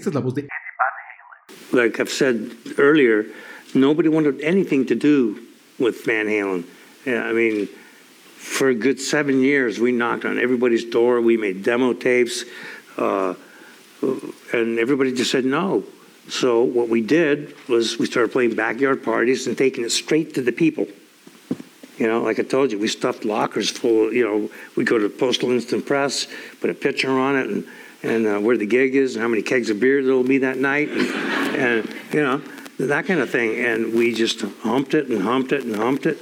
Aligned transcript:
Esta 0.00 0.08
es 0.08 0.14
la 0.14 0.22
voz 0.22 0.32
de 0.32 0.40
Van 0.40 0.48
Halen. 0.48 1.82
Like 1.84 2.00
I've 2.00 2.08
said 2.08 2.56
earlier, 2.78 3.26
nobody 3.74 4.08
wanted 4.08 4.40
anything 4.40 4.86
to 4.86 4.94
do 4.94 5.38
with 5.78 6.06
Van 6.06 6.26
Halen. 6.26 6.64
I 7.06 7.34
mean, 7.34 7.66
for 8.38 8.70
a 8.70 8.74
good 8.74 8.98
seven 8.98 9.42
years, 9.42 9.78
we 9.78 9.92
knocked 9.92 10.24
on 10.24 10.38
everybody's 10.38 10.86
door. 10.86 11.20
We 11.20 11.36
made 11.36 11.62
demo 11.62 11.92
tapes, 11.92 12.46
uh, 12.96 13.34
and 14.54 14.78
everybody 14.78 15.12
just 15.12 15.32
said 15.32 15.44
no. 15.44 15.84
So 16.30 16.62
what 16.62 16.88
we 16.88 17.02
did 17.02 17.54
was 17.68 17.98
we 17.98 18.06
started 18.06 18.32
playing 18.32 18.54
backyard 18.54 19.04
parties 19.04 19.46
and 19.46 19.58
taking 19.58 19.84
it 19.84 19.92
straight 19.92 20.32
to 20.36 20.40
the 20.40 20.52
people. 20.52 20.86
You 21.98 22.06
know, 22.06 22.22
like 22.22 22.38
I 22.38 22.42
told 22.42 22.72
you, 22.72 22.78
we 22.78 22.88
stuffed 22.88 23.26
lockers 23.26 23.68
full. 23.68 24.14
You 24.14 24.24
know, 24.24 24.50
we 24.76 24.84
go 24.84 24.96
to 24.96 25.08
the 25.08 25.14
Postal 25.14 25.50
Instant 25.50 25.84
Press, 25.84 26.26
put 26.62 26.70
a 26.70 26.74
picture 26.74 27.10
on 27.10 27.36
it, 27.36 27.50
and 27.50 27.66
and 28.02 28.26
uh, 28.26 28.38
where 28.38 28.56
the 28.56 28.66
gig 28.66 28.94
is, 28.94 29.14
and 29.14 29.22
how 29.22 29.28
many 29.28 29.42
kegs 29.42 29.70
of 29.70 29.80
beer 29.80 30.02
there 30.02 30.14
will 30.14 30.24
be 30.24 30.38
that 30.38 30.56
night, 30.56 30.88
and, 30.88 31.08
and 31.56 31.94
you 32.12 32.22
know 32.22 32.42
that 32.78 33.06
kind 33.06 33.20
of 33.20 33.30
thing. 33.30 33.64
And 33.64 33.94
we 33.94 34.14
just 34.14 34.40
humped 34.40 34.94
it 34.94 35.08
and 35.08 35.22
humped 35.22 35.52
it 35.52 35.64
and 35.64 35.76
humped 35.76 36.06
it 36.06 36.18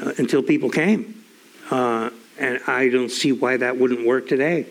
uh, 0.00 0.12
until 0.18 0.42
people 0.42 0.70
came. 0.70 1.24
Uh, 1.70 2.10
and 2.38 2.60
I 2.66 2.88
don't 2.88 3.10
see 3.10 3.32
why 3.32 3.56
that 3.56 3.78
wouldn't 3.78 4.06
work 4.06 4.28
today. 4.28 4.66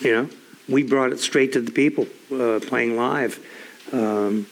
You 0.00 0.12
know, 0.12 0.30
we 0.68 0.82
brought 0.82 1.12
it 1.12 1.20
straight 1.20 1.52
to 1.52 1.60
the 1.60 1.70
people 1.70 2.06
uh, 2.32 2.60
playing 2.60 2.96
live. 2.96 3.38
Um, 3.92 4.46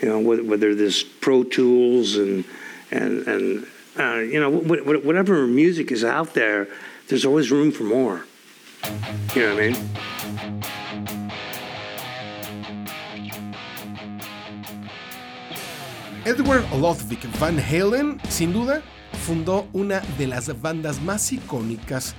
you 0.00 0.08
know, 0.08 0.20
whether, 0.20 0.44
whether 0.44 0.74
there's 0.74 1.02
Pro 1.02 1.44
Tools 1.44 2.16
and 2.16 2.44
and 2.90 3.26
and 3.26 3.66
uh, 3.98 4.18
you 4.18 4.38
know 4.38 4.50
whatever 4.50 5.46
music 5.46 5.90
is 5.90 6.04
out 6.04 6.34
there, 6.34 6.68
there's 7.08 7.24
always 7.24 7.50
room 7.50 7.72
for 7.72 7.84
more. 7.84 8.26
Edward 16.24 16.64
Lothwick 16.78 17.20
Van 17.40 17.58
Halen, 17.58 18.20
sin 18.28 18.52
duda, 18.52 18.82
fundó 19.26 19.68
una 19.72 20.00
de 20.18 20.26
las 20.26 20.60
bandas 20.60 21.00
más 21.00 21.32
icónicas 21.32 22.14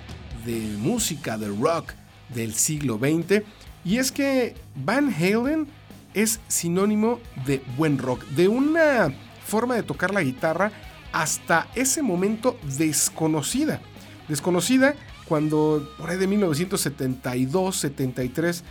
de 0.45 0.59
música 0.79 1.37
de 1.37 1.47
rock 1.47 1.93
del 2.33 2.53
siglo 2.53 2.97
XX. 2.97 3.43
Y 3.85 3.97
es 3.97 4.11
que 4.11 4.55
Van 4.75 5.13
Halen 5.13 5.67
es 6.13 6.39
sinónimo 6.47 7.19
de 7.45 7.61
buen 7.77 7.97
rock, 7.97 8.25
de 8.29 8.47
una 8.47 9.13
forma 9.45 9.75
de 9.75 9.83
tocar 9.83 10.13
la 10.13 10.23
guitarra 10.23 10.71
hasta 11.11 11.67
ese 11.75 12.01
momento 12.01 12.57
desconocida. 12.77 13.81
Desconocida 14.27 14.95
cuando 15.33 15.89
por 15.97 16.11
ahí 16.11 16.17
de 16.17 16.29
1972-73 16.29 18.61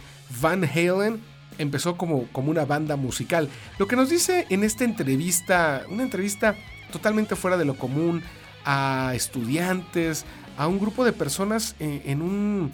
Van 0.41 0.65
Halen 0.65 1.21
empezó 1.59 1.97
como, 1.97 2.29
como 2.29 2.53
una 2.53 2.65
banda 2.65 2.95
musical. 2.95 3.49
Lo 3.81 3.89
que 3.89 3.97
nos 3.97 4.11
dice 4.11 4.47
en 4.49 4.63
esta 4.63 4.85
entrevista, 4.85 5.83
una 5.91 6.05
entrevista 6.05 6.55
totalmente 6.93 7.35
fuera 7.35 7.57
de 7.57 7.65
lo 7.65 7.77
común, 7.77 8.23
a 8.65 9.11
estudiantes, 9.17 10.25
a 10.57 10.69
un 10.69 10.79
grupo 10.79 11.05
de 11.05 11.13
personas 11.13 11.75
en, 11.81 12.23
un, 12.23 12.73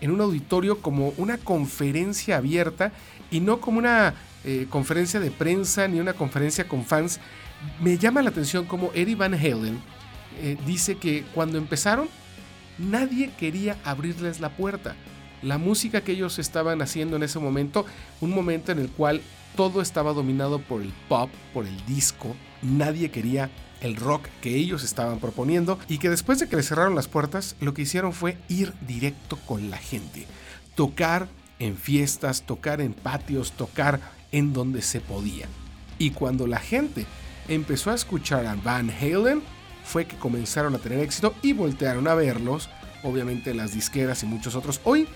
en 0.00 0.10
un 0.10 0.20
auditorio 0.20 0.80
como 0.80 1.14
una 1.16 1.38
conferencia 1.38 2.36
abierta 2.36 2.90
y 3.30 3.38
no 3.38 3.60
como 3.60 3.78
una 3.78 4.14
eh, 4.44 4.66
conferencia 4.68 5.20
de 5.20 5.30
prensa 5.30 5.86
ni 5.86 6.00
una 6.00 6.14
conferencia 6.14 6.66
con 6.66 6.84
fans. 6.84 7.20
Me 7.80 7.96
llama 7.96 8.22
la 8.22 8.30
atención 8.30 8.64
como 8.64 8.90
Eddie 8.92 9.14
Van 9.14 9.34
Halen 9.34 9.78
eh, 10.42 10.56
dice 10.66 10.96
que 10.96 11.22
cuando 11.32 11.58
empezaron 11.58 12.08
nadie 12.80 13.30
quería 13.38 13.76
abrirles 13.84 14.40
la 14.40 14.50
puerta. 14.50 14.96
La 15.42 15.58
música 15.58 16.02
que 16.02 16.12
ellos 16.12 16.38
estaban 16.38 16.82
haciendo 16.82 17.16
en 17.16 17.22
ese 17.22 17.38
momento, 17.38 17.86
un 18.20 18.30
momento 18.30 18.72
en 18.72 18.78
el 18.78 18.88
cual 18.88 19.22
todo 19.56 19.80
estaba 19.80 20.12
dominado 20.12 20.60
por 20.60 20.82
el 20.82 20.92
pop, 21.08 21.30
por 21.52 21.66
el 21.66 21.86
disco, 21.86 22.34
nadie 22.62 23.10
quería 23.10 23.50
el 23.80 23.96
rock 23.96 24.26
que 24.42 24.54
ellos 24.54 24.84
estaban 24.84 25.18
proponiendo 25.18 25.78
y 25.88 25.98
que 25.98 26.10
después 26.10 26.38
de 26.38 26.48
que 26.48 26.56
les 26.56 26.68
cerraron 26.68 26.94
las 26.94 27.08
puertas, 27.08 27.56
lo 27.60 27.72
que 27.74 27.82
hicieron 27.82 28.12
fue 28.12 28.36
ir 28.48 28.74
directo 28.86 29.36
con 29.46 29.70
la 29.70 29.78
gente, 29.78 30.26
tocar 30.74 31.28
en 31.58 31.76
fiestas, 31.76 32.42
tocar 32.42 32.80
en 32.80 32.92
patios, 32.92 33.52
tocar 33.52 34.00
en 34.32 34.52
donde 34.52 34.82
se 34.82 35.00
podía. 35.00 35.46
Y 35.98 36.10
cuando 36.10 36.46
la 36.46 36.58
gente 36.58 37.06
empezó 37.48 37.90
a 37.90 37.94
escuchar 37.94 38.46
a 38.46 38.54
Van 38.54 38.90
Halen, 38.90 39.42
fue 39.90 40.06
que 40.06 40.16
comenzaron 40.16 40.76
a 40.76 40.78
tener 40.78 41.00
éxito 41.00 41.34
y 41.42 41.52
voltearon 41.52 42.06
a 42.06 42.14
verlos, 42.14 42.70
obviamente 43.02 43.54
las 43.54 43.74
disqueras 43.74 44.22
y 44.22 44.26
muchos 44.26 44.54
otros. 44.54 44.80
Hoy, 44.84 45.08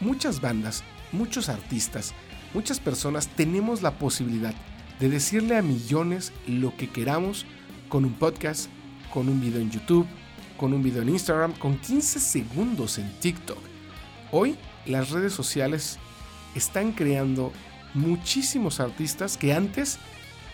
muchas 0.00 0.40
bandas, 0.40 0.82
muchos 1.12 1.48
artistas, 1.48 2.12
muchas 2.52 2.80
personas 2.80 3.28
tenemos 3.28 3.80
la 3.80 3.92
posibilidad 3.92 4.54
de 4.98 5.08
decirle 5.08 5.56
a 5.56 5.62
millones 5.62 6.32
lo 6.48 6.76
que 6.76 6.88
queramos 6.88 7.46
con 7.88 8.04
un 8.04 8.14
podcast, 8.14 8.68
con 9.14 9.28
un 9.28 9.40
video 9.40 9.60
en 9.60 9.70
YouTube, 9.70 10.08
con 10.56 10.74
un 10.74 10.82
video 10.82 11.02
en 11.02 11.10
Instagram, 11.10 11.52
con 11.52 11.78
15 11.78 12.18
segundos 12.18 12.98
en 12.98 13.08
TikTok. 13.20 13.60
Hoy 14.32 14.56
las 14.84 15.10
redes 15.10 15.32
sociales 15.32 16.00
están 16.56 16.90
creando 16.90 17.52
muchísimos 17.94 18.80
artistas 18.80 19.36
que 19.36 19.54
antes 19.54 20.00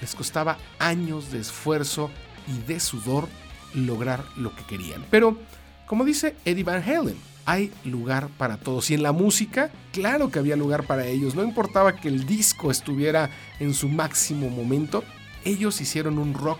les 0.02 0.14
costaba 0.14 0.58
años 0.78 1.32
de 1.32 1.38
esfuerzo 1.38 2.10
y 2.48 2.66
de 2.66 2.80
sudor 2.80 3.28
lograr 3.74 4.24
lo 4.36 4.54
que 4.54 4.64
querían. 4.64 5.04
Pero, 5.10 5.38
como 5.86 6.04
dice 6.04 6.34
Eddie 6.44 6.64
Van 6.64 6.82
Halen, 6.82 7.16
hay 7.44 7.72
lugar 7.84 8.28
para 8.36 8.58
todos. 8.58 8.90
Y 8.90 8.94
en 8.94 9.02
la 9.02 9.12
música, 9.12 9.70
claro 9.92 10.30
que 10.30 10.38
había 10.38 10.56
lugar 10.56 10.86
para 10.86 11.06
ellos. 11.06 11.34
No 11.34 11.42
importaba 11.42 11.96
que 11.96 12.08
el 12.08 12.26
disco 12.26 12.70
estuviera 12.70 13.30
en 13.58 13.72
su 13.72 13.88
máximo 13.88 14.50
momento, 14.50 15.02
ellos 15.44 15.80
hicieron 15.80 16.18
un 16.18 16.34
rock 16.34 16.58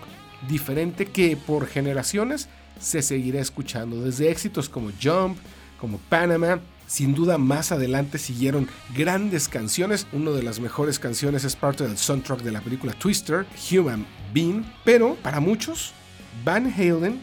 diferente 0.48 1.06
que 1.06 1.36
por 1.36 1.66
generaciones 1.66 2.48
se 2.80 3.02
seguirá 3.02 3.40
escuchando. 3.40 4.02
Desde 4.02 4.30
éxitos 4.30 4.68
como 4.68 4.90
Jump, 5.02 5.36
como 5.78 5.98
Panama, 5.98 6.60
sin 6.88 7.14
duda 7.14 7.38
más 7.38 7.70
adelante 7.70 8.18
siguieron 8.18 8.68
grandes 8.96 9.46
canciones. 9.46 10.08
Una 10.12 10.32
de 10.32 10.42
las 10.42 10.58
mejores 10.58 10.98
canciones 10.98 11.44
es 11.44 11.54
parte 11.54 11.86
del 11.86 11.98
soundtrack 11.98 12.40
de 12.40 12.50
la 12.50 12.60
película 12.60 12.92
Twister, 12.94 13.46
Human 13.70 14.04
Being. 14.32 14.64
Pero 14.84 15.14
para 15.16 15.38
muchos, 15.38 15.92
Van 16.44 16.66
Halen 16.66 17.20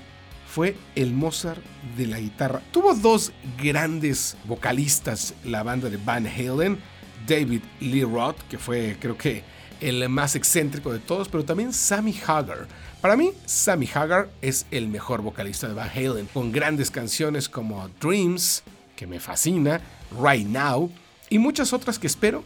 fue 0.48 0.78
el 0.96 1.12
Mozart 1.12 1.62
de 1.98 2.08
la 2.08 2.20
guitarra. 2.20 2.62
Tuvo 2.72 2.94
dos 2.94 3.34
grandes 3.62 4.38
vocalistas 4.46 5.34
la 5.44 5.64
banda 5.64 5.90
de 5.90 5.98
Van 5.98 6.28
Halen. 6.28 6.80
David 7.28 7.62
Lee 7.80 8.04
Roth, 8.04 8.38
que 8.48 8.60
fue 8.60 8.98
creo 9.00 9.18
que 9.18 9.44
el 9.82 10.08
más 10.10 10.36
excéntrico 10.36 10.94
de 10.94 11.00
todos, 11.00 11.28
pero 11.28 11.44
también 11.44 11.74
Sammy 11.74 12.16
Hagar. 12.26 12.68
Para 13.02 13.18
mí, 13.18 13.32
Sammy 13.46 13.90
Hagar 13.94 14.30
es 14.42 14.66
el 14.72 14.88
mejor 14.88 15.22
vocalista 15.22 15.68
de 15.68 15.74
Van 15.74 15.90
Halen, 15.90 16.28
con 16.34 16.52
grandes 16.52 16.92
canciones 16.92 17.50
como 17.50 17.90
Dreams, 18.00 18.64
que 18.96 19.08
me 19.08 19.20
fascina, 19.20 19.82
Right 20.22 20.48
Now, 20.48 20.92
y 21.30 21.40
muchas 21.40 21.74
otras 21.74 22.00
que 22.00 22.08
espero, 22.08 22.44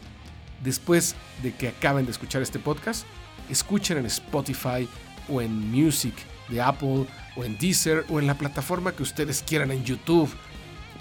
después 0.62 1.14
de 1.42 1.54
que 1.54 1.68
acaben 1.68 2.06
de 2.06 2.12
escuchar 2.12 2.42
este 2.42 2.58
podcast, 2.58 3.04
escuchen 3.48 3.98
en 3.98 4.06
Spotify 4.06 4.88
o 5.28 5.40
en 5.40 5.70
Music 5.70 6.14
de 6.48 6.60
Apple 6.60 7.06
o 7.36 7.44
en 7.44 7.58
Deezer 7.58 8.04
o 8.08 8.18
en 8.18 8.26
la 8.26 8.34
plataforma 8.34 8.92
que 8.92 9.02
ustedes 9.02 9.42
quieran 9.46 9.70
en 9.70 9.84
YouTube. 9.84 10.30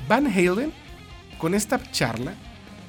Van 0.08 0.28
Halen, 0.28 0.72
con 1.38 1.54
esta 1.54 1.80
charla, 1.92 2.34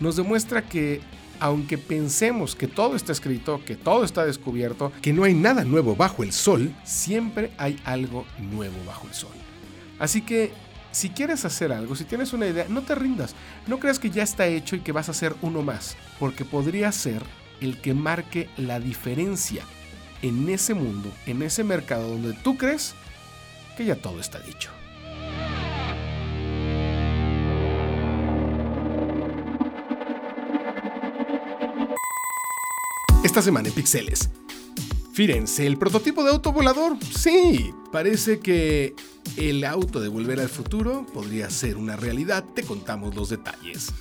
nos 0.01 0.17
demuestra 0.17 0.63
que 0.63 1.01
aunque 1.41 1.79
pensemos 1.79 2.55
que 2.55 2.69
todo 2.69 2.95
está 2.95 3.13
escrito, 3.13 3.63
que 3.65 3.75
todo 3.75 4.05
está 4.05 4.27
descubierto, 4.27 4.93
que 5.01 5.13
no 5.13 5.25
hay 5.25 5.33
nada 5.33 5.65
nuevo 5.65 5.97
bajo 5.97 6.23
el 6.23 6.33
sol, 6.33 6.75
siempre 6.85 7.51
hay 7.57 7.81
algo 7.85 8.27
nuevo 8.39 8.77
bajo 8.87 9.07
el 9.09 9.15
sol. 9.15 9.33
Así 9.99 10.21
que 10.21 10.53
si 10.93 11.11
quieres 11.11 11.45
hacer 11.45 11.73
algo, 11.73 11.95
si 11.95 12.05
tienes 12.05 12.33
una 12.33 12.47
idea, 12.47 12.67
no 12.69 12.83
te 12.83 12.95
rindas. 12.95 13.35
No 13.67 13.79
creas 13.79 13.99
que 13.99 14.11
ya 14.11 14.23
está 14.23 14.47
hecho 14.47 14.77
y 14.77 14.81
que 14.81 14.93
vas 14.93 15.09
a 15.09 15.13
hacer 15.13 15.35
uno 15.43 15.63
más, 15.63 15.97
porque 16.19 16.45
podría 16.45 16.91
ser 16.93 17.23
el 17.61 17.81
que 17.81 17.95
marque 17.95 18.49
la 18.57 18.81
diferencia 18.81 19.65
en 20.23 20.49
ese 20.49 20.75
mundo, 20.75 21.11
en 21.27 21.43
ese 21.43 21.65
mercado 21.65 22.09
donde 22.09 22.33
tú 22.33 22.57
crees 22.57 22.95
que 23.77 23.85
ya 23.85 23.97
todo 23.97 24.21
está 24.21 24.41
dicho. 24.41 24.71
Esta 33.23 33.43
semana 33.43 33.69
en 33.69 33.75
Pixeles. 33.75 34.31
Firenze, 35.13 35.67
el 35.67 35.77
prototipo 35.77 36.25
de 36.25 36.31
auto 36.31 36.53
volador. 36.53 36.97
Sí, 37.17 37.73
parece 37.93 38.41
que 38.41 38.95
el 39.37 39.65
auto 39.65 40.01
de 40.01 40.09
Volver 40.09 40.41
al 40.41 40.49
Futuro 40.49 41.07
podría 41.13 41.51
ser 41.51 41.77
una 41.77 41.97
realidad. 41.97 42.45
Te 42.55 42.63
contamos 42.63 43.15
los 43.15 43.31
detalles. 43.31 43.93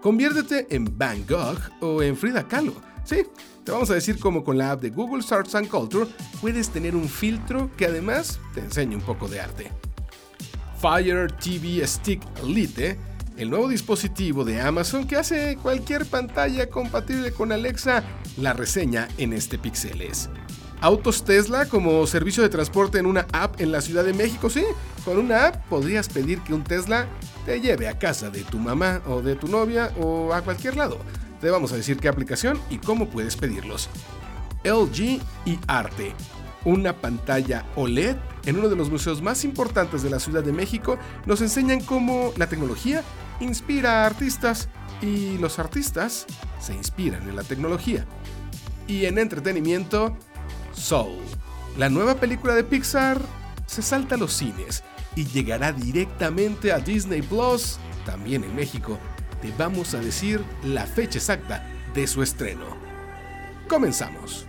Conviértete 0.00 0.66
en 0.74 0.98
Van 0.98 1.24
Gogh 1.26 1.60
o 1.80 2.02
en 2.02 2.16
Frida 2.16 2.46
Kahlo. 2.46 2.74
Sí, 3.04 3.22
te 3.64 3.72
vamos 3.72 3.90
a 3.90 3.94
decir 3.94 4.18
cómo 4.18 4.44
con 4.44 4.58
la 4.58 4.72
app 4.72 4.82
de 4.82 4.90
Google 4.90 5.24
Arts 5.30 5.54
and 5.54 5.68
Culture 5.68 6.08
puedes 6.40 6.70
tener 6.70 6.94
un 6.94 7.08
filtro 7.08 7.70
que 7.76 7.86
además 7.86 8.38
te 8.54 8.60
enseña 8.60 8.96
un 8.96 9.02
poco 9.02 9.28
de 9.28 9.40
arte. 9.40 9.70
Fire 10.80 11.32
TV 11.32 11.86
Stick 11.86 12.22
Lite 12.44 12.98
el 13.36 13.50
nuevo 13.50 13.68
dispositivo 13.68 14.44
de 14.44 14.60
Amazon 14.60 15.06
que 15.06 15.16
hace 15.16 15.56
cualquier 15.60 16.06
pantalla 16.06 16.68
compatible 16.68 17.32
con 17.32 17.52
Alexa, 17.52 18.04
la 18.36 18.52
reseña 18.52 19.08
en 19.18 19.32
este 19.32 19.58
Pixeles. 19.58 20.28
Autos 20.80 21.24
Tesla 21.24 21.66
como 21.66 22.06
servicio 22.06 22.42
de 22.42 22.48
transporte 22.48 22.98
en 22.98 23.06
una 23.06 23.26
app 23.32 23.60
en 23.60 23.72
la 23.72 23.80
Ciudad 23.80 24.04
de 24.04 24.12
México, 24.12 24.50
sí, 24.50 24.64
con 25.04 25.18
una 25.18 25.46
app 25.46 25.66
podrías 25.68 26.08
pedir 26.08 26.40
que 26.40 26.54
un 26.54 26.64
Tesla 26.64 27.06
te 27.46 27.60
lleve 27.60 27.88
a 27.88 27.98
casa 27.98 28.30
de 28.30 28.42
tu 28.42 28.58
mamá 28.58 29.00
o 29.06 29.22
de 29.22 29.36
tu 29.36 29.48
novia 29.48 29.92
o 29.98 30.32
a 30.32 30.42
cualquier 30.42 30.76
lado. 30.76 30.98
Te 31.40 31.50
vamos 31.50 31.72
a 31.72 31.76
decir 31.76 31.98
qué 31.98 32.08
aplicación 32.08 32.58
y 32.70 32.78
cómo 32.78 33.08
puedes 33.08 33.36
pedirlos. 33.36 33.88
LG 34.64 35.20
y 35.44 35.58
Arte, 35.66 36.14
una 36.64 36.94
pantalla 36.94 37.66
OLED 37.76 38.16
en 38.46 38.58
uno 38.58 38.68
de 38.68 38.76
los 38.76 38.90
museos 38.90 39.22
más 39.22 39.44
importantes 39.44 40.02
de 40.02 40.10
la 40.10 40.20
Ciudad 40.20 40.42
de 40.42 40.52
México, 40.52 40.98
nos 41.26 41.40
enseñan 41.40 41.80
cómo 41.80 42.32
la 42.36 42.48
tecnología 42.48 43.02
inspira 43.40 44.02
a 44.02 44.06
artistas 44.06 44.68
y 45.02 45.38
los 45.38 45.58
artistas 45.58 46.26
se 46.60 46.74
inspiran 46.74 47.28
en 47.28 47.36
la 47.36 47.42
tecnología. 47.42 48.06
Y 48.86 49.06
en 49.06 49.18
entretenimiento, 49.18 50.16
Soul. 50.74 51.18
La 51.76 51.88
nueva 51.88 52.16
película 52.16 52.54
de 52.54 52.64
Pixar 52.64 53.20
se 53.66 53.82
salta 53.82 54.14
a 54.14 54.18
los 54.18 54.32
cines 54.32 54.84
y 55.16 55.24
llegará 55.26 55.72
directamente 55.72 56.72
a 56.72 56.78
Disney 56.78 57.22
Plus, 57.22 57.78
también 58.04 58.44
en 58.44 58.54
México. 58.54 58.98
Te 59.40 59.52
vamos 59.58 59.94
a 59.94 60.00
decir 60.00 60.42
la 60.62 60.86
fecha 60.86 61.18
exacta 61.18 61.66
de 61.94 62.06
su 62.06 62.22
estreno. 62.22 62.64
Comenzamos. 63.68 64.46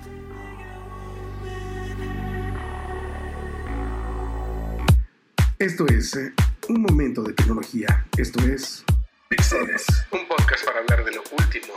Esto 5.57 5.87
es 5.87 6.15
eh, 6.15 6.33
un 6.69 6.81
momento 6.81 7.23
de 7.23 7.33
tecnología. 7.33 8.05
Esto 8.17 8.39
es 8.43 8.83
Pixeles, 9.29 9.85
un 10.11 10.27
podcast 10.27 10.65
para 10.65 10.79
hablar 10.79 11.05
de 11.05 11.11
lo 11.13 11.23
último 11.39 11.73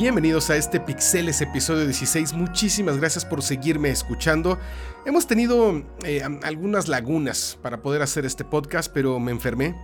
Bienvenidos 0.00 0.48
a 0.48 0.56
este 0.56 0.80
Pixeles 0.80 1.42
episodio 1.42 1.84
16. 1.84 2.32
Muchísimas 2.32 2.96
gracias 2.96 3.26
por 3.26 3.42
seguirme 3.42 3.90
escuchando. 3.90 4.58
Hemos 5.04 5.26
tenido 5.26 5.84
eh, 6.04 6.22
algunas 6.42 6.88
lagunas 6.88 7.58
para 7.60 7.82
poder 7.82 8.00
hacer 8.00 8.24
este 8.24 8.42
podcast, 8.42 8.90
pero 8.90 9.20
me 9.20 9.30
enfermé. 9.30 9.76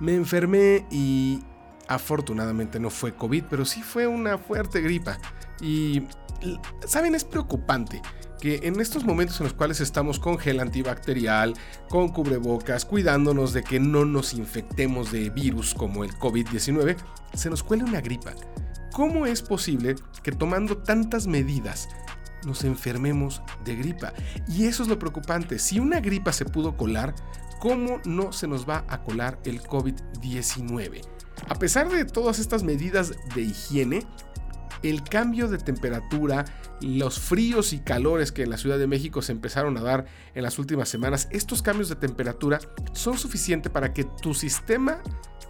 Me 0.00 0.16
enfermé 0.16 0.84
y 0.90 1.44
afortunadamente 1.86 2.80
no 2.80 2.90
fue 2.90 3.14
COVID, 3.14 3.44
pero 3.48 3.64
sí 3.64 3.84
fue 3.84 4.08
una 4.08 4.36
fuerte 4.36 4.80
gripa. 4.80 5.16
Y, 5.60 6.08
¿saben? 6.84 7.14
Es 7.14 7.22
preocupante 7.22 8.02
que 8.40 8.58
en 8.64 8.80
estos 8.80 9.04
momentos 9.04 9.38
en 9.38 9.44
los 9.44 9.54
cuales 9.54 9.80
estamos 9.80 10.18
con 10.18 10.38
gel 10.38 10.58
antibacterial, 10.58 11.54
con 11.88 12.08
cubrebocas, 12.08 12.84
cuidándonos 12.84 13.52
de 13.52 13.62
que 13.62 13.78
no 13.78 14.04
nos 14.06 14.34
infectemos 14.34 15.12
de 15.12 15.30
virus 15.30 15.72
como 15.72 16.02
el 16.02 16.10
COVID-19, 16.18 16.96
se 17.34 17.48
nos 17.48 17.62
cuele 17.62 17.84
una 17.84 18.00
gripa. 18.00 18.32
¿Cómo 18.92 19.24
es 19.24 19.40
posible 19.40 19.94
que 20.22 20.32
tomando 20.32 20.76
tantas 20.76 21.26
medidas 21.26 21.88
nos 22.44 22.62
enfermemos 22.62 23.40
de 23.64 23.74
gripa? 23.74 24.12
Y 24.46 24.66
eso 24.66 24.82
es 24.82 24.88
lo 24.90 24.98
preocupante. 24.98 25.58
Si 25.58 25.80
una 25.80 26.00
gripa 26.00 26.30
se 26.30 26.44
pudo 26.44 26.76
colar, 26.76 27.14
¿cómo 27.58 28.02
no 28.04 28.32
se 28.32 28.46
nos 28.46 28.68
va 28.68 28.84
a 28.88 29.02
colar 29.02 29.38
el 29.44 29.62
COVID-19? 29.62 31.00
A 31.48 31.54
pesar 31.54 31.88
de 31.88 32.04
todas 32.04 32.38
estas 32.38 32.62
medidas 32.64 33.14
de 33.34 33.40
higiene, 33.40 34.06
el 34.82 35.02
cambio 35.02 35.48
de 35.48 35.56
temperatura, 35.56 36.44
los 36.82 37.18
fríos 37.18 37.72
y 37.72 37.78
calores 37.78 38.30
que 38.30 38.42
en 38.42 38.50
la 38.50 38.58
Ciudad 38.58 38.78
de 38.78 38.86
México 38.86 39.22
se 39.22 39.32
empezaron 39.32 39.78
a 39.78 39.82
dar 39.82 40.04
en 40.34 40.42
las 40.42 40.58
últimas 40.58 40.90
semanas, 40.90 41.28
estos 41.30 41.62
cambios 41.62 41.88
de 41.88 41.96
temperatura 41.96 42.60
son 42.92 43.16
suficientes 43.16 43.72
para 43.72 43.94
que 43.94 44.04
tu 44.04 44.34
sistema 44.34 45.00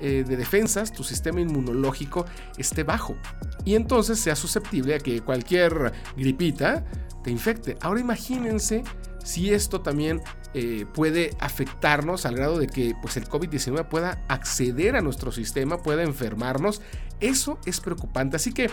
eh, 0.02 0.24
de 0.26 0.36
defensas, 0.36 0.92
tu 0.92 1.04
sistema 1.04 1.40
inmunológico 1.40 2.26
esté 2.58 2.82
bajo 2.82 3.16
y 3.64 3.76
entonces 3.76 4.18
sea 4.18 4.34
susceptible 4.34 4.96
a 4.96 4.98
que 4.98 5.20
cualquier 5.20 5.92
gripita 6.16 6.84
te 7.22 7.30
infecte. 7.30 7.76
Ahora 7.80 8.00
imagínense 8.00 8.82
si 9.22 9.52
esto 9.54 9.80
también 9.80 10.20
eh, 10.54 10.86
puede 10.92 11.30
afectarnos 11.38 12.26
al 12.26 12.34
grado 12.34 12.58
de 12.58 12.66
que 12.66 12.94
pues, 13.00 13.16
el 13.16 13.28
COVID-19 13.28 13.88
pueda 13.88 14.24
acceder 14.28 14.96
a 14.96 15.00
nuestro 15.00 15.30
sistema, 15.30 15.78
pueda 15.78 16.02
enfermarnos. 16.02 16.82
Eso 17.20 17.58
es 17.64 17.80
preocupante. 17.80 18.34
Así 18.34 18.52
que 18.52 18.70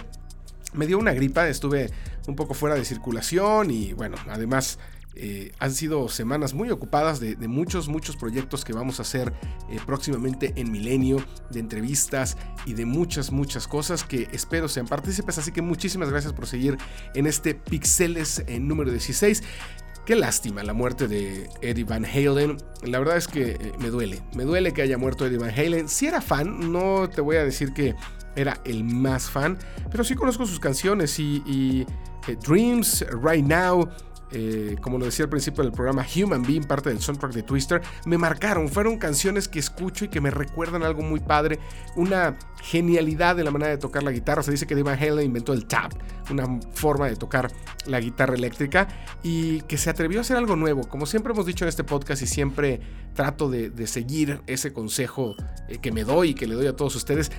me 0.73 0.87
dio 0.87 0.97
una 0.97 1.13
gripa, 1.13 1.47
estuve 1.47 1.91
un 2.27 2.35
poco 2.35 2.53
fuera 2.53 2.75
de 2.75 2.85
circulación 2.85 3.71
y 3.71 3.93
bueno, 3.93 4.17
además 4.29 4.79
eh, 5.15 5.51
han 5.59 5.73
sido 5.73 6.07
semanas 6.07 6.53
muy 6.53 6.69
ocupadas 6.71 7.19
de, 7.19 7.35
muchos, 7.47 7.87
muchos 7.87 8.15
proyectos 8.15 8.63
que 8.63 8.73
vamos 8.73 8.99
a 8.99 9.01
hacer 9.01 9.33
eh, 9.69 9.79
próximamente 9.85 10.53
en 10.55 10.71
Milenio, 10.71 11.17
de 11.49 11.59
entrevistas 11.59 12.37
y 12.65 12.73
de 12.73 12.85
muchas, 12.85 13.31
muchas 13.31 13.67
cosas 13.67 14.03
que 14.03 14.27
espero 14.31 14.67
sean 14.67 14.87
partícipes. 14.87 15.37
Así 15.37 15.51
que 15.51 15.61
muchísimas 15.61 16.09
gracias 16.09 16.33
por 16.33 16.47
seguir 16.47 16.77
en 17.15 17.27
este 17.27 17.55
Pixeles 17.55 18.43
en 18.47 18.67
número 18.67 18.91
16. 18.91 19.43
Qué 20.05 20.15
lástima 20.15 20.63
la 20.63 20.73
muerte 20.73 21.07
de 21.07 21.49
Eddie 21.61 21.83
Van 21.83 22.05
Halen. 22.05 22.57
La 22.83 22.97
verdad 22.99 23.17
es 23.17 23.27
que 23.27 23.51
eh, 23.51 23.73
me 23.79 23.89
duele. 23.89 24.21
Me 24.33 24.43
duele 24.43 24.73
que 24.73 24.81
haya 24.81 24.97
muerto 24.97 25.25
Eddie 25.25 25.37
Van 25.37 25.51
Halen. 25.51 25.87
Si 25.87 26.07
era 26.07 26.21
fan, 26.21 26.71
no 26.71 27.09
te 27.09 27.21
voy 27.21 27.35
a 27.35 27.43
decir 27.43 27.73
que 27.73 27.95
era 28.35 28.59
el 28.65 28.83
más 28.83 29.29
fan, 29.29 29.57
pero 29.91 30.03
sí 30.03 30.15
conozco 30.15 30.45
sus 30.45 30.59
canciones 30.59 31.19
y, 31.19 31.85
eh, 32.27 32.37
Dreams, 32.47 33.05
Right 33.21 33.45
Now, 33.45 33.89
eh, 34.31 34.75
como 34.81 34.97
lo 34.97 35.05
decía 35.05 35.25
al 35.25 35.29
principio 35.29 35.63
del 35.63 35.71
programa, 35.71 36.05
Human 36.15 36.43
Being, 36.43 36.63
parte 36.63 36.89
del 36.89 36.99
soundtrack 36.99 37.33
de 37.33 37.43
Twister, 37.43 37.81
me 38.05 38.17
marcaron. 38.17 38.69
Fueron 38.69 38.97
canciones 38.97 39.47
que 39.47 39.59
escucho 39.59 40.05
y 40.05 40.07
que 40.09 40.21
me 40.21 40.31
recuerdan 40.31 40.83
algo 40.83 41.01
muy 41.01 41.19
padre, 41.19 41.59
una 41.95 42.37
genialidad 42.61 43.35
de 43.35 43.43
la 43.43 43.51
manera 43.51 43.71
de 43.71 43.77
tocar 43.77 44.03
la 44.03 44.11
guitarra. 44.11 44.43
Se 44.43 44.51
dice 44.51 44.67
que 44.67 44.81
Van 44.81 44.97
Halen 44.97 45.25
inventó 45.25 45.53
el 45.53 45.65
tap, 45.65 45.93
una 46.29 46.59
forma 46.71 47.07
de 47.07 47.15
tocar 47.15 47.51
la 47.85 47.99
guitarra 47.99 48.35
eléctrica 48.35 48.87
y 49.23 49.61
que 49.61 49.77
se 49.77 49.89
atrevió 49.89 50.19
a 50.19 50.21
hacer 50.21 50.37
algo 50.37 50.55
nuevo. 50.55 50.87
Como 50.87 51.05
siempre 51.05 51.33
hemos 51.33 51.45
dicho 51.45 51.65
en 51.65 51.69
este 51.69 51.83
podcast 51.83 52.21
y 52.21 52.27
siempre 52.27 52.79
trato 53.13 53.49
de, 53.49 53.87
seguir 53.87 54.41
ese 54.45 54.71
consejo 54.71 55.35
eh, 55.67 55.79
que 55.79 55.91
me 55.91 56.03
doy 56.03 56.29
y 56.29 56.33
que 56.33 56.47
le 56.47 56.55
doy 56.55 56.67
a 56.67 56.75
todos 56.75 56.95
ustedes, 56.95 57.31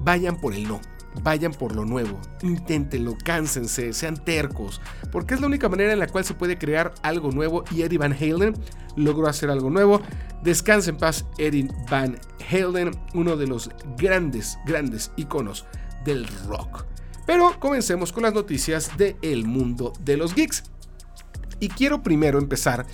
vayan 0.00 0.40
por 0.40 0.54
el 0.54 0.68
no 0.68 0.80
vayan 1.22 1.52
por 1.52 1.74
lo 1.74 1.84
nuevo, 1.84 2.20
inténtenlo, 2.42 3.16
cánsense, 3.22 3.92
sean 3.92 4.16
tercos, 4.16 4.80
porque 5.12 5.34
es 5.34 5.40
la 5.40 5.46
única 5.46 5.68
manera 5.68 5.92
en 5.92 5.98
la 5.98 6.06
cual 6.06 6.24
se 6.24 6.34
puede 6.34 6.58
crear 6.58 6.94
algo 7.02 7.30
nuevo 7.30 7.64
y 7.70 7.82
Eddie 7.82 7.98
Van 7.98 8.12
Halen 8.12 8.54
logró 8.96 9.28
hacer 9.28 9.50
algo 9.50 9.70
nuevo. 9.70 10.00
Descanse 10.42 10.90
en 10.90 10.96
paz 10.96 11.24
Eddie 11.38 11.68
Van 11.90 12.18
Halen, 12.50 12.90
uno 13.14 13.36
de 13.36 13.46
los 13.46 13.70
grandes, 13.96 14.58
grandes 14.66 15.12
iconos 15.16 15.64
del 16.04 16.26
rock. 16.46 16.84
Pero 17.26 17.58
comencemos 17.58 18.12
con 18.12 18.24
las 18.24 18.34
noticias 18.34 18.90
del 18.98 19.46
mundo 19.46 19.92
de 20.00 20.16
los 20.16 20.34
geeks. 20.34 20.64
Y 21.60 21.68
quiero 21.68 22.02
primero 22.02 22.38
empezar 22.38 22.86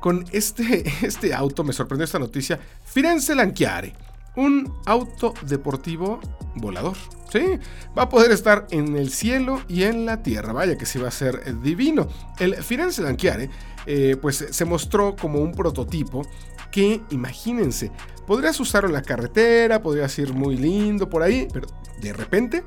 con 0.00 0.24
este, 0.32 0.84
este 1.02 1.32
auto, 1.32 1.64
me 1.64 1.72
sorprendió 1.72 2.04
esta 2.04 2.18
noticia, 2.18 2.58
Firenze 2.84 3.34
Lanchiare 3.34 4.07
un 4.38 4.72
auto 4.86 5.34
deportivo 5.42 6.20
volador. 6.54 6.96
Sí, 7.30 7.58
va 7.96 8.04
a 8.04 8.08
poder 8.08 8.30
estar 8.30 8.68
en 8.70 8.96
el 8.96 9.10
cielo 9.10 9.60
y 9.68 9.82
en 9.82 10.06
la 10.06 10.22
tierra. 10.22 10.52
Vaya 10.52 10.78
que 10.78 10.86
sí 10.86 10.98
va 10.98 11.08
a 11.08 11.10
ser 11.10 11.60
divino. 11.60 12.06
El 12.38 12.54
Firenze 12.62 13.02
Lanchiare 13.02 13.50
eh, 13.84 14.16
pues 14.20 14.46
se 14.48 14.64
mostró 14.64 15.16
como 15.16 15.40
un 15.40 15.52
prototipo 15.52 16.22
que, 16.70 17.02
imagínense, 17.10 17.90
podrías 18.26 18.58
usarlo 18.60 18.88
en 18.88 18.94
la 18.94 19.02
carretera, 19.02 19.82
podrías 19.82 20.16
ir 20.20 20.32
muy 20.32 20.56
lindo 20.56 21.08
por 21.08 21.22
ahí, 21.22 21.48
pero 21.52 21.66
de 22.00 22.12
repente 22.12 22.64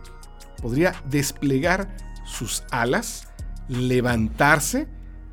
podría 0.62 0.94
desplegar 1.10 1.96
sus 2.26 2.64
alas, 2.70 3.30
levantarse 3.70 4.88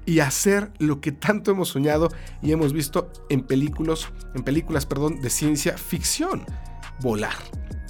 y 0.09 0.21
hacer 0.21 0.73
lo 0.79 1.03
que 1.03 1.12
tanto 1.12 1.50
hemos 1.50 1.69
soñado 1.69 2.09
y 2.41 2.53
hemos 2.53 2.73
visto 2.73 3.12
en 3.29 3.43
películas, 3.43 4.09
en 4.35 4.43
películas 4.43 4.87
perdón, 4.87 5.21
de 5.21 5.29
ciencia 5.29 5.77
ficción, 5.77 6.47
volar. 7.03 7.35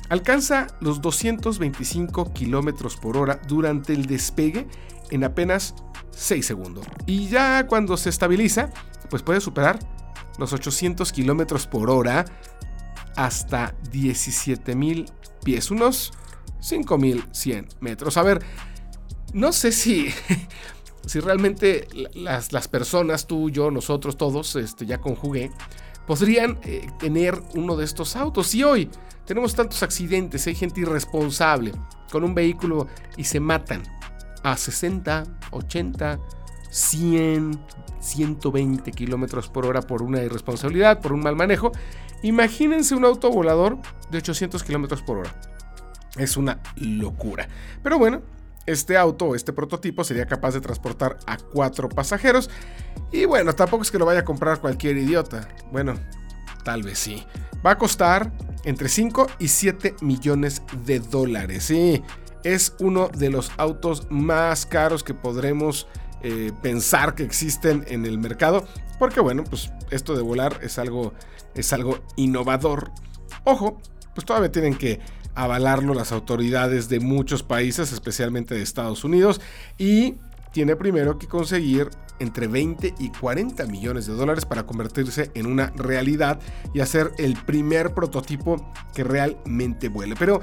Alcanza 0.09 0.67
los 0.81 1.01
225 1.01 2.33
kilómetros 2.33 2.97
por 2.97 3.17
hora 3.17 3.41
durante 3.47 3.93
el 3.93 4.07
despegue 4.07 4.67
en 5.13 5.23
apenas 5.23 5.77
6 6.11 6.45
segundos. 6.45 6.85
Y 7.07 7.29
ya 7.29 7.69
cuando 7.69 7.97
se 7.97 8.11
estabiliza, 8.11 8.71
pues 9.11 9.23
puede 9.23 9.41
superar 9.41 9.79
los 10.39 10.53
800 10.53 11.13
kilómetros 11.13 11.69
por 11.69 11.89
hora 11.89 12.25
hasta 13.15 13.77
17.000 13.93 15.09
pies, 15.45 15.71
unos 15.71 16.13
5.100 16.63 17.77
metros. 17.79 18.17
A 18.17 18.25
ver, 18.25 18.45
no 19.33 19.53
sé 19.53 19.71
si 19.73 20.09
si 21.07 21.21
realmente 21.21 21.89
las, 22.15 22.53
las 22.53 22.69
personas, 22.69 23.27
tú, 23.27 23.51
yo, 23.51 23.71
nosotros, 23.71 24.17
todos, 24.17 24.57
este, 24.57 24.87
ya 24.87 24.99
conjugué, 24.99 25.51
podrían 26.07 26.59
eh, 26.63 26.87
tener 26.99 27.41
uno 27.55 27.77
de 27.77 27.85
estos 27.85 28.17
autos. 28.17 28.55
Y 28.55 28.65
hoy 28.65 28.91
tenemos 29.25 29.55
tantos 29.55 29.83
accidentes, 29.83 30.47
hay 30.47 30.55
gente 30.55 30.81
irresponsable 30.81 31.73
con 32.11 32.25
un 32.25 32.35
vehículo 32.35 32.87
y 33.17 33.25
se 33.25 33.41
matan 33.41 33.83
a 34.43 34.57
60, 34.57 35.25
80, 35.51 36.19
100, 36.71 37.61
120 38.01 38.93
kilómetros 38.93 39.49
por 39.49 39.67
hora 39.67 39.83
por 39.83 40.03
una 40.03 40.23
irresponsabilidad, 40.23 41.01
por 41.01 41.13
un 41.13 41.21
mal 41.21 41.37
manejo. 41.37 41.73
Imagínense 42.23 42.95
un 42.95 43.05
auto 43.05 43.31
volador 43.31 43.79
de 44.11 44.19
800 44.19 44.63
kilómetros 44.65 45.03
por 45.03 45.19
hora. 45.19 45.35
Es 46.17 46.37
una 46.37 46.61
locura. 46.77 47.49
Pero 47.83 47.99
bueno, 47.99 48.23
este 48.69 48.99
auto, 48.99 49.35
este 49.35 49.53
prototipo, 49.53 50.05
sería 50.05 50.27
capaz 50.27 50.53
de 50.53 50.61
transportar 50.61 51.19
a 51.27 51.39
cuatro 51.39 51.89
pasajeros. 51.89 52.51
Y 53.11 53.25
bueno, 53.25 53.55
tampoco 53.55 53.83
es 53.83 53.91
que 53.91 53.99
lo 53.99 54.05
vaya 54.05 54.21
a 54.21 54.25
comprar 54.25 54.61
cualquier 54.61 54.99
idiota. 54.99 55.49
Bueno, 55.73 55.95
tal 56.65 56.83
vez 56.83 56.99
sí. 56.99 57.27
Va 57.65 57.73
a 57.73 57.79
costar 57.79 58.31
entre 58.65 58.89
5 58.89 59.27
y 59.39 59.49
7 59.49 59.97
millones 60.03 60.63
de 60.85 61.01
dólares. 61.01 61.65
Sí, 61.65 62.03
es 62.45 62.75
uno 62.79 63.09
de 63.09 63.31
los 63.31 63.51
autos 63.57 64.07
más 64.11 64.67
caros 64.67 65.03
que 65.03 65.15
podremos 65.15 65.89
eh, 66.23 66.53
pensar 66.63 67.15
que 67.15 67.23
existen 67.23 67.85
en 67.89 68.05
el 68.05 68.19
mercado. 68.19 68.67
Porque 68.99 69.21
bueno, 69.21 69.45
pues 69.45 69.73
esto 69.91 70.15
de 70.15 70.23
volar 70.23 70.59
es 70.63 70.79
algo, 70.79 71.15
es 71.55 71.73
algo 71.73 72.01
innovador. 72.17 72.91
Ojo, 73.45 73.81
pues 74.15 74.27
todavía 74.27 74.53
tienen 74.53 74.77
que 74.77 75.01
avalarlo 75.39 75.95
las 75.95 76.11
autoridades 76.11 76.89
de 76.89 76.99
muchos 76.99 77.45
países, 77.45 77.93
especialmente 77.93 78.57
de 78.57 78.63
Estados 78.63 79.05
Unidos. 79.05 79.41
Y 79.79 80.17
tiene 80.53 80.75
primero 80.75 81.17
que 81.17 81.29
conseguir 81.29 81.91
entre 82.19 82.49
20 82.49 82.95
y 82.99 83.11
40 83.11 83.65
millones 83.67 84.07
de 84.07 84.15
dólares 84.15 84.45
para 84.45 84.67
convertirse 84.67 85.31
en 85.35 85.47
una 85.47 85.73
realidad 85.77 86.41
y 86.75 86.81
hacer 86.81 87.13
el 87.19 87.37
primer 87.37 87.95
prototipo 87.95 88.73
que 88.93 89.05
realmente 89.05 89.89
vuele. 89.89 90.17
Pero 90.19 90.41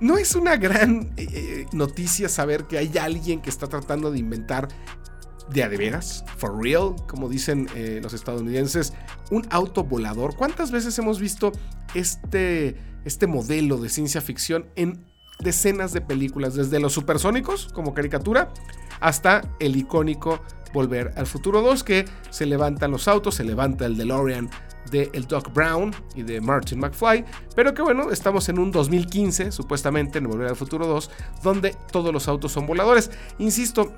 no 0.00 0.16
es 0.16 0.34
una 0.34 0.56
gran 0.56 1.12
eh, 1.18 1.28
eh, 1.30 1.66
noticia 1.72 2.30
saber 2.30 2.64
que 2.64 2.78
hay 2.78 2.96
alguien 2.96 3.42
que 3.42 3.50
está 3.50 3.66
tratando 3.66 4.10
de 4.10 4.18
inventar 4.18 4.68
de 5.50 5.62
a 5.62 5.68
de 5.68 5.76
veras, 5.76 6.24
for 6.36 6.58
real, 6.62 6.94
como 7.06 7.28
dicen 7.28 7.68
eh, 7.74 8.00
los 8.02 8.14
estadounidenses, 8.14 8.94
un 9.30 9.46
auto 9.50 9.84
volador. 9.84 10.36
¿Cuántas 10.36 10.70
veces 10.70 10.98
hemos 10.98 11.20
visto 11.20 11.52
este, 11.94 12.76
este 13.08 13.26
modelo 13.26 13.78
de 13.78 13.88
ciencia 13.88 14.20
ficción 14.20 14.66
en 14.76 15.04
decenas 15.40 15.92
de 15.92 16.00
películas, 16.00 16.54
desde 16.54 16.78
los 16.78 16.92
supersónicos 16.92 17.68
como 17.72 17.94
caricatura 17.94 18.52
hasta 19.00 19.42
el 19.60 19.76
icónico 19.76 20.40
Volver 20.72 21.12
al 21.16 21.26
Futuro 21.26 21.62
2, 21.62 21.82
que 21.82 22.04
se 22.30 22.44
levantan 22.44 22.90
los 22.90 23.08
autos, 23.08 23.36
se 23.36 23.44
levanta 23.44 23.86
el 23.86 23.96
DeLorean 23.96 24.50
de 24.90 25.10
el 25.14 25.26
Doc 25.26 25.52
Brown 25.52 25.94
y 26.14 26.22
de 26.22 26.40
Martin 26.40 26.80
McFly, 26.80 27.24
pero 27.56 27.72
que 27.72 27.82
bueno, 27.82 28.10
estamos 28.10 28.48
en 28.48 28.58
un 28.58 28.70
2015, 28.70 29.52
supuestamente 29.52 30.18
en 30.18 30.28
Volver 30.28 30.48
al 30.48 30.56
Futuro 30.56 30.86
2, 30.86 31.10
donde 31.42 31.74
todos 31.90 32.12
los 32.12 32.28
autos 32.28 32.52
son 32.52 32.66
voladores. 32.66 33.10
Insisto, 33.38 33.94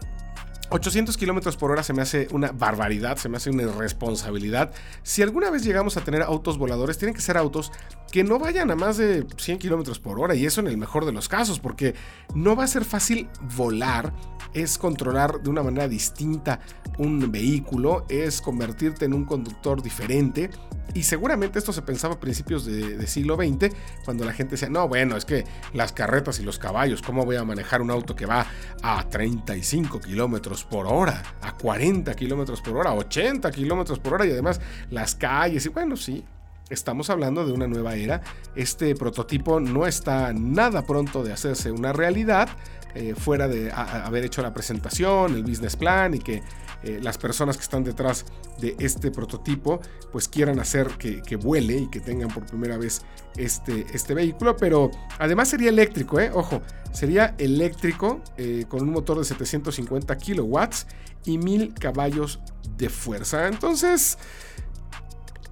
800 0.71 1.17
kilómetros 1.17 1.57
por 1.57 1.73
hora 1.73 1.83
se 1.83 1.93
me 1.93 2.03
hace 2.03 2.29
una 2.31 2.53
barbaridad, 2.53 3.17
se 3.17 3.29
me 3.29 3.37
hace 3.37 3.51
una 3.51 3.65
irresponsabilidad. 3.65 4.73
Si 5.03 5.21
alguna 5.21 5.51
vez 5.51 5.65
llegamos 5.65 5.97
a 5.97 6.03
tener 6.03 6.23
autos 6.23 6.59
voladores, 6.59 6.97
tienen 6.97 7.15
que 7.15 7.21
ser 7.21 7.37
autos 7.37 7.73
que 8.13 8.23
no 8.23 8.39
vayan 8.39 8.71
a 8.71 8.77
más 8.77 8.97
de 8.97 9.27
100 9.37 9.59
kilómetros 9.59 9.99
por 9.99 10.21
hora, 10.21 10.35
y 10.35 10.47
eso 10.47 10.61
en 10.61 10.69
el 10.69 10.77
mejor 10.77 11.07
de 11.07 11.13
los 11.13 11.29
casos, 11.29 11.59
porque 11.59 11.95
no 12.35 12.55
va 12.55 12.65
a 12.65 12.69
ser 12.69 12.85
fácil 12.85 13.29
volar, 13.57 14.13
es 14.55 14.79
controlar 14.79 15.41
de 15.43 15.51
una 15.51 15.63
manera 15.63 15.89
distinta 15.89 16.61
un 16.99 17.31
vehículo, 17.31 18.07
es 18.09 18.41
convertirte 18.41 19.05
en 19.05 19.15
un 19.15 19.25
conductor 19.25 19.83
diferente, 19.83 20.51
y 20.95 21.05
seguramente 21.05 21.59
esto 21.59 21.73
se 21.73 21.83
pensaba 21.83 22.15
a 22.15 22.21
principios 22.21 22.65
de, 22.65 23.07
siglo 23.07 23.37
XX, 23.37 23.73
cuando 24.05 24.25
la 24.25 24.33
gente 24.33 24.53
decía, 24.53 24.69
no, 24.69 24.89
bueno, 24.89 25.17
es 25.17 25.25
que 25.25 25.45
las 25.73 25.93
carretas 25.93 26.41
y 26.41 26.43
los 26.43 26.59
caballos, 26.59 27.01
¿cómo 27.01 27.25
voy 27.25 27.37
a 27.37 27.45
manejar 27.45 27.81
un 27.81 27.91
auto 27.91 28.17
que 28.17 28.27
va 28.27 28.47
a 28.83 29.09
35 29.09 30.01
kilómetros 30.01 30.60
por 30.65 30.87
hora, 30.87 31.23
a 31.43 31.57
40 31.57 32.15
kilómetros 32.15 32.61
por 32.61 32.77
hora, 32.77 32.95
80 32.95 33.51
kilómetros 33.51 33.99
por 33.99 34.15
hora 34.15 34.27
y 34.27 34.31
además 34.31 34.61
las 34.91 35.15
calles? 35.15 35.67
Y 35.67 35.69
bueno, 35.69 35.97
sí, 35.97 36.25
estamos 36.71 37.11
hablando 37.11 37.45
de 37.45 37.53
una 37.53 37.67
nueva 37.67 37.95
era. 37.95 38.23
Este 38.55 38.95
prototipo 38.95 39.61
no 39.61 39.87
está 39.87 40.33
nada 40.33 40.87
pronto 40.87 41.23
de 41.23 41.33
hacerse 41.33 41.71
una 41.71 41.93
realidad, 41.93 42.49
eh, 42.95 43.15
fuera 43.15 43.49
de 43.49 43.71
haber 43.73 44.25
hecho 44.25 44.43
la 44.43 44.53
presentación, 44.53 45.35
el 45.35 45.43
business 45.43 45.77
plan 45.77 46.15
y 46.15 46.19
que 46.19 46.43
eh, 46.83 46.99
las 47.03 47.19
personas 47.19 47.57
que 47.57 47.63
están 47.63 47.85
detrás 47.85 48.25
de 48.59 48.75
este 48.79 49.11
prototipo 49.11 49.81
pues 50.13 50.29
quieran 50.29 50.59
hacer 50.59 50.89
que, 50.99 51.37
vuele 51.37 51.77
y 51.77 51.91
que 51.91 52.01
tengan 52.01 52.29
por 52.29 52.47
primera 52.47 52.79
vez 52.79 53.03
este, 53.37 53.87
este 53.93 54.15
vehículo, 54.15 54.57
pero 54.57 54.91
además 55.19 55.49
sería 55.49 55.69
eléctrico, 55.69 56.19
¿eh? 56.19 56.31
ojo, 56.33 56.63
sería 56.93 57.35
eléctrico 57.39 58.23
con 58.69 58.83
un 58.83 58.91
motor 58.91 59.19
de 59.19 59.25
750 59.25 60.17
kilowatts 60.17 60.87
y 61.25 61.39
1000 61.39 61.75
caballos 61.75 62.41
de 62.77 62.89
fuerza. 62.89 63.47
Entonces... 63.47 64.19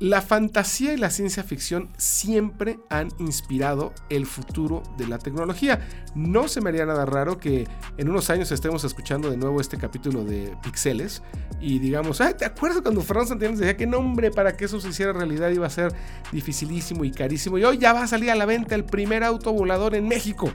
La 0.00 0.22
fantasía 0.22 0.92
y 0.92 0.96
la 0.96 1.10
ciencia 1.10 1.42
ficción 1.42 1.88
siempre 1.96 2.78
han 2.88 3.08
inspirado 3.18 3.92
el 4.10 4.26
futuro 4.26 4.84
de 4.96 5.08
la 5.08 5.18
tecnología. 5.18 5.80
No 6.14 6.46
se 6.46 6.60
me 6.60 6.70
haría 6.70 6.86
nada 6.86 7.04
raro 7.04 7.38
que 7.38 7.66
en 7.96 8.08
unos 8.08 8.30
años 8.30 8.52
estemos 8.52 8.84
escuchando 8.84 9.28
de 9.28 9.36
nuevo 9.36 9.60
este 9.60 9.76
capítulo 9.76 10.24
de 10.24 10.56
Pixeles 10.62 11.20
y 11.60 11.80
digamos, 11.80 12.22
¿te 12.36 12.44
acuerdas 12.44 12.80
cuando 12.82 13.02
Fernando 13.02 13.30
Santiago 13.30 13.56
decía 13.56 13.76
que 13.76 13.88
nombre 13.88 14.30
para 14.30 14.56
que 14.56 14.66
eso 14.66 14.80
se 14.80 14.88
hiciera 14.88 15.12
realidad 15.12 15.50
iba 15.50 15.66
a 15.66 15.70
ser 15.70 15.92
dificilísimo 16.30 17.04
y 17.04 17.10
carísimo 17.10 17.58
y 17.58 17.64
hoy 17.64 17.78
ya 17.78 17.92
va 17.92 18.04
a 18.04 18.06
salir 18.06 18.30
a 18.30 18.36
la 18.36 18.46
venta 18.46 18.76
el 18.76 18.84
primer 18.84 19.24
auto 19.24 19.52
volador 19.52 19.96
en 19.96 20.06
México? 20.06 20.52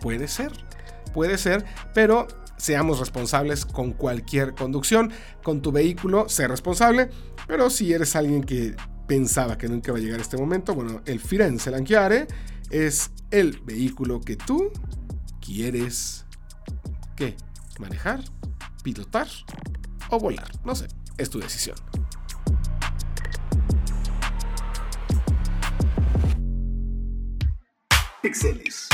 Puede 0.00 0.26
ser, 0.26 0.52
puede 1.12 1.36
ser, 1.36 1.66
pero 1.92 2.26
seamos 2.58 2.98
responsables 2.98 3.64
con 3.64 3.92
cualquier 3.92 4.54
conducción. 4.54 5.10
Con 5.42 5.62
tu 5.62 5.72
vehículo, 5.72 6.28
sé 6.28 6.46
responsable. 6.46 7.08
Pero 7.46 7.70
si 7.70 7.92
eres 7.92 8.14
alguien 8.14 8.44
que 8.44 8.76
pensaba 9.06 9.56
que 9.56 9.68
nunca 9.68 9.90
iba 9.90 9.98
a 9.98 10.02
llegar 10.02 10.20
este 10.20 10.36
momento, 10.36 10.74
bueno, 10.74 11.00
el 11.06 11.18
Firenze 11.18 11.70
Lanchiare 11.70 12.26
es 12.70 13.10
el 13.30 13.60
vehículo 13.60 14.20
que 14.20 14.36
tú 14.36 14.70
quieres 15.40 16.26
¿qué? 17.16 17.34
manejar, 17.78 18.22
pilotar 18.82 19.28
o 20.10 20.18
volar. 20.18 20.50
No 20.64 20.74
sé, 20.74 20.88
es 21.16 21.30
tu 21.30 21.38
decisión. 21.38 21.76
Pixeles. 28.20 28.88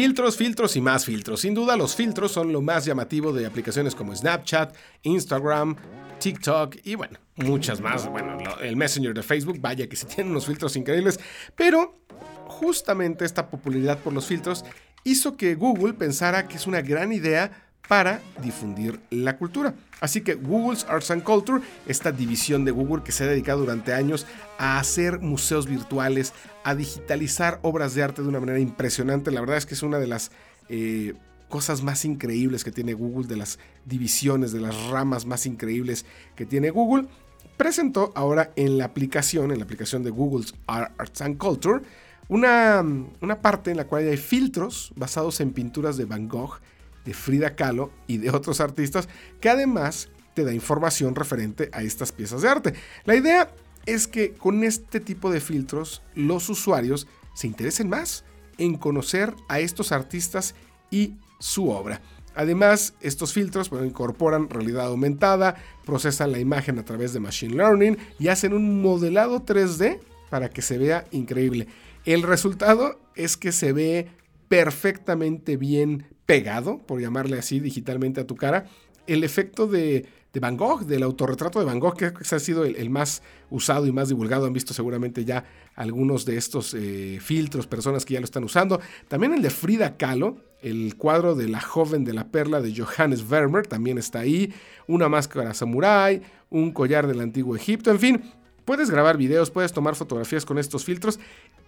Filtros, 0.00 0.36
filtros 0.36 0.76
y 0.76 0.80
más 0.80 1.04
filtros. 1.04 1.40
Sin 1.40 1.54
duda 1.54 1.76
los 1.76 1.96
filtros 1.96 2.30
son 2.30 2.52
lo 2.52 2.62
más 2.62 2.84
llamativo 2.84 3.32
de 3.32 3.44
aplicaciones 3.44 3.96
como 3.96 4.14
Snapchat, 4.14 4.72
Instagram, 5.02 5.74
TikTok 6.20 6.76
y 6.84 6.94
bueno, 6.94 7.18
muchas 7.34 7.80
más. 7.80 8.08
Bueno, 8.08 8.38
el 8.62 8.76
Messenger 8.76 9.12
de 9.12 9.24
Facebook, 9.24 9.58
vaya 9.60 9.88
que 9.88 9.96
se 9.96 10.06
tienen 10.14 10.30
unos 10.30 10.46
filtros 10.46 10.76
increíbles. 10.76 11.18
Pero 11.56 11.98
justamente 12.46 13.24
esta 13.24 13.50
popularidad 13.50 13.98
por 13.98 14.12
los 14.12 14.24
filtros 14.24 14.64
hizo 15.02 15.36
que 15.36 15.56
Google 15.56 15.94
pensara 15.94 16.46
que 16.46 16.58
es 16.58 16.68
una 16.68 16.80
gran 16.80 17.10
idea 17.12 17.67
para 17.86 18.20
difundir 18.42 19.00
la 19.10 19.36
cultura. 19.36 19.74
Así 20.00 20.20
que 20.20 20.34
Google's 20.34 20.84
Arts 20.88 21.10
and 21.10 21.22
Culture, 21.22 21.62
esta 21.86 22.12
división 22.12 22.64
de 22.64 22.70
Google 22.70 23.02
que 23.02 23.12
se 23.12 23.24
ha 23.24 23.26
dedicado 23.26 23.60
durante 23.60 23.94
años 23.94 24.26
a 24.58 24.78
hacer 24.78 25.20
museos 25.20 25.66
virtuales, 25.66 26.34
a 26.64 26.74
digitalizar 26.74 27.58
obras 27.62 27.94
de 27.94 28.02
arte 28.02 28.22
de 28.22 28.28
una 28.28 28.40
manera 28.40 28.58
impresionante, 28.58 29.30
la 29.30 29.40
verdad 29.40 29.56
es 29.56 29.66
que 29.66 29.74
es 29.74 29.82
una 29.82 29.98
de 29.98 30.06
las 30.06 30.30
eh, 30.68 31.14
cosas 31.48 31.82
más 31.82 32.04
increíbles 32.04 32.62
que 32.62 32.72
tiene 32.72 32.94
Google, 32.94 33.26
de 33.26 33.36
las 33.36 33.58
divisiones, 33.86 34.52
de 34.52 34.60
las 34.60 34.88
ramas 34.88 35.24
más 35.24 35.46
increíbles 35.46 36.04
que 36.36 36.46
tiene 36.46 36.70
Google, 36.70 37.08
presentó 37.56 38.12
ahora 38.14 38.52
en 38.56 38.78
la 38.78 38.84
aplicación, 38.84 39.50
en 39.50 39.58
la 39.58 39.64
aplicación 39.64 40.02
de 40.02 40.10
Google's 40.10 40.54
Arts 40.66 41.22
and 41.22 41.38
Culture, 41.38 41.82
una, 42.28 42.84
una 43.20 43.40
parte 43.40 43.70
en 43.70 43.78
la 43.78 43.86
cual 43.86 44.06
hay 44.06 44.16
filtros 44.18 44.92
basados 44.94 45.40
en 45.40 45.52
pinturas 45.52 45.96
de 45.96 46.04
Van 46.04 46.28
Gogh, 46.28 46.60
de 47.08 47.14
Frida 47.14 47.56
Kahlo 47.56 47.90
y 48.06 48.18
de 48.18 48.28
otros 48.30 48.60
artistas 48.60 49.08
que 49.40 49.48
además 49.48 50.10
te 50.34 50.44
da 50.44 50.52
información 50.52 51.14
referente 51.14 51.70
a 51.72 51.82
estas 51.82 52.12
piezas 52.12 52.42
de 52.42 52.48
arte. 52.50 52.74
La 53.06 53.16
idea 53.16 53.50
es 53.86 54.06
que 54.06 54.34
con 54.34 54.62
este 54.62 55.00
tipo 55.00 55.30
de 55.30 55.40
filtros 55.40 56.02
los 56.14 56.50
usuarios 56.50 57.08
se 57.32 57.46
interesen 57.46 57.88
más 57.88 58.24
en 58.58 58.76
conocer 58.76 59.34
a 59.48 59.58
estos 59.58 59.90
artistas 59.90 60.54
y 60.90 61.14
su 61.38 61.70
obra. 61.70 62.02
Además, 62.34 62.92
estos 63.00 63.32
filtros 63.32 63.70
incorporan 63.84 64.50
realidad 64.50 64.86
aumentada, 64.86 65.56
procesan 65.86 66.30
la 66.30 66.38
imagen 66.38 66.78
a 66.78 66.84
través 66.84 67.14
de 67.14 67.20
Machine 67.20 67.54
Learning 67.54 67.96
y 68.18 68.28
hacen 68.28 68.52
un 68.52 68.82
modelado 68.82 69.46
3D 69.46 69.98
para 70.28 70.50
que 70.50 70.60
se 70.60 70.76
vea 70.76 71.06
increíble. 71.10 71.68
El 72.04 72.22
resultado 72.22 73.00
es 73.16 73.38
que 73.38 73.50
se 73.50 73.72
ve 73.72 74.08
perfectamente 74.48 75.56
bien 75.56 76.06
pegado, 76.28 76.82
por 76.86 77.00
llamarle 77.00 77.38
así 77.38 77.58
digitalmente 77.58 78.20
a 78.20 78.26
tu 78.26 78.36
cara, 78.36 78.66
el 79.06 79.24
efecto 79.24 79.66
de, 79.66 80.04
Van 80.38 80.58
Gogh, 80.58 80.84
del 80.84 81.02
autorretrato 81.02 81.58
de 81.58 81.64
Van 81.64 81.80
Gogh, 81.80 81.96
que 81.96 82.12
ha 82.30 82.38
sido 82.38 82.66
el, 82.66 82.90
más 82.90 83.22
usado 83.48 83.86
y 83.86 83.92
más 83.92 84.10
divulgado. 84.10 84.44
Han 84.44 84.52
visto 84.52 84.74
seguramente 84.74 85.24
ya 85.24 85.44
algunos 85.74 86.26
de 86.26 86.36
estos 86.36 86.74
eh, 86.74 87.18
filtros, 87.20 87.66
personas 87.66 88.04
que 88.04 88.12
ya 88.12 88.20
lo 88.20 88.24
están 88.24 88.44
usando. 88.44 88.78
También 89.08 89.32
el 89.32 89.40
de 89.40 89.48
Frida 89.48 89.96
Kahlo, 89.96 90.36
el 90.60 90.96
cuadro 90.96 91.34
de 91.34 91.48
la 91.48 91.62
joven 91.62 92.04
de 92.04 92.12
la 92.12 92.28
perla 92.28 92.60
de 92.60 92.74
Johannes 92.76 93.26
Vermeer, 93.26 93.66
también 93.66 93.96
está 93.96 94.20
ahí. 94.20 94.52
Una 94.86 95.08
máscara 95.08 95.54
samurai, 95.54 96.20
un 96.50 96.72
collar 96.72 97.06
del 97.06 97.22
antiguo 97.22 97.56
Egipto, 97.56 97.90
en 97.90 97.98
fin. 97.98 98.22
Puedes 98.66 98.90
grabar 98.90 99.16
videos, 99.16 99.50
puedes 99.50 99.72
tomar 99.72 99.96
fotografías 99.96 100.44
con 100.44 100.58
estos 100.58 100.84
filtros 100.84 101.18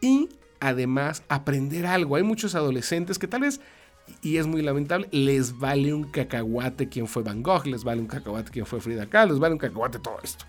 y 0.03 0.29
además 0.61 1.23
aprender 1.29 1.87
algo. 1.87 2.17
Hay 2.17 2.23
muchos 2.23 2.55
adolescentes 2.55 3.19
que 3.19 3.27
tal 3.27 3.41
vez 3.41 3.61
y 4.23 4.37
es 4.37 4.47
muy 4.47 4.63
lamentable, 4.63 5.09
les 5.13 5.59
vale 5.59 5.93
un 5.95 6.05
cacahuate 6.05 6.89
quien 6.89 7.07
fue 7.07 7.23
Van 7.23 7.43
Gogh, 7.43 7.67
les 7.67 7.85
vale 7.85 8.01
un 8.01 8.07
cacahuate 8.07 8.51
quien 8.51 8.67
fue 8.67 8.81
Frida 8.81 9.07
Kahlo, 9.07 9.33
les 9.33 9.41
vale 9.41 9.55
un 9.55 9.59
cacahuate 9.59 9.99
todo 9.99 10.19
esto. 10.23 10.45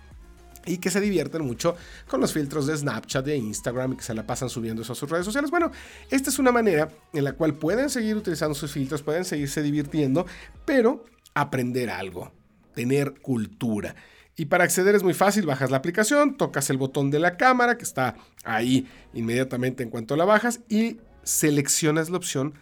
Y 0.64 0.78
que 0.78 0.90
se 0.90 1.00
divierten 1.00 1.44
mucho 1.44 1.74
con 2.06 2.20
los 2.20 2.32
filtros 2.32 2.66
de 2.66 2.76
Snapchat, 2.76 3.24
de 3.24 3.36
Instagram 3.36 3.94
y 3.94 3.96
que 3.96 4.04
se 4.04 4.14
la 4.14 4.26
pasan 4.26 4.48
subiendo 4.48 4.82
eso 4.82 4.92
a 4.92 4.96
sus 4.96 5.10
redes 5.10 5.24
sociales. 5.24 5.50
Bueno, 5.50 5.72
esta 6.08 6.30
es 6.30 6.38
una 6.38 6.52
manera 6.52 6.88
en 7.12 7.24
la 7.24 7.32
cual 7.32 7.54
pueden 7.54 7.90
seguir 7.90 8.16
utilizando 8.16 8.54
sus 8.54 8.70
filtros, 8.70 9.02
pueden 9.02 9.24
seguirse 9.24 9.60
divirtiendo, 9.62 10.24
pero 10.64 11.04
aprender 11.34 11.90
algo, 11.90 12.32
tener 12.74 13.20
cultura. 13.20 13.96
Y 14.36 14.46
para 14.46 14.64
acceder 14.64 14.94
es 14.94 15.02
muy 15.02 15.14
fácil, 15.14 15.46
bajas 15.46 15.70
la 15.70 15.76
aplicación, 15.76 16.36
tocas 16.36 16.70
el 16.70 16.78
botón 16.78 17.10
de 17.10 17.18
la 17.18 17.36
cámara 17.36 17.76
que 17.76 17.84
está 17.84 18.16
ahí 18.44 18.86
inmediatamente 19.12 19.82
en 19.82 19.90
cuanto 19.90 20.16
la 20.16 20.24
bajas 20.24 20.60
y 20.68 20.98
seleccionas 21.22 22.08
la 22.08 22.16
opción 22.16 22.54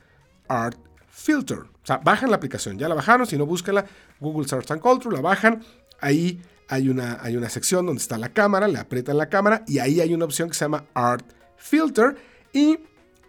Art 0.48 0.78
Filter. 1.20 1.58
O 1.58 1.86
sea, 1.86 1.98
bajan 1.98 2.30
la 2.30 2.36
aplicación, 2.36 2.78
ya 2.78 2.88
la 2.88 2.94
bajaron, 2.94 3.26
si 3.26 3.36
no 3.36 3.44
búscala, 3.44 3.84
Google 4.20 4.48
Search 4.48 4.70
and 4.70 4.80
Culture, 4.80 5.14
la 5.14 5.20
bajan, 5.20 5.62
ahí 6.00 6.40
hay 6.68 6.88
una, 6.88 7.18
hay 7.20 7.36
una 7.36 7.50
sección 7.50 7.84
donde 7.84 8.00
está 8.00 8.16
la 8.16 8.30
cámara, 8.30 8.68
le 8.68 8.78
aprietan 8.78 9.18
la 9.18 9.28
cámara 9.28 9.64
y 9.66 9.80
ahí 9.80 10.00
hay 10.00 10.14
una 10.14 10.24
opción 10.24 10.48
que 10.48 10.54
se 10.54 10.64
llama 10.64 10.86
Art 10.94 11.26
Filter. 11.56 12.16
Y 12.52 12.78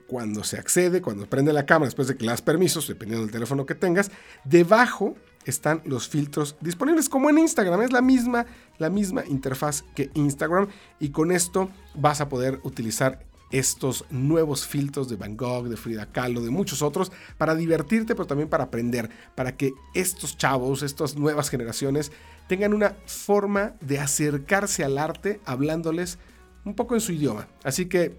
cuando 0.08 0.44
se 0.44 0.58
accede, 0.58 1.02
cuando 1.02 1.28
prende 1.28 1.52
la 1.52 1.66
cámara, 1.66 1.88
después 1.88 2.08
de 2.08 2.16
que 2.16 2.24
le 2.24 2.32
das 2.32 2.42
permisos, 2.42 2.88
dependiendo 2.88 3.26
del 3.26 3.32
teléfono 3.32 3.66
que 3.66 3.76
tengas, 3.76 4.12
debajo 4.46 5.16
están 5.46 5.82
los 5.86 6.08
filtros 6.08 6.56
disponibles 6.62 7.10
como 7.10 7.30
en 7.30 7.40
Instagram. 7.40 7.82
Es 7.82 7.92
la 7.92 8.02
misma, 8.02 8.46
la 8.78 8.90
misma 8.90 9.26
interfaz 9.26 9.84
que 9.96 10.12
Instagram. 10.14 10.68
Y 11.00 11.10
con 11.10 11.32
esto 11.32 11.70
vas 11.96 12.22
a 12.22 12.30
poder 12.30 12.60
utilizar 12.64 13.26
estos 13.52 14.06
nuevos 14.10 14.66
filtros 14.66 15.10
de 15.10 15.16
Van 15.16 15.38
Gogh, 15.38 15.68
de 15.68 15.78
Frida 15.78 16.06
Kahlo, 16.06 16.42
de 16.42 16.50
muchos 16.50 16.82
otros, 16.82 17.12
para 17.38 17.56
divertirte, 17.56 18.16
pero 18.16 18.28
también 18.28 18.50
para 18.50 18.66
aprender, 18.66 19.10
para 19.36 19.56
que 19.56 19.74
estos 19.94 20.38
chavos, 20.38 20.84
estas 20.84 21.16
nuevas 21.16 21.50
generaciones, 21.50 22.12
tengan 22.48 22.74
una 22.74 22.96
forma 23.06 23.74
de 23.82 24.00
acercarse 24.00 24.84
al 24.84 24.98
arte 24.98 25.40
hablándoles 25.46 26.18
un 26.66 26.76
poco 26.76 26.96
en 26.96 27.02
su 27.02 27.12
idioma. 27.12 27.48
Así 27.64 27.88
que 27.88 28.18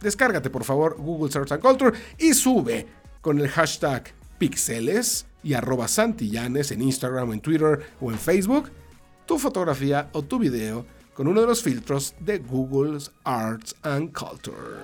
descárgate 0.00 0.50
por 0.50 0.64
favor 0.64 0.96
Google 0.98 1.32
Search 1.32 1.52
and 1.52 1.62
Culture 1.62 1.98
y 2.18 2.34
sube 2.34 2.86
con 3.20 3.38
el 3.40 3.48
hashtag 3.48 4.12
pixeles 4.38 5.26
y 5.42 5.54
arroba 5.54 5.88
santillanes 5.88 6.70
en 6.70 6.82
Instagram, 6.82 7.32
en 7.32 7.40
Twitter 7.40 7.80
o 8.00 8.10
en 8.10 8.18
Facebook 8.18 8.70
tu 9.26 9.38
fotografía 9.38 10.08
o 10.12 10.22
tu 10.22 10.38
video 10.38 10.86
con 11.16 11.26
uno 11.28 11.40
de 11.40 11.46
los 11.46 11.62
filtros 11.62 12.14
de 12.20 12.38
Google's 12.38 13.10
Arts 13.24 13.74
and 13.82 14.12
Culture. 14.12 14.76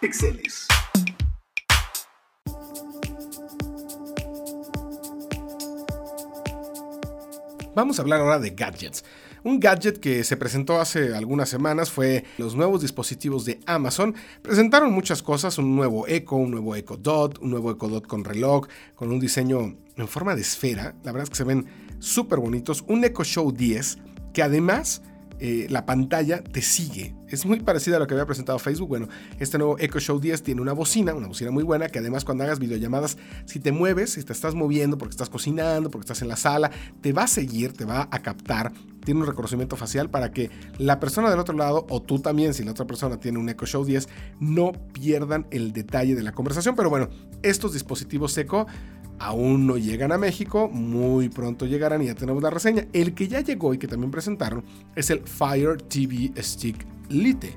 Pixeles. 0.00 0.68
Vamos 7.74 7.98
a 7.98 8.02
hablar 8.02 8.20
ahora 8.20 8.38
de 8.38 8.50
gadgets. 8.50 9.04
Un 9.48 9.60
gadget 9.60 9.98
que 9.98 10.24
se 10.24 10.36
presentó 10.36 10.78
hace 10.78 11.14
algunas 11.14 11.48
semanas 11.48 11.90
fue 11.90 12.22
los 12.36 12.54
nuevos 12.54 12.82
dispositivos 12.82 13.46
de 13.46 13.58
Amazon. 13.64 14.14
Presentaron 14.42 14.92
muchas 14.92 15.22
cosas, 15.22 15.56
un 15.56 15.74
nuevo 15.74 16.06
Echo, 16.06 16.36
un 16.36 16.50
nuevo 16.50 16.76
Echo 16.76 16.98
Dot, 16.98 17.38
un 17.38 17.52
nuevo 17.52 17.70
Echo 17.70 17.88
Dot 17.88 18.06
con 18.06 18.24
reloj, 18.24 18.68
con 18.94 19.10
un 19.10 19.18
diseño 19.18 19.74
en 19.96 20.06
forma 20.06 20.34
de 20.34 20.42
esfera. 20.42 20.94
La 21.02 21.12
verdad 21.12 21.22
es 21.22 21.30
que 21.30 21.36
se 21.36 21.44
ven 21.44 21.64
súper 21.98 22.40
bonitos. 22.40 22.84
Un 22.88 23.04
Echo 23.04 23.24
Show 23.24 23.50
10 23.50 23.96
que 24.34 24.42
además 24.42 25.00
eh, 25.40 25.66
la 25.70 25.86
pantalla 25.86 26.42
te 26.42 26.62
sigue. 26.62 27.14
Es 27.28 27.46
muy 27.46 27.60
parecida 27.60 27.96
a 27.96 27.98
lo 27.98 28.06
que 28.06 28.14
había 28.14 28.26
presentado 28.26 28.58
Facebook. 28.58 28.88
Bueno, 28.88 29.08
este 29.38 29.58
nuevo 29.58 29.78
Echo 29.78 30.00
Show 30.00 30.18
10 30.18 30.42
tiene 30.42 30.60
una 30.60 30.72
bocina, 30.72 31.14
una 31.14 31.28
bocina 31.28 31.50
muy 31.50 31.62
buena, 31.62 31.88
que 31.88 31.98
además 31.98 32.24
cuando 32.24 32.44
hagas 32.44 32.58
videollamadas, 32.58 33.18
si 33.44 33.60
te 33.60 33.70
mueves, 33.70 34.12
si 34.12 34.22
te 34.22 34.32
estás 34.32 34.54
moviendo 34.54 34.98
porque 34.98 35.12
estás 35.12 35.28
cocinando, 35.28 35.90
porque 35.90 36.04
estás 36.04 36.22
en 36.22 36.28
la 36.28 36.36
sala, 36.36 36.70
te 37.00 37.12
va 37.12 37.24
a 37.24 37.28
seguir, 37.28 37.72
te 37.72 37.84
va 37.84 38.08
a 38.10 38.22
captar. 38.22 38.72
Tiene 39.04 39.20
un 39.20 39.26
reconocimiento 39.26 39.76
facial 39.76 40.10
para 40.10 40.32
que 40.32 40.50
la 40.78 41.00
persona 41.00 41.30
del 41.30 41.38
otro 41.38 41.56
lado, 41.56 41.86
o 41.88 42.02
tú 42.02 42.18
también, 42.18 42.52
si 42.52 42.64
la 42.64 42.72
otra 42.72 42.86
persona 42.86 43.18
tiene 43.18 43.38
un 43.38 43.48
Echo 43.48 43.64
Show 43.64 43.84
10, 43.84 44.08
no 44.40 44.72
pierdan 44.92 45.46
el 45.50 45.72
detalle 45.72 46.14
de 46.14 46.22
la 46.22 46.32
conversación. 46.32 46.74
Pero 46.76 46.90
bueno, 46.90 47.08
estos 47.42 47.72
dispositivos 47.72 48.36
Echo 48.36 48.66
aún 49.18 49.66
no 49.66 49.76
llegan 49.76 50.12
a 50.12 50.18
México, 50.18 50.68
muy 50.68 51.28
pronto 51.28 51.66
llegarán 51.66 52.02
y 52.02 52.06
ya 52.06 52.14
tenemos 52.14 52.42
la 52.42 52.50
reseña. 52.50 52.86
El 52.92 53.14
que 53.14 53.28
ya 53.28 53.40
llegó 53.40 53.74
y 53.74 53.78
que 53.78 53.88
también 53.88 54.10
presentaron 54.10 54.64
es 54.94 55.10
el 55.10 55.20
Fire 55.20 55.80
TV 55.82 56.32
Stick 56.38 56.86
Lite, 57.08 57.56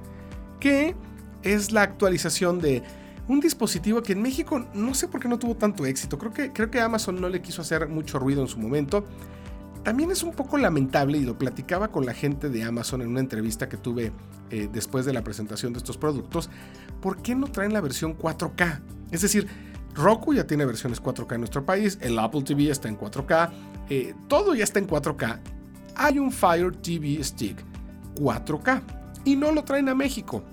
que 0.60 0.95
es 1.43 1.71
la 1.71 1.84
actualización 1.84 2.60
de 2.60 2.84
un 3.28 3.39
dispositivo 3.39 4.02
que 4.02 4.13
en 4.13 4.21
México 4.21 4.65
no 4.74 4.93
sé 4.93 5.08
por 5.08 5.21
qué 5.21 5.28
no 5.28 5.39
tuvo 5.39 5.56
tanto 5.56 5.86
éxito. 5.86 6.17
Creo 6.17 6.34
que, 6.34 6.52
creo 6.52 6.69
que 6.69 6.80
Amazon 6.80 7.19
no 7.19 7.30
le 7.30 7.41
quiso 7.41 7.62
hacer 7.62 7.88
mucho 7.88 8.19
ruido 8.19 8.41
en 8.41 8.47
su 8.47 8.60
momento. 8.60 9.06
También 9.84 10.12
es 10.12 10.21
un 10.21 10.32
poco 10.32 10.58
lamentable, 10.58 11.17
y 11.17 11.24
lo 11.24 11.39
platicaba 11.39 11.88
con 11.88 12.06
la 12.06 12.13
gente 12.13 12.50
de 12.50 12.63
Amazon 12.63 13.02
en 13.02 13.08
una 13.08 13.19
entrevista 13.19 13.67
que 13.67 13.78
tuve 13.78 14.12
eh, 14.52 14.69
después 14.71 15.06
de 15.06 15.13
la 15.13 15.24
presentación 15.24 15.74
de 15.74 15.80
estos 15.80 15.97
productos, 15.97 16.50
¿por 17.02 17.21
qué 17.24 17.34
no 17.34 17.47
traen 17.47 17.74
la 17.74 17.82
versión 17.82 18.15
4K? 18.15 18.82
Es 19.12 19.21
decir, 19.21 19.47
Roku 19.95 20.34
ya 20.34 20.45
tiene 20.45 20.65
versiones 20.65 21.01
4K 21.01 21.36
en 21.36 21.41
nuestro 21.41 21.65
país, 21.65 21.97
el 22.01 22.17
Apple 22.17 22.43
TV 22.43 22.69
está 22.69 22.88
en 22.88 22.97
4K, 22.97 23.51
eh, 23.89 24.13
todo 24.27 24.56
ya 24.56 24.63
está 24.63 24.80
en 24.80 24.88
4K. 24.88 25.39
Hay 25.95 26.19
un 26.19 26.32
Fire 26.32 26.71
TV 26.71 27.23
Stick 27.23 27.63
4K 28.15 28.82
y 29.25 29.36
no 29.36 29.51
lo 29.51 29.63
traen 29.63 29.89
a 29.89 29.95
México. 29.95 30.43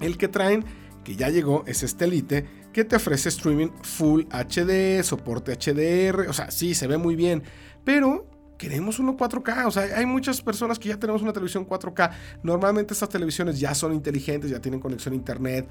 El 0.00 0.16
que 0.16 0.28
traen, 0.28 0.64
que 1.04 1.16
ya 1.16 1.28
llegó, 1.28 1.64
es 1.66 1.82
este 1.82 2.04
Elite, 2.04 2.46
que 2.72 2.84
te 2.84 2.96
ofrece 2.96 3.28
streaming 3.30 3.70
Full 3.82 4.24
HD, 4.30 5.02
soporte 5.02 5.52
HDR, 5.56 6.28
o 6.28 6.32
sea, 6.32 6.50
sí, 6.50 6.74
se 6.74 6.86
ve 6.86 6.98
muy 6.98 7.16
bien, 7.16 7.42
pero 7.84 8.26
queremos 8.58 8.98
uno 8.98 9.16
4K. 9.16 9.66
O 9.66 9.70
sea, 9.70 9.84
hay 9.96 10.04
muchas 10.04 10.42
personas 10.42 10.78
que 10.78 10.88
ya 10.90 10.98
tenemos 10.98 11.22
una 11.22 11.32
televisión 11.32 11.66
4K. 11.66 12.12
Normalmente 12.42 12.92
estas 12.92 13.08
televisiones 13.08 13.58
ya 13.58 13.74
son 13.74 13.94
inteligentes, 13.94 14.50
ya 14.50 14.60
tienen 14.60 14.80
conexión 14.80 15.14
a 15.14 15.16
internet, 15.16 15.68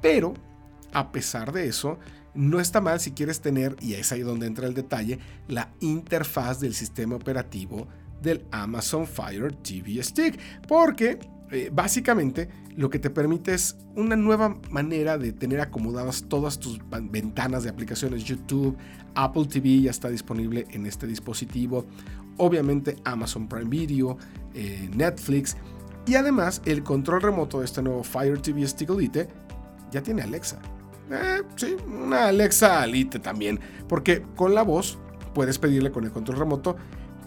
pero 0.00 0.34
a 0.92 1.12
pesar 1.12 1.52
de 1.52 1.68
eso, 1.68 1.98
no 2.34 2.60
está 2.60 2.80
mal 2.80 3.00
si 3.00 3.12
quieres 3.12 3.40
tener, 3.40 3.76
y 3.80 3.94
es 3.94 4.12
ahí 4.12 4.20
donde 4.20 4.46
entra 4.46 4.66
el 4.66 4.74
detalle, 4.74 5.18
la 5.48 5.72
interfaz 5.80 6.60
del 6.60 6.74
sistema 6.74 7.16
operativo 7.16 7.88
del 8.22 8.44
Amazon 8.50 9.06
Fire 9.06 9.52
TV 9.52 10.02
Stick, 10.02 10.38
porque 10.66 11.18
eh, 11.50 11.70
básicamente 11.72 12.48
lo 12.76 12.88
que 12.88 12.98
te 12.98 13.10
permite 13.10 13.52
es 13.52 13.76
una 13.94 14.16
nueva 14.16 14.56
manera 14.70 15.18
de 15.18 15.32
tener 15.32 15.60
acomodadas 15.60 16.24
todas 16.28 16.58
tus 16.58 16.80
ventanas 17.10 17.64
de 17.64 17.70
aplicaciones 17.70 18.24
YouTube, 18.24 18.76
Apple 19.14 19.44
TV 19.46 19.82
ya 19.82 19.90
está 19.90 20.08
disponible 20.08 20.66
en 20.70 20.86
este 20.86 21.06
dispositivo, 21.06 21.84
obviamente 22.38 22.96
Amazon 23.04 23.48
Prime 23.48 23.68
Video, 23.68 24.16
eh, 24.54 24.88
Netflix 24.94 25.56
y 26.06 26.14
además 26.14 26.62
el 26.64 26.82
control 26.82 27.20
remoto 27.20 27.58
de 27.58 27.66
este 27.66 27.82
nuevo 27.82 28.02
Fire 28.02 28.40
TV 28.40 28.66
Stick 28.66 28.88
Elite 28.88 29.28
ya 29.90 30.02
tiene 30.02 30.22
Alexa. 30.22 30.58
Eh, 31.10 31.42
sí, 31.56 31.76
una 31.86 32.28
Alexa 32.28 32.84
Elite 32.84 33.18
también, 33.18 33.60
porque 33.88 34.22
con 34.36 34.54
la 34.54 34.62
voz 34.62 34.98
puedes 35.34 35.58
pedirle 35.58 35.90
con 35.90 36.04
el 36.04 36.12
control 36.12 36.38
remoto 36.38 36.76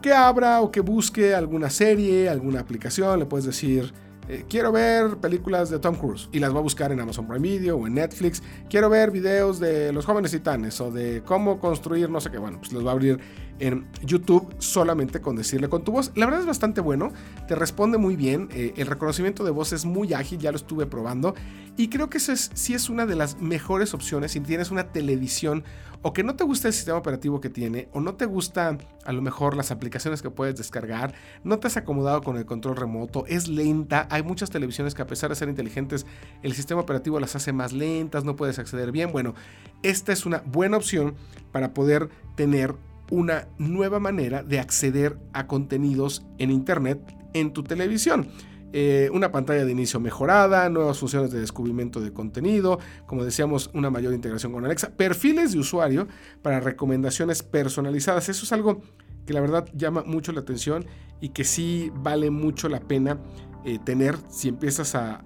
que 0.02 0.14
abra 0.14 0.62
o 0.62 0.72
que 0.72 0.82
busque 0.82 1.34
alguna 1.34 1.70
serie, 1.70 2.30
alguna 2.30 2.60
aplicación, 2.60 3.20
le 3.20 3.26
puedes 3.26 3.46
decir 3.46 3.94
eh, 4.28 4.46
quiero 4.50 4.72
ver 4.72 5.18
películas 5.18 5.70
de 5.70 5.80
Tom 5.80 5.96
Cruise 5.96 6.30
y 6.32 6.40
las 6.40 6.54
va 6.54 6.60
a 6.60 6.62
buscar 6.62 6.92
en 6.92 7.00
Amazon 7.00 7.28
Prime 7.28 7.48
Video 7.48 7.78
o 7.78 7.88
en 7.88 7.94
Netflix. 7.94 8.42
Quiero 8.70 8.90
ver 8.90 9.12
videos 9.12 9.60
de 9.60 9.94
los 9.94 10.06
jóvenes 10.06 10.32
titanes 10.32 10.82
o 10.82 10.92
de 10.92 11.22
cómo 11.26 11.60
construir 11.60 12.10
no 12.10 12.20
sé 12.20 12.32
qué. 12.32 12.38
Bueno, 12.38 12.60
pues 12.60 12.74
los 12.74 12.86
va 12.86 12.90
a 12.90 12.94
abrir 12.94 13.20
en 13.60 13.88
YouTube 14.04 14.54
solamente 14.60 15.22
con 15.22 15.36
decirle 15.36 15.70
con 15.70 15.84
tu 15.84 15.92
voz. 15.92 16.12
La 16.16 16.26
verdad 16.26 16.42
es 16.42 16.48
bastante 16.48 16.82
bueno, 16.82 17.12
te 17.48 17.56
responde 17.56 17.98
muy 17.98 18.16
bien, 18.16 18.50
eh, 18.52 18.74
el 18.78 18.88
reconocimiento 18.88 19.44
de 19.44 19.52
voz 19.52 19.74
es 19.74 19.86
muy 19.86 20.14
ágil, 20.14 20.40
ya 20.40 20.52
lo 20.52 20.58
estuve 20.58 20.86
probando 20.86 21.36
y 21.78 21.90
creo 21.90 22.10
que 22.10 22.18
eso 22.18 22.32
es, 22.32 22.52
sí 22.54 22.74
es 22.74 22.90
una 22.90 23.06
de 23.06 23.16
las 23.16 23.42
mejores 23.42 23.94
opciones 23.94 24.32
si 24.32 24.40
tienes 24.40 24.72
una 24.72 24.92
televisión 24.92 25.64
o 26.02 26.14
que 26.14 26.24
no 26.24 26.36
te 26.36 26.44
gusta 26.44 26.68
el 26.68 26.74
sistema 26.74 26.98
operativo 26.98 27.42
que 27.42 27.50
tiene 27.50 27.90
o 27.92 28.00
no 28.00 28.16
te 28.16 28.26
gusta 28.26 28.78
a 29.06 29.12
lo 29.12 29.22
mejor 29.22 29.56
las 29.56 29.72
aplicaciones 29.72 30.22
que 30.22 30.30
puedes 30.30 30.56
descargar, 30.56 31.14
no 31.44 31.60
te 31.60 31.68
has 31.68 31.78
acomodado 31.78 32.22
con 32.22 32.38
el 32.38 32.46
control 32.46 32.76
remoto, 32.76 33.26
es 33.28 33.48
lenta, 33.48 34.08
Hay 34.16 34.24
muchas 34.24 34.50
televisiones 34.50 34.96
que 34.96 35.02
a 35.02 35.08
pesar 35.08 35.30
de 35.30 35.36
ser 35.36 35.50
inteligentes, 35.50 36.06
el 36.42 36.54
sistema 36.54 36.80
operativo 36.80 37.20
las 37.20 37.36
hace 37.36 37.52
más 37.52 37.74
lentas, 37.74 38.24
no 38.24 38.38
puedes 38.38 38.60
acceder 38.60 38.94
bien. 38.94 39.12
Bueno, 39.12 39.36
esta 39.84 40.14
es 40.14 40.26
una 40.26 40.42
buena 40.46 40.78
opción 40.78 41.16
para 41.52 41.74
poder 41.74 42.08
tener 42.36 42.76
una 43.12 43.50
nueva 43.58 44.00
manera 44.00 44.42
de 44.42 44.60
acceder 44.60 45.18
a 45.34 45.48
contenidos 45.48 46.26
en 46.38 46.50
Internet 46.50 47.02
en 47.34 47.52
tu 47.52 47.64
televisión. 47.64 48.30
Eh, 48.72 49.10
una 49.12 49.34
pantalla 49.34 49.66
de 49.66 49.72
inicio 49.74 50.00
mejorada, 50.00 50.70
nuevas 50.70 50.98
funciones 50.98 51.30
de 51.32 51.42
descubrimiento 51.42 52.00
de 52.00 52.14
contenido, 52.14 52.80
como 53.08 53.26
decíamos, 53.26 53.70
una 53.74 53.90
mayor 53.90 54.14
integración 54.14 54.54
con 54.54 54.64
Alexa, 54.64 54.92
perfiles 54.92 55.52
de 55.52 55.60
usuario 55.60 56.08
para 56.42 56.62
recomendaciones 56.62 57.44
personalizadas. 57.44 58.30
Eso 58.30 58.46
es 58.46 58.54
algo 58.54 58.82
que 59.26 59.34
la 59.34 59.42
verdad 59.42 59.68
llama 59.74 60.04
mucho 60.06 60.32
la 60.32 60.40
atención 60.40 60.86
y 61.20 61.30
que 61.30 61.44
sí 61.44 61.92
vale 61.96 62.30
mucho 62.30 62.70
la 62.70 62.80
pena 62.80 63.20
eh, 63.66 63.80
tener 63.84 64.18
si 64.30 64.50
empiezas 64.50 64.96
a, 64.96 65.24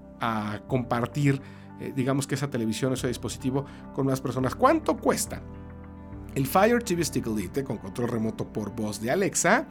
compartir, 0.68 1.42
eh, 1.80 1.94
digamos 1.96 2.28
que 2.28 2.36
esa 2.36 2.50
televisión, 2.50 2.92
ese 2.92 3.08
dispositivo 3.08 3.66
con 3.94 4.06
más 4.06 4.20
personas. 4.20 4.54
¿Cuánto 4.54 4.98
cuesta? 4.98 5.42
El 6.36 6.46
Fire 6.46 6.84
TV 6.84 7.06
Stick 7.06 7.26
Elite 7.26 7.64
con 7.64 7.78
control 7.78 8.10
remoto 8.10 8.52
por 8.52 8.76
voz 8.76 9.00
de 9.02 9.12
Alexa 9.12 9.66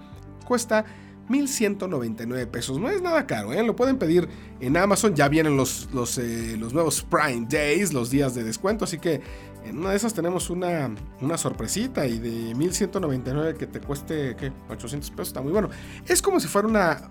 cuesta 0.46 0.86
1199 1.28 2.46
pesos. 2.46 2.78
No 2.78 2.88
es 2.88 3.02
nada 3.02 3.26
caro, 3.26 3.52
¿eh? 3.52 3.62
lo 3.62 3.76
pueden 3.76 3.98
pedir 3.98 4.28
en 4.60 4.76
Amazon. 4.76 5.14
Ya 5.14 5.28
vienen 5.28 5.56
los, 5.56 5.88
los, 5.92 6.18
eh, 6.18 6.56
los, 6.58 6.72
nuevos 6.72 7.02
Prime 7.02 7.46
Days, 7.48 7.92
los 7.92 8.10
días 8.10 8.34
de 8.34 8.44
descuento. 8.44 8.84
Así 8.84 8.98
que 8.98 9.20
en 9.64 9.78
una 9.78 9.90
de 9.90 9.96
esas 9.96 10.14
tenemos 10.14 10.50
una, 10.50 10.90
una 11.20 11.36
sorpresita 11.36 12.06
y 12.06 12.18
de 12.18 12.54
1199 12.54 13.54
que 13.54 13.66
te 13.66 13.80
cueste 13.80 14.36
¿qué? 14.36 14.52
800 14.70 15.10
pesos. 15.10 15.28
Está 15.28 15.42
muy 15.42 15.52
bueno. 15.52 15.68
Es 16.06 16.22
como 16.22 16.40
si 16.40 16.48
fuera 16.48 16.66
una. 16.66 17.10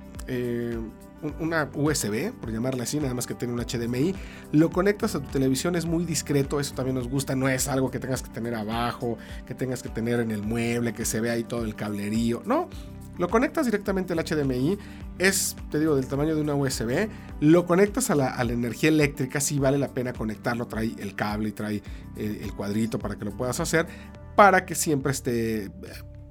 Una 1.40 1.70
USB, 1.74 2.32
por 2.32 2.52
llamarla 2.52 2.84
así, 2.84 3.00
nada 3.00 3.14
más 3.14 3.28
que 3.28 3.34
tiene 3.34 3.54
un 3.54 3.60
HDMI, 3.60 4.14
lo 4.52 4.70
conectas 4.70 5.16
a 5.16 5.20
tu 5.20 5.28
televisión, 5.28 5.76
es 5.76 5.86
muy 5.86 6.06
discreto, 6.06 6.60
eso 6.60 6.76
también 6.76 6.96
nos 6.96 7.08
gusta, 7.08 7.36
no 7.36 7.50
es 7.50 7.68
algo 7.68 7.90
que 7.92 8.00
tengas 8.00 8.22
que 8.22 8.30
tener 8.30 8.56
abajo, 8.56 9.18
que 9.46 9.54
tengas 9.54 9.82
que 9.82 9.90
tener 9.90 10.20
en 10.20 10.32
el 10.32 10.44
mueble, 10.44 10.94
que 10.94 11.06
se 11.06 11.20
vea 11.20 11.34
ahí 11.34 11.44
todo 11.44 11.64
el 11.66 11.76
cablerío, 11.76 12.44
no, 12.46 12.70
lo 13.18 13.30
conectas 13.30 13.66
directamente 13.66 14.14
al 14.14 14.24
HDMI, 14.24 14.78
es, 15.18 15.56
te 15.72 15.80
digo, 15.80 15.96
del 15.96 16.06
tamaño 16.06 16.36
de 16.36 16.42
una 16.42 16.54
USB. 16.54 17.10
Lo 17.40 17.66
conectas 17.66 18.12
a 18.12 18.16
la, 18.16 18.40
energía 18.42 18.90
eléctrica, 18.90 19.40
sí 19.40 19.58
vale 19.58 19.78
la 19.78 19.88
pena 19.88 20.14
conectarlo. 20.14 20.68
Trae 20.68 20.94
el 21.00 21.16
cable 21.16 21.50
y 21.50 21.52
trae 21.52 21.82
eh, 22.16 22.42
el, 22.44 22.54
cuadrito 22.54 23.00
para 23.00 23.16
que 23.16 23.26
lo 23.26 23.32
puedas 23.36 23.60
hacer, 23.60 23.88
para 24.36 24.66
que 24.66 24.76
siempre 24.76 25.12
esté 25.12 25.72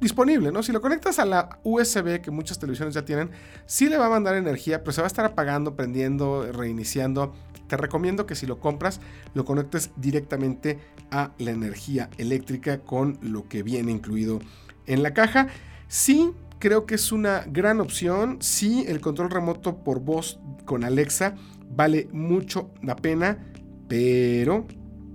disponible, 0.01 0.53
¿no? 0.53 0.63
Si 0.63 0.73
lo 0.73 0.81
conectas 0.81 1.19
a 1.19 1.25
la 1.25 1.59
USB 1.63 2.21
que 2.21 2.31
muchas 2.31 2.59
televisiones 2.59 2.95
ya 2.95 3.05
tienen, 3.05 3.31
sí 3.67 3.89
le 3.89 3.97
va 3.97 4.07
a 4.07 4.11
mandar 4.11 4.35
energía, 4.35 4.81
pero 4.81 4.93
se 4.93 5.01
va 5.01 5.07
a 5.07 5.09
estar 5.09 5.25
apagando, 5.25 5.75
prendiendo, 5.75 6.51
reiniciando. 6.53 7.33
Te 7.69 7.77
recomiendo 7.77 8.27
que 8.27 8.35
si 8.35 8.47
lo 8.47 8.61
compras, 8.61 9.01
lo 9.35 9.45
conectes 9.45 9.91
directamente 9.97 10.79
a 11.11 11.33
la 11.39 11.51
energía 11.51 12.11
eléctrica 12.19 12.79
con 12.79 13.19
lo 13.23 13.49
que 13.49 13.63
viene 13.63 13.93
incluido 13.93 14.41
en 14.87 15.03
la 15.03 15.15
caja. 15.15 15.49
Sí, 15.89 16.33
creo 16.59 16.87
que 16.87 16.95
es 16.95 17.11
una 17.11 17.45
gran 17.47 17.81
opción. 17.81 18.39
Sí, 18.41 18.85
el 18.87 19.01
control 19.01 19.31
remoto 19.31 19.79
por 19.79 20.01
voz 20.01 20.39
con 20.65 20.85
Alexa 20.85 21.35
vale 21.69 22.09
mucho 22.13 22.71
la 22.83 22.97
pena, 22.97 23.39
pero 23.89 24.67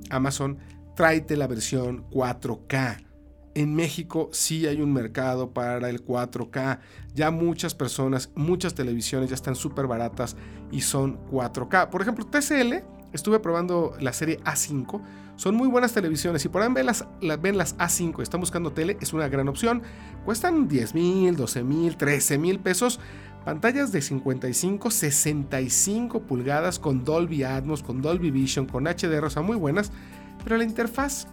Amazon 0.10 0.58
tráete 0.96 1.38
la 1.38 1.48
versión 1.48 2.10
4K. 2.10 3.11
En 3.53 3.75
México 3.75 4.29
sí 4.31 4.65
hay 4.67 4.81
un 4.81 4.93
mercado 4.93 5.51
para 5.51 5.89
el 5.89 6.05
4K. 6.05 6.79
Ya 7.13 7.31
muchas 7.31 7.75
personas, 7.75 8.31
muchas 8.35 8.73
televisiones 8.73 9.29
ya 9.29 9.35
están 9.35 9.55
súper 9.55 9.87
baratas 9.87 10.37
y 10.71 10.81
son 10.81 11.19
4K. 11.29 11.89
Por 11.89 12.01
ejemplo, 12.01 12.25
TCL, 12.25 12.83
estuve 13.13 13.39
probando 13.39 13.93
la 13.99 14.13
serie 14.13 14.39
A5 14.41 15.01
son 15.41 15.55
muy 15.55 15.67
buenas 15.67 15.91
televisiones. 15.91 16.43
Si 16.43 16.49
por 16.49 16.61
ahí 16.61 16.71
ven 16.71 16.85
las, 16.85 17.03
ven 17.41 17.57
las 17.57 17.75
A5 17.79 18.19
y 18.19 18.21
están 18.21 18.41
buscando 18.41 18.73
tele, 18.73 18.97
es 19.01 19.11
una 19.11 19.27
gran 19.27 19.47
opción. 19.47 19.81
Cuestan 20.23 20.67
10 20.67 20.93
mil, 20.93 21.35
12 21.35 21.63
mil, 21.63 21.97
13 21.97 22.37
mil 22.37 22.59
pesos. 22.59 22.99
Pantallas 23.43 23.91
de 23.91 24.03
55, 24.03 24.91
65 24.91 26.21
pulgadas 26.27 26.77
con 26.77 27.03
Dolby 27.03 27.41
Atmos, 27.41 27.81
con 27.81 28.03
Dolby 28.03 28.29
Vision, 28.29 28.67
con 28.67 28.83
HDR, 28.83 29.25
o 29.25 29.29
sea, 29.31 29.41
muy 29.41 29.57
buenas. 29.57 29.91
Pero 30.43 30.57
la 30.57 30.63
interfaz 30.63 31.25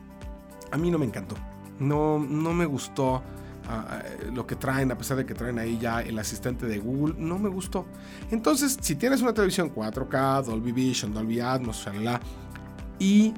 a 0.70 0.78
mí 0.78 0.90
no 0.90 0.98
me 0.98 1.04
encantó. 1.04 1.36
No, 1.78 2.18
no 2.18 2.52
me 2.52 2.66
gustó 2.66 3.22
ah, 3.68 4.02
lo 4.32 4.46
que 4.46 4.56
traen, 4.56 4.90
a 4.90 4.98
pesar 4.98 5.16
de 5.16 5.26
que 5.26 5.34
traen 5.34 5.58
ahí 5.58 5.78
ya 5.78 6.00
el 6.00 6.18
asistente 6.18 6.66
de 6.66 6.78
Google, 6.78 7.14
no 7.18 7.38
me 7.38 7.48
gustó. 7.48 7.86
Entonces, 8.30 8.78
si 8.80 8.96
tienes 8.96 9.22
una 9.22 9.32
televisión 9.32 9.74
4K, 9.74 10.44
Dolby 10.44 10.72
Vision, 10.72 11.12
Dolby 11.12 11.40
Atmos, 11.40 11.86
y 12.98 13.32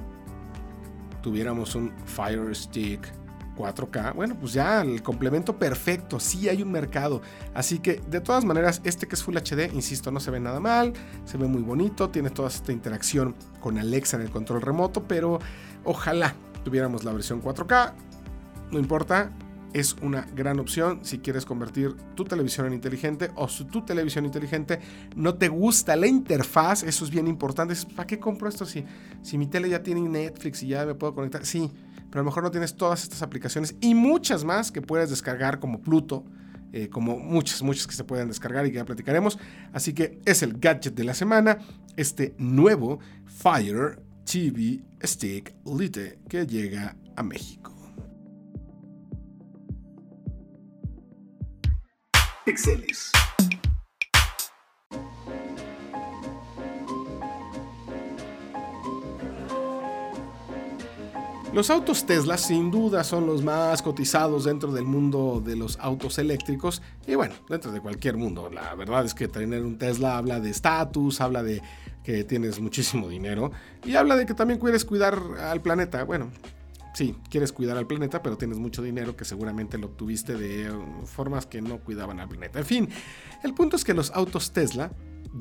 tuviéramos 1.22 1.74
un 1.74 1.92
Fire 2.06 2.54
Stick 2.54 3.12
4K, 3.56 4.14
bueno, 4.14 4.36
pues 4.40 4.54
ya 4.54 4.80
el 4.80 5.02
complemento 5.02 5.58
perfecto, 5.58 6.18
sí 6.18 6.48
hay 6.48 6.62
un 6.62 6.72
mercado. 6.72 7.20
Así 7.52 7.78
que 7.78 8.00
de 8.08 8.20
todas 8.20 8.44
maneras, 8.44 8.80
este 8.84 9.06
que 9.06 9.14
es 9.16 9.22
Full 9.22 9.36
HD, 9.36 9.72
insisto, 9.74 10.10
no 10.10 10.18
se 10.18 10.30
ve 10.30 10.40
nada 10.40 10.60
mal, 10.60 10.94
se 11.24 11.36
ve 11.36 11.46
muy 11.46 11.62
bonito, 11.62 12.08
tiene 12.08 12.30
toda 12.30 12.48
esta 12.48 12.72
interacción 12.72 13.34
con 13.60 13.78
Alexa 13.78 14.16
en 14.16 14.22
el 14.22 14.30
control 14.30 14.62
remoto, 14.62 15.04
pero 15.04 15.38
ojalá 15.84 16.34
tuviéramos 16.64 17.04
la 17.04 17.12
versión 17.12 17.42
4K, 17.42 17.92
no 18.70 18.78
importa, 18.78 19.32
es 19.72 19.94
una 20.02 20.22
gran 20.34 20.58
opción 20.58 21.00
si 21.02 21.18
quieres 21.18 21.44
convertir 21.44 21.94
tu 22.14 22.24
televisión 22.24 22.66
en 22.66 22.74
inteligente 22.74 23.30
o 23.36 23.46
tu 23.46 23.84
televisión 23.84 24.24
inteligente 24.24 24.80
no 25.14 25.34
te 25.34 25.48
gusta 25.48 25.96
la 25.96 26.06
interfaz, 26.06 26.82
eso 26.82 27.04
es 27.04 27.10
bien 27.10 27.28
importante. 27.28 27.74
¿Para 27.94 28.06
qué 28.06 28.18
compro 28.18 28.48
esto 28.48 28.66
si, 28.66 28.84
si 29.22 29.38
mi 29.38 29.46
tele 29.46 29.68
ya 29.68 29.82
tiene 29.82 30.00
Netflix 30.00 30.62
y 30.62 30.68
ya 30.68 30.84
me 30.86 30.94
puedo 30.94 31.14
conectar? 31.14 31.44
Sí, 31.44 31.70
pero 32.10 32.20
a 32.20 32.24
lo 32.24 32.24
mejor 32.24 32.42
no 32.42 32.50
tienes 32.50 32.74
todas 32.74 33.02
estas 33.02 33.22
aplicaciones 33.22 33.76
y 33.80 33.94
muchas 33.94 34.44
más 34.44 34.72
que 34.72 34.82
puedes 34.82 35.10
descargar 35.10 35.60
como 35.60 35.80
Pluto. 35.80 36.24
Eh, 36.72 36.88
como 36.88 37.18
muchas, 37.18 37.62
muchas 37.62 37.88
que 37.88 37.94
se 37.94 38.04
pueden 38.04 38.28
descargar 38.28 38.64
y 38.64 38.70
que 38.70 38.76
ya 38.76 38.84
platicaremos. 38.84 39.40
Así 39.72 39.92
que 39.92 40.20
es 40.24 40.44
el 40.44 40.52
gadget 40.52 40.94
de 40.94 41.02
la 41.02 41.14
semana, 41.14 41.58
este 41.96 42.32
nuevo 42.38 43.00
Fire 43.24 44.00
TV 44.24 44.80
Stick 45.02 45.52
Lite 45.66 46.20
que 46.28 46.46
llega 46.46 46.94
a 47.16 47.24
México. 47.24 47.69
Los 61.52 61.70
autos 61.70 62.06
Tesla 62.06 62.36
sin 62.38 62.70
duda 62.70 63.04
son 63.04 63.26
los 63.26 63.42
más 63.42 63.82
cotizados 63.82 64.44
dentro 64.44 64.72
del 64.72 64.84
mundo 64.84 65.40
de 65.44 65.54
los 65.54 65.78
autos 65.78 66.18
eléctricos 66.18 66.82
y 67.06 67.14
bueno, 67.14 67.34
dentro 67.48 67.70
de 67.70 67.80
cualquier 67.80 68.16
mundo. 68.16 68.50
La 68.50 68.74
verdad 68.74 69.04
es 69.04 69.14
que 69.14 69.28
tener 69.28 69.64
un 69.64 69.78
Tesla 69.78 70.16
habla 70.16 70.40
de 70.40 70.50
estatus, 70.50 71.20
habla 71.20 71.44
de 71.44 71.62
que 72.02 72.24
tienes 72.24 72.60
muchísimo 72.60 73.08
dinero 73.08 73.52
y 73.84 73.94
habla 73.94 74.16
de 74.16 74.26
que 74.26 74.34
también 74.34 74.58
quieres 74.58 74.84
cuidar 74.84 75.20
al 75.38 75.60
planeta. 75.60 76.02
Bueno, 76.02 76.30
sí, 76.94 77.16
quieres 77.28 77.52
cuidar 77.52 77.76
al 77.76 77.86
planeta, 77.86 78.22
pero 78.22 78.36
tienes 78.36 78.58
mucho 78.58 78.82
dinero 78.82 79.16
que 79.16 79.24
seguramente 79.24 79.78
lo 79.78 79.86
obtuviste 79.88 80.36
de 80.36 80.70
uh, 80.70 81.06
formas 81.06 81.46
que 81.46 81.62
no 81.62 81.78
cuidaban 81.78 82.20
al 82.20 82.28
planeta. 82.28 82.58
En 82.58 82.66
fin, 82.66 82.88
el 83.42 83.54
punto 83.54 83.76
es 83.76 83.84
que 83.84 83.94
los 83.94 84.10
autos 84.12 84.52
Tesla 84.52 84.92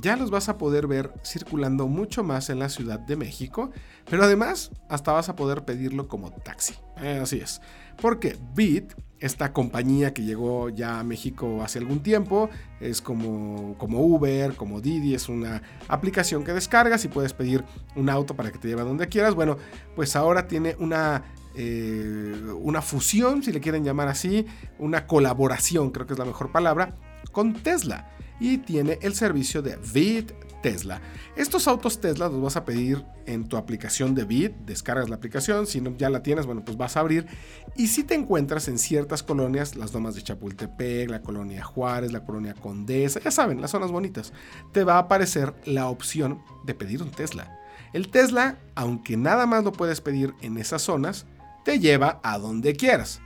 ya 0.01 0.15
los 0.15 0.29
vas 0.29 0.49
a 0.49 0.57
poder 0.57 0.87
ver 0.87 1.13
circulando 1.23 1.87
mucho 1.87 2.23
más 2.23 2.49
en 2.49 2.59
la 2.59 2.69
Ciudad 2.69 2.99
de 2.99 3.15
México, 3.15 3.71
pero 4.09 4.23
además 4.23 4.71
hasta 4.87 5.11
vas 5.11 5.29
a 5.29 5.35
poder 5.35 5.65
pedirlo 5.65 6.07
como 6.07 6.31
taxi. 6.31 6.75
Eh, 7.01 7.19
así 7.21 7.39
es, 7.39 7.61
porque 8.01 8.37
Bit 8.53 8.93
esta 9.19 9.53
compañía 9.53 10.13
que 10.13 10.23
llegó 10.23 10.69
ya 10.69 10.99
a 10.99 11.03
México 11.03 11.61
hace 11.63 11.79
algún 11.79 12.01
tiempo. 12.01 12.49
Es 12.79 13.01
como, 13.01 13.75
como 13.77 13.99
Uber, 13.99 14.55
como 14.55 14.81
Didi, 14.81 15.15
es 15.15 15.29
una 15.29 15.61
aplicación 15.87 16.43
que 16.43 16.53
descargas 16.53 17.03
y 17.05 17.07
puedes 17.07 17.33
pedir 17.33 17.63
un 17.95 18.09
auto 18.09 18.35
para 18.35 18.51
que 18.51 18.57
te 18.57 18.67
lleve 18.67 18.81
a 18.81 18.85
donde 18.85 19.07
quieras. 19.07 19.35
Bueno, 19.35 19.57
pues 19.95 20.15
ahora 20.15 20.47
tiene 20.47 20.75
una 20.79 21.23
eh, 21.55 22.41
una 22.61 22.81
fusión, 22.81 23.43
si 23.43 23.51
le 23.51 23.59
quieren 23.59 23.83
llamar 23.83 24.07
así, 24.07 24.45
una 24.77 25.07
colaboración, 25.07 25.89
creo 25.89 26.05
que 26.05 26.13
es 26.13 26.19
la 26.19 26.25
mejor 26.25 26.51
palabra, 26.51 26.95
con 27.31 27.53
Tesla. 27.53 28.09
Y 28.39 28.59
tiene 28.59 28.99
el 29.01 29.15
servicio 29.15 29.61
de 29.61 29.77
Bit 29.93 30.31
Tesla. 30.61 31.01
Estos 31.35 31.67
autos 31.67 31.99
Tesla 31.99 32.29
los 32.29 32.41
vas 32.41 32.55
a 32.55 32.65
pedir 32.65 33.05
en 33.25 33.47
tu 33.47 33.57
aplicación 33.57 34.15
de 34.15 34.25
Bit, 34.25 34.53
descargas 34.65 35.09
la 35.09 35.15
aplicación, 35.15 35.67
si 35.67 35.81
no 35.81 35.95
ya 35.97 36.09
la 36.09 36.23
tienes, 36.23 36.45
bueno, 36.45 36.63
pues 36.63 36.77
vas 36.77 36.97
a 36.97 37.01
abrir. 37.01 37.27
Y 37.75 37.87
si 37.87 38.03
te 38.03 38.15
encuentras 38.15 38.67
en 38.67 38.77
ciertas 38.77 39.23
colonias, 39.23 39.75
las 39.75 39.91
domas 39.91 40.15
de 40.15 40.21
Chapultepec, 40.21 41.09
la 41.09 41.21
colonia 41.21 41.63
Juárez, 41.63 42.11
la 42.11 42.25
colonia 42.25 42.53
Condesa, 42.53 43.19
ya 43.19 43.31
saben, 43.31 43.61
las 43.61 43.71
zonas 43.71 43.91
bonitas, 43.91 44.33
te 44.71 44.83
va 44.83 44.95
a 44.95 44.99
aparecer 44.99 45.53
la 45.65 45.87
opción 45.87 46.41
de 46.65 46.73
pedir 46.73 47.01
un 47.01 47.11
Tesla. 47.11 47.57
El 47.93 48.09
Tesla, 48.09 48.59
aunque 48.75 49.17
nada 49.17 49.45
más 49.45 49.63
lo 49.63 49.71
puedes 49.71 50.01
pedir 50.01 50.33
en 50.41 50.57
esas 50.57 50.81
zonas, 50.81 51.25
te 51.65 51.79
lleva 51.79 52.19
a 52.23 52.37
donde 52.37 52.75
quieras. 52.75 53.21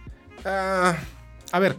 Ah, 0.45 0.95
a 1.51 1.59
ver, 1.59 1.77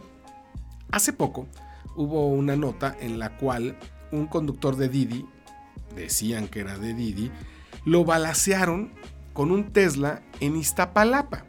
hace 0.91 1.13
poco 1.13 1.47
hubo 1.95 2.27
una 2.27 2.55
nota 2.55 2.95
en 2.99 3.19
la 3.19 3.37
cual 3.37 3.77
un 4.11 4.27
conductor 4.27 4.75
de 4.75 4.89
Didi 4.89 5.25
decían 5.95 6.47
que 6.47 6.59
era 6.59 6.77
de 6.77 6.93
Didi, 6.93 7.31
lo 7.85 8.05
balacearon 8.05 8.91
con 9.33 9.51
un 9.51 9.71
Tesla 9.71 10.21
en 10.39 10.55
Iztapalapa. 10.55 11.45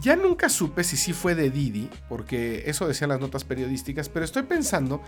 Ya 0.00 0.16
nunca 0.16 0.48
supe 0.48 0.84
si 0.84 0.96
sí 0.96 1.12
fue 1.12 1.34
de 1.34 1.50
Didi, 1.50 1.90
porque 2.08 2.64
eso 2.66 2.88
decían 2.88 3.10
las 3.10 3.20
notas 3.20 3.44
periodísticas, 3.44 4.08
pero 4.08 4.24
estoy 4.24 4.44
pensando 4.44 5.02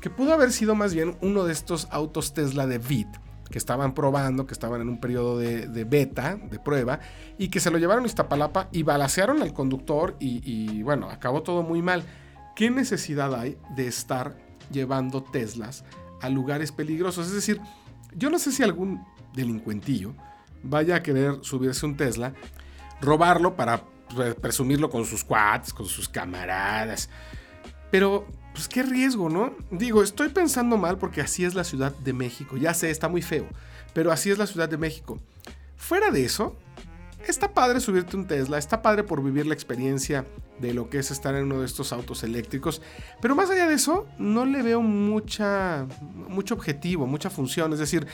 que 0.00 0.10
pudo 0.10 0.34
haber 0.34 0.52
sido 0.52 0.74
más 0.74 0.92
bien 0.92 1.16
uno 1.20 1.44
de 1.44 1.52
estos 1.52 1.88
autos 1.90 2.34
Tesla 2.34 2.66
de 2.66 2.78
VIT 2.78 3.08
que 3.50 3.58
estaban 3.58 3.94
probando, 3.94 4.46
que 4.46 4.54
estaban 4.54 4.80
en 4.80 4.88
un 4.88 4.98
periodo 4.98 5.38
de, 5.38 5.84
beta, 5.84 6.36
de 6.36 6.58
prueba, 6.58 7.00
y 7.38 7.48
que 7.48 7.60
se 7.60 7.70
lo 7.70 7.78
llevaron 7.78 8.04
a 8.04 8.06
Iztapalapa 8.06 8.68
y 8.72 8.82
balacearon 8.82 9.42
al 9.42 9.52
conductor 9.52 10.16
y, 10.18 10.40
y 10.44 10.82
bueno, 10.82 11.10
acabó 11.10 11.42
todo 11.42 11.62
muy 11.62 11.82
mal. 11.82 12.04
¿Qué 12.56 12.70
necesidad 12.70 13.34
hay 13.34 13.58
de 13.76 13.86
estar 13.86 14.36
llevando 14.70 15.22
Teslas 15.22 15.84
a 16.20 16.28
lugares 16.30 16.72
peligrosos? 16.72 17.26
Es 17.28 17.34
decir, 17.34 17.60
yo 18.16 18.30
no 18.30 18.38
sé 18.38 18.52
si 18.52 18.62
algún 18.62 19.04
delincuentillo 19.34 20.14
vaya 20.62 20.96
a 20.96 21.02
querer 21.02 21.38
subirse 21.42 21.84
un 21.86 21.96
Tesla, 21.96 22.32
robarlo 23.00 23.54
para 23.54 23.82
presumirlo 24.40 24.90
con 24.90 25.04
sus 25.04 25.24
quads, 25.24 25.72
con 25.72 25.86
sus 25.86 26.08
camaradas. 26.08 27.10
Pero, 27.90 28.26
pues 28.52 28.68
qué 28.68 28.82
riesgo, 28.82 29.28
¿no? 29.28 29.54
Digo, 29.70 30.02
estoy 30.02 30.28
pensando 30.28 30.76
mal 30.76 30.98
porque 30.98 31.20
así 31.20 31.44
es 31.44 31.54
la 31.54 31.64
Ciudad 31.64 31.92
de 31.96 32.12
México. 32.12 32.56
Ya 32.56 32.74
sé, 32.74 32.90
está 32.90 33.08
muy 33.08 33.22
feo, 33.22 33.46
pero 33.92 34.10
así 34.10 34.30
es 34.30 34.38
la 34.38 34.46
Ciudad 34.46 34.68
de 34.68 34.78
México. 34.78 35.20
Fuera 35.76 36.10
de 36.10 36.24
eso, 36.24 36.56
está 37.28 37.52
padre 37.52 37.80
subirte 37.80 38.16
un 38.16 38.26
Tesla, 38.26 38.58
está 38.58 38.82
padre 38.82 39.04
por 39.04 39.22
vivir 39.22 39.46
la 39.46 39.54
experiencia 39.54 40.24
de 40.60 40.74
lo 40.74 40.88
que 40.88 40.98
es 40.98 41.10
estar 41.10 41.34
en 41.34 41.44
uno 41.44 41.60
de 41.60 41.66
estos 41.66 41.92
autos 41.92 42.22
eléctricos, 42.22 42.80
pero 43.20 43.34
más 43.34 43.50
allá 43.50 43.66
de 43.66 43.74
eso, 43.74 44.06
no 44.18 44.44
le 44.44 44.62
veo 44.62 44.80
mucha, 44.80 45.86
mucho 46.28 46.54
objetivo, 46.54 47.06
mucha 47.06 47.30
función. 47.30 47.72
Es 47.72 47.78
decir, 47.78 48.06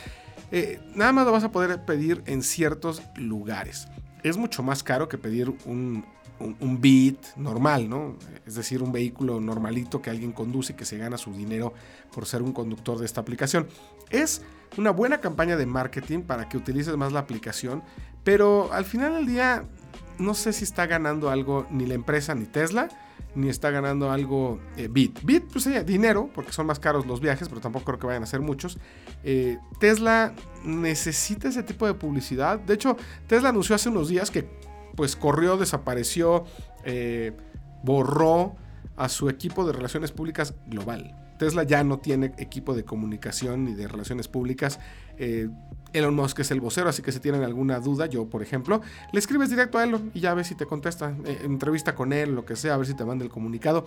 eh, 0.50 0.80
nada 0.94 1.12
más 1.12 1.26
lo 1.26 1.32
vas 1.32 1.44
a 1.44 1.52
poder 1.52 1.84
pedir 1.84 2.22
en 2.26 2.42
ciertos 2.42 3.02
lugares 3.16 3.86
es 4.22 4.36
mucho 4.36 4.62
más 4.62 4.82
caro 4.82 5.08
que 5.08 5.18
pedir 5.18 5.52
un, 5.64 6.04
un, 6.38 6.80
Beat 6.80 7.36
normal, 7.36 7.88
¿no? 7.88 8.16
Es 8.46 8.54
decir, 8.54 8.82
un 8.82 8.92
vehículo 8.92 9.40
normalito 9.40 10.00
que 10.00 10.10
alguien 10.10 10.32
conduce 10.32 10.72
y 10.72 10.76
que 10.76 10.84
se 10.84 10.98
gana 10.98 11.18
su 11.18 11.32
dinero 11.32 11.74
por 12.12 12.26
ser 12.26 12.42
un 12.42 12.52
conductor 12.52 12.98
de 12.98 13.06
esta 13.06 13.20
aplicación. 13.20 13.66
Es 14.10 14.42
una 14.76 14.90
buena 14.90 15.20
campaña 15.20 15.56
de 15.56 15.66
marketing 15.66 16.20
para 16.22 16.48
que 16.48 16.56
utilices 16.56 16.96
más 16.96 17.12
la 17.12 17.20
aplicación, 17.20 17.82
pero 18.24 18.72
al 18.72 18.84
final 18.84 19.14
del 19.14 19.26
día 19.26 19.64
no 20.18 20.34
sé 20.34 20.52
si 20.52 20.64
está 20.64 20.86
ganando 20.86 21.30
algo 21.30 21.66
ni 21.70 21.86
la 21.86 21.94
empresa 21.94 22.34
ni 22.34 22.44
Tesla, 22.44 22.88
ni 23.34 23.48
está 23.48 23.70
ganando 23.70 24.10
algo 24.10 24.60
eh, 24.76 24.88
Bit. 24.88 25.20
Bit, 25.22 25.44
pues 25.52 25.64
sería 25.64 25.82
dinero, 25.84 26.30
porque 26.34 26.52
son 26.52 26.66
más 26.66 26.78
caros 26.78 27.06
los 27.06 27.20
viajes, 27.20 27.48
pero 27.48 27.60
tampoco 27.60 27.84
creo 27.84 27.98
que 27.98 28.06
vayan 28.06 28.22
a 28.22 28.26
ser 28.26 28.40
muchos. 28.40 28.78
Eh, 29.22 29.58
Tesla 29.78 30.34
necesita 30.64 31.48
ese 31.48 31.62
tipo 31.62 31.86
de 31.86 31.94
publicidad. 31.94 32.58
De 32.58 32.74
hecho, 32.74 32.96
Tesla 33.26 33.50
anunció 33.50 33.74
hace 33.74 33.88
unos 33.88 34.08
días 34.08 34.30
que 34.30 34.48
pues 34.96 35.16
corrió, 35.16 35.56
desapareció, 35.56 36.44
eh, 36.84 37.32
borró 37.82 38.56
a 38.96 39.08
su 39.08 39.28
equipo 39.28 39.64
de 39.64 39.72
relaciones 39.72 40.12
públicas 40.12 40.54
global. 40.66 41.16
Tesla 41.40 41.62
ya 41.62 41.82
no 41.82 41.98
tiene 41.98 42.34
equipo 42.36 42.74
de 42.74 42.84
comunicación 42.84 43.64
ni 43.64 43.72
de 43.72 43.88
relaciones 43.88 44.28
públicas. 44.28 44.78
Eh, 45.16 45.48
Elon 45.94 46.14
Musk 46.14 46.40
es 46.40 46.50
el 46.50 46.60
vocero, 46.60 46.90
así 46.90 47.00
que 47.00 47.12
si 47.12 47.18
tienen 47.18 47.42
alguna 47.44 47.80
duda, 47.80 48.04
yo 48.04 48.28
por 48.28 48.42
ejemplo, 48.42 48.82
le 49.10 49.18
escribes 49.18 49.48
directo 49.48 49.78
a 49.78 49.84
Elon 49.84 50.10
y 50.12 50.20
ya 50.20 50.34
ves 50.34 50.48
si 50.48 50.54
te 50.54 50.66
contesta. 50.66 51.16
Eh, 51.24 51.40
entrevista 51.44 51.94
con 51.94 52.12
él, 52.12 52.34
lo 52.34 52.44
que 52.44 52.56
sea, 52.56 52.74
a 52.74 52.76
ver 52.76 52.86
si 52.86 52.92
te 52.92 53.06
manda 53.06 53.24
el 53.24 53.30
comunicado. 53.30 53.86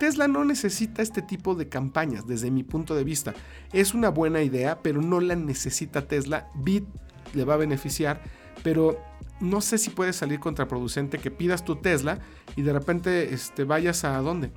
Tesla 0.00 0.26
no 0.26 0.44
necesita 0.44 1.00
este 1.00 1.22
tipo 1.22 1.54
de 1.54 1.68
campañas, 1.68 2.26
desde 2.26 2.50
mi 2.50 2.64
punto 2.64 2.96
de 2.96 3.04
vista. 3.04 3.32
Es 3.72 3.94
una 3.94 4.08
buena 4.08 4.42
idea, 4.42 4.82
pero 4.82 5.00
no 5.00 5.20
la 5.20 5.36
necesita 5.36 6.08
Tesla. 6.08 6.48
Bit 6.56 6.84
le 7.32 7.44
va 7.44 7.54
a 7.54 7.58
beneficiar, 7.58 8.22
pero 8.64 9.00
no 9.38 9.60
sé 9.60 9.78
si 9.78 9.90
puede 9.90 10.12
salir 10.12 10.40
contraproducente 10.40 11.18
que 11.18 11.30
pidas 11.30 11.64
tu 11.64 11.76
Tesla 11.76 12.18
y 12.56 12.62
de 12.62 12.72
repente 12.72 13.32
este, 13.32 13.62
vayas 13.62 14.02
a 14.02 14.18
dónde 14.18 14.50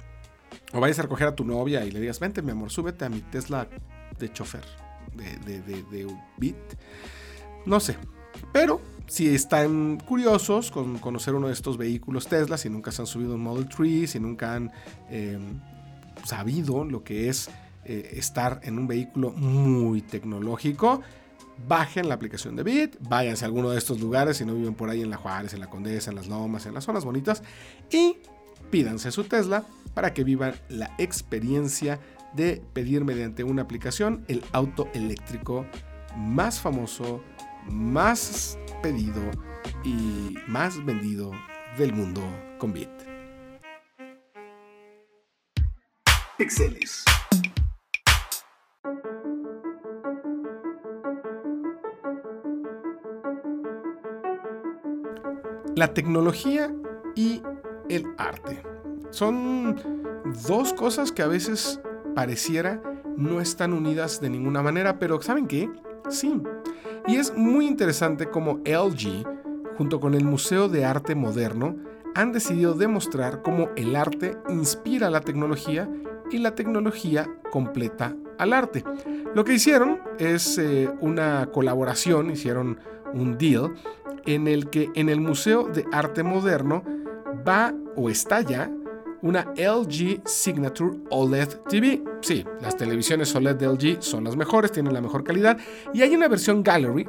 o 0.74 0.80
vayas 0.80 1.00
a 1.00 1.04
recoger 1.04 1.28
a 1.28 1.36
tu 1.36 1.44
novia 1.44 1.86
y 1.86 1.92
le 1.92 2.00
digas, 2.00 2.20
vente 2.20 2.42
mi 2.42 2.52
amor, 2.52 2.72
súbete 2.72 3.06
a 3.06 3.10
mi 3.10 3.22
Tesla 3.22 3.68
de 4.20 4.32
chofer, 4.32 4.64
de, 5.16 5.60
de, 5.60 5.84
de, 5.84 6.08
Bit. 6.38 6.56
No 7.66 7.80
sé. 7.80 7.98
Pero 8.54 8.82
si 9.08 9.34
están 9.34 10.00
curiosos 10.00 10.72
con 10.72 10.98
conocer 11.00 11.36
uno 11.36 11.48
de 11.48 11.54
estos 11.54 11.78
vehículos 11.78 12.28
Tesla, 12.28 12.58
si 12.58 12.70
nunca 12.70 12.92
se 12.92 13.02
han 13.02 13.08
subido 13.08 13.36
un 13.36 13.42
Model 13.42 13.68
3, 13.68 14.10
si 14.10 14.20
nunca 14.20 14.56
han 14.56 14.72
em, 15.10 15.60
sabido 16.24 16.86
lo 16.86 17.04
que 17.04 17.30
es 17.30 17.50
eh, 17.84 18.12
estar 18.14 18.62
en 18.64 18.80
un 18.80 18.88
vehículo 18.88 19.32
muy 19.32 20.02
tecnológico, 20.02 21.02
bajen 21.68 22.08
la 22.08 22.16
aplicación 22.16 22.56
de 22.56 22.64
Bit, 22.64 22.98
váyanse 23.02 23.46
a 23.46 23.48
alguno 23.48 23.70
de 23.70 23.78
estos 23.78 24.00
lugares 24.00 24.38
si 24.38 24.46
no 24.46 24.54
viven 24.54 24.76
por 24.76 24.90
ahí 24.90 25.02
en 25.02 25.10
La 25.10 25.18
Juárez, 25.18 25.54
en 25.54 25.60
La 25.60 25.70
Condesa, 25.70 26.12
en 26.12 26.16
Las 26.16 26.28
Lomas, 26.28 26.66
en 26.66 26.74
las 26.74 26.86
zonas 26.86 27.06
bonitas 27.06 27.44
y 27.92 28.18
pídanse 28.72 29.12
su 29.12 29.26
Tesla 29.26 29.66
para 29.94 30.14
que 30.14 30.24
vivan 30.24 30.56
la 30.70 30.96
experiencia 30.98 32.00
de 32.34 32.64
pedir 32.74 33.04
mediante 33.04 33.44
una 33.44 33.62
aplicación 33.64 34.24
el 34.30 34.44
auto 34.54 34.88
eléctrico 34.94 35.66
más 36.16 36.60
famoso, 36.60 37.22
más 37.70 38.58
pedido 38.82 39.22
y 39.84 40.36
más 40.48 40.84
vendido 40.86 41.32
del 41.78 41.94
mundo 41.94 42.22
con 42.58 42.74
Bit. 42.74 42.90
Pixeles. 46.38 47.04
La 55.76 55.94
tecnología 55.94 56.74
el 57.96 58.06
arte. 58.18 58.62
Son 59.10 59.76
dos 60.48 60.74
cosas 60.74 61.12
que 61.12 61.22
a 61.22 61.28
veces 61.28 61.82
pareciera 62.16 62.82
no 63.18 63.42
están 63.42 63.74
unidas 63.74 64.22
de 64.22 64.30
ninguna 64.30 64.62
manera, 64.62 64.98
pero 64.98 65.22
¿saben 65.22 65.48
qué? 65.48 65.70
Sí. 66.10 66.42
Y 67.08 67.18
es 67.18 67.36
muy 67.36 67.68
interesante 67.68 68.30
como 68.30 68.60
LG, 68.66 69.26
junto 69.78 70.00
con 70.00 70.14
el 70.14 70.24
Museo 70.24 70.70
de 70.70 70.86
Arte 70.86 71.16
Moderno, 71.16 71.76
han 72.16 72.32
decidido 72.32 72.74
demostrar 72.74 73.42
cómo 73.42 73.70
el 73.76 73.96
arte 73.96 74.38
inspira 74.50 75.10
la 75.10 75.22
tecnología 75.22 75.90
y 76.30 76.40
la 76.40 76.56
tecnología 76.56 77.30
completa 77.52 78.16
al 78.38 78.54
arte. 78.54 78.84
Lo 79.34 79.44
que 79.44 79.54
hicieron 79.54 80.00
es 80.18 80.58
eh, 80.58 80.90
una 81.00 81.48
colaboración, 81.54 82.32
hicieron 82.32 82.80
un 83.14 83.38
deal 83.38 83.74
en 84.26 84.48
el 84.48 84.70
que 84.70 84.90
en 84.96 85.10
el 85.10 85.22
Museo 85.22 85.64
de 85.64 85.86
Arte 85.92 86.24
Moderno 86.24 86.84
va 87.48 87.74
o 87.96 88.10
está 88.10 88.42
ya 88.42 88.70
una 89.22 89.54
LG 89.56 90.22
Signature 90.26 90.98
OLED 91.10 91.50
TV. 91.70 92.04
Sí, 92.22 92.46
las 92.62 92.76
televisiones 92.78 93.36
OLED 93.36 93.56
de 93.56 93.68
LG 93.68 94.02
son 94.02 94.24
las 94.24 94.36
mejores, 94.36 94.72
tienen 94.72 94.94
la 94.94 95.02
mejor 95.02 95.24
calidad 95.24 95.58
y 95.94 96.02
hay 96.02 96.16
una 96.16 96.28
versión 96.28 96.64
Gallery 96.64 97.08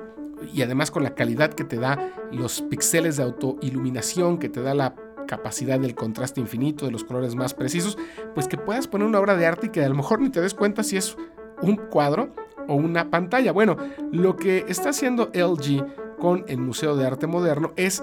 y 0.53 0.62
además 0.62 0.90
con 0.90 1.03
la 1.03 1.14
calidad 1.14 1.53
que 1.53 1.64
te 1.64 1.77
da 1.77 2.12
los 2.31 2.62
píxeles 2.62 3.16
de 3.16 3.23
autoiluminación, 3.23 4.38
que 4.38 4.49
te 4.49 4.61
da 4.62 4.75
la 4.75 4.95
capacidad 5.27 5.79
del 5.79 5.95
contraste 5.95 6.40
infinito, 6.40 6.85
de 6.85 6.92
los 6.92 7.05
colores 7.05 7.35
más 7.35 7.55
precisos, 7.55 7.97
pues 8.35 8.49
que 8.49 8.59
puedas 8.59 8.88
poner 8.88 9.07
una 9.07 9.21
obra 9.21 9.37
de 9.37 9.47
arte 9.47 9.68
y 9.68 9.71
que 9.71 9.85
a 9.85 9.88
lo 9.88 9.95
mejor 9.95 10.21
ni 10.21 10.31
te 10.31 10.40
des 10.40 10.55
cuenta 10.55 10.83
si 10.83 10.97
es 10.97 11.16
un 11.62 11.77
cuadro 11.77 12.35
o 12.68 12.75
una 12.75 13.11
pantalla. 13.11 13.53
Bueno, 13.53 13.77
lo 14.11 14.37
que 14.37 14.64
está 14.68 14.90
haciendo 14.90 15.31
LG 15.33 16.18
con 16.18 16.45
el 16.49 16.59
Museo 16.59 16.97
de 16.97 17.07
Arte 17.07 17.27
Moderno 17.27 17.73
es 17.77 18.03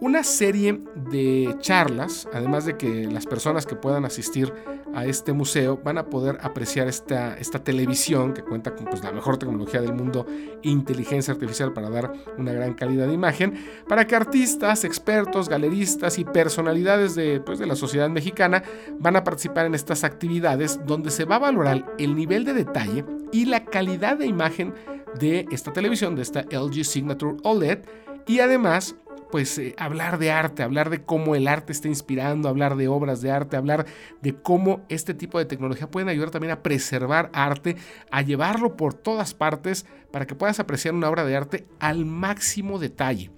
una 0.00 0.24
serie 0.24 0.82
de 1.10 1.54
charlas, 1.60 2.26
además 2.32 2.64
de 2.64 2.78
que 2.78 3.06
las 3.06 3.26
personas 3.26 3.66
que 3.66 3.76
puedan 3.76 4.06
asistir 4.06 4.52
a 4.94 5.04
este 5.04 5.34
museo 5.34 5.78
van 5.84 5.98
a 5.98 6.06
poder 6.06 6.38
apreciar 6.40 6.88
esta, 6.88 7.36
esta 7.36 7.62
televisión 7.62 8.32
que 8.32 8.42
cuenta 8.42 8.74
con 8.74 8.86
pues, 8.86 9.04
la 9.04 9.12
mejor 9.12 9.36
tecnología 9.36 9.82
del 9.82 9.92
mundo, 9.92 10.26
inteligencia 10.62 11.34
artificial 11.34 11.74
para 11.74 11.90
dar 11.90 12.12
una 12.38 12.52
gran 12.52 12.72
calidad 12.74 13.06
de 13.06 13.12
imagen, 13.12 13.54
para 13.86 14.06
que 14.06 14.16
artistas, 14.16 14.84
expertos, 14.84 15.50
galeristas 15.50 16.18
y 16.18 16.24
personalidades 16.24 17.14
de, 17.14 17.40
pues, 17.40 17.58
de 17.58 17.66
la 17.66 17.76
sociedad 17.76 18.08
mexicana 18.08 18.62
van 18.98 19.16
a 19.16 19.24
participar 19.24 19.66
en 19.66 19.74
estas 19.74 20.02
actividades 20.02 20.80
donde 20.86 21.10
se 21.10 21.26
va 21.26 21.36
a 21.36 21.40
valorar 21.40 21.94
el 21.98 22.16
nivel 22.16 22.44
de 22.46 22.54
detalle 22.54 23.04
y 23.32 23.44
la 23.44 23.66
calidad 23.66 24.16
de 24.16 24.26
imagen 24.26 24.74
de 25.18 25.46
esta 25.50 25.72
televisión, 25.72 26.16
de 26.16 26.22
esta 26.22 26.42
LG 26.50 26.84
Signature 26.84 27.36
OLED, 27.42 27.80
y 28.26 28.40
además 28.40 28.94
pues 29.30 29.58
eh, 29.58 29.74
hablar 29.78 30.18
de 30.18 30.30
arte, 30.30 30.62
hablar 30.62 30.90
de 30.90 31.02
cómo 31.02 31.34
el 31.34 31.48
arte 31.48 31.72
está 31.72 31.88
inspirando, 31.88 32.48
hablar 32.48 32.76
de 32.76 32.88
obras 32.88 33.20
de 33.20 33.30
arte, 33.30 33.56
hablar 33.56 33.86
de 34.20 34.34
cómo 34.34 34.84
este 34.88 35.14
tipo 35.14 35.38
de 35.38 35.44
tecnología 35.44 35.90
pueden 35.90 36.08
ayudar 36.08 36.30
también 36.30 36.52
a 36.52 36.62
preservar 36.62 37.30
arte, 37.32 37.76
a 38.10 38.22
llevarlo 38.22 38.76
por 38.76 38.94
todas 38.94 39.34
partes 39.34 39.86
para 40.10 40.26
que 40.26 40.34
puedas 40.34 40.60
apreciar 40.60 40.94
una 40.94 41.08
obra 41.08 41.24
de 41.24 41.36
arte 41.36 41.66
al 41.78 42.04
máximo 42.04 42.78
detalle. 42.78 43.30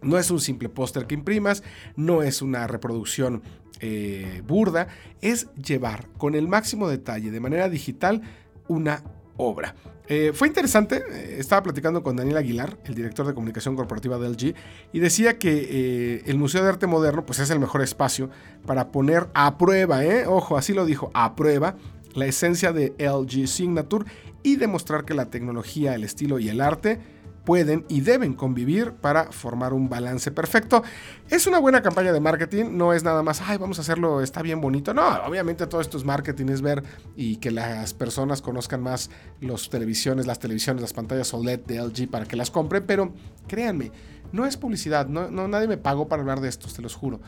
No 0.00 0.18
es 0.18 0.30
un 0.30 0.40
simple 0.40 0.68
póster 0.68 1.06
que 1.06 1.14
imprimas, 1.14 1.62
no 1.96 2.22
es 2.22 2.40
una 2.40 2.66
reproducción 2.66 3.42
eh, 3.80 4.42
burda, 4.46 4.88
es 5.20 5.52
llevar 5.54 6.08
con 6.18 6.34
el 6.34 6.48
máximo 6.48 6.88
detalle 6.88 7.30
de 7.30 7.40
manera 7.40 7.68
digital 7.68 8.22
una 8.68 9.02
obra. 9.36 9.74
Eh, 10.10 10.32
fue 10.32 10.48
interesante, 10.48 11.02
eh, 11.10 11.36
estaba 11.38 11.62
platicando 11.62 12.02
con 12.02 12.16
Daniel 12.16 12.38
Aguilar, 12.38 12.78
el 12.84 12.94
director 12.94 13.26
de 13.26 13.34
comunicación 13.34 13.76
corporativa 13.76 14.18
de 14.18 14.28
LG, 14.28 14.54
y 14.92 15.00
decía 15.00 15.38
que 15.38 15.68
eh, 15.70 16.22
el 16.24 16.38
Museo 16.38 16.62
de 16.62 16.70
Arte 16.70 16.86
Moderno 16.86 17.26
pues, 17.26 17.40
es 17.40 17.50
el 17.50 17.60
mejor 17.60 17.82
espacio 17.82 18.30
para 18.66 18.90
poner 18.90 19.28
a 19.34 19.58
prueba, 19.58 20.00
ojo, 20.26 20.56
así 20.56 20.72
lo 20.72 20.86
dijo, 20.86 21.10
a 21.12 21.36
prueba, 21.36 21.76
la 22.14 22.24
esencia 22.24 22.72
de 22.72 22.94
LG 22.98 23.46
Signature 23.46 24.06
y 24.42 24.56
demostrar 24.56 25.04
que 25.04 25.12
la 25.12 25.26
tecnología, 25.26 25.94
el 25.94 26.04
estilo 26.04 26.38
y 26.38 26.48
el 26.48 26.62
arte 26.62 26.98
pueden 27.48 27.86
y 27.88 28.02
deben 28.02 28.34
convivir 28.34 28.92
para 28.92 29.32
formar 29.32 29.72
un 29.72 29.88
balance 29.88 30.30
perfecto. 30.30 30.82
Es 31.30 31.46
una 31.46 31.58
buena 31.58 31.80
campaña 31.80 32.12
de 32.12 32.20
marketing, 32.20 32.76
no 32.76 32.92
es 32.92 33.04
nada 33.04 33.22
más, 33.22 33.40
ay, 33.40 33.56
vamos 33.56 33.78
a 33.78 33.80
hacerlo, 33.80 34.20
está 34.20 34.42
bien 34.42 34.60
bonito. 34.60 34.92
No, 34.92 35.08
obviamente 35.26 35.66
todo 35.66 35.80
esto 35.80 35.96
es 35.96 36.04
marketing, 36.04 36.50
es 36.50 36.60
ver 36.60 36.82
y 37.16 37.36
que 37.36 37.50
las 37.50 37.94
personas 37.94 38.42
conozcan 38.42 38.82
más 38.82 39.08
los 39.40 39.70
televisiones, 39.70 40.26
las 40.26 40.38
televisiones, 40.38 40.82
las 40.82 40.92
pantallas 40.92 41.32
OLED 41.32 41.60
de 41.60 41.82
LG 41.82 42.10
para 42.10 42.26
que 42.26 42.36
las 42.36 42.50
compren, 42.50 42.84
pero 42.86 43.14
créanme, 43.46 43.92
no 44.30 44.44
es 44.44 44.58
publicidad, 44.58 45.06
no, 45.06 45.30
no 45.30 45.48
nadie 45.48 45.68
me 45.68 45.78
pagó 45.78 46.06
para 46.06 46.20
hablar 46.20 46.42
de 46.42 46.50
esto, 46.50 46.68
te 46.68 46.82
los 46.82 46.94
juro. 46.94 47.18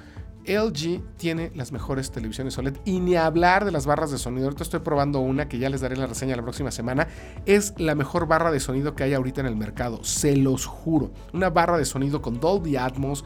LG 0.47 1.03
tiene 1.17 1.53
las 1.55 1.73
mejores 1.73 2.11
televisiones 2.11 2.57
OLED 2.59 2.77
y 2.85 3.01
ni 3.01 3.17
hablar 3.17 3.65
de 3.65 3.73
las 3.73 3.87
barras 3.87 4.11
de 4.11 4.19
sonido. 4.19 4.47
Ahorita 4.47 4.63
estoy 4.63 4.81
probando 4.81 5.21
una 5.21 5.49
que 5.49 5.59
ya 5.59 5.71
les 5.71 5.81
daré 5.81 5.97
la 5.97 6.07
reseña 6.07 6.37
la 6.37 6.43
próxima 6.43 6.71
semana. 6.71 7.09
Es 7.47 7.75
la 7.79 7.95
mejor 7.95 8.27
barra 8.27 8.51
de 8.51 8.61
sonido 8.61 8.95
que 8.95 9.05
hay 9.05 9.15
ahorita 9.15 9.41
en 9.41 9.47
el 9.47 9.57
mercado, 9.57 10.03
se 10.05 10.37
los 10.37 10.67
juro. 10.67 11.13
Una 11.33 11.51
barra 11.51 11.77
de 11.77 11.85
sonido 11.85 12.23
con 12.23 12.41
Dolby 12.41 12.77
Atmos, 12.77 13.25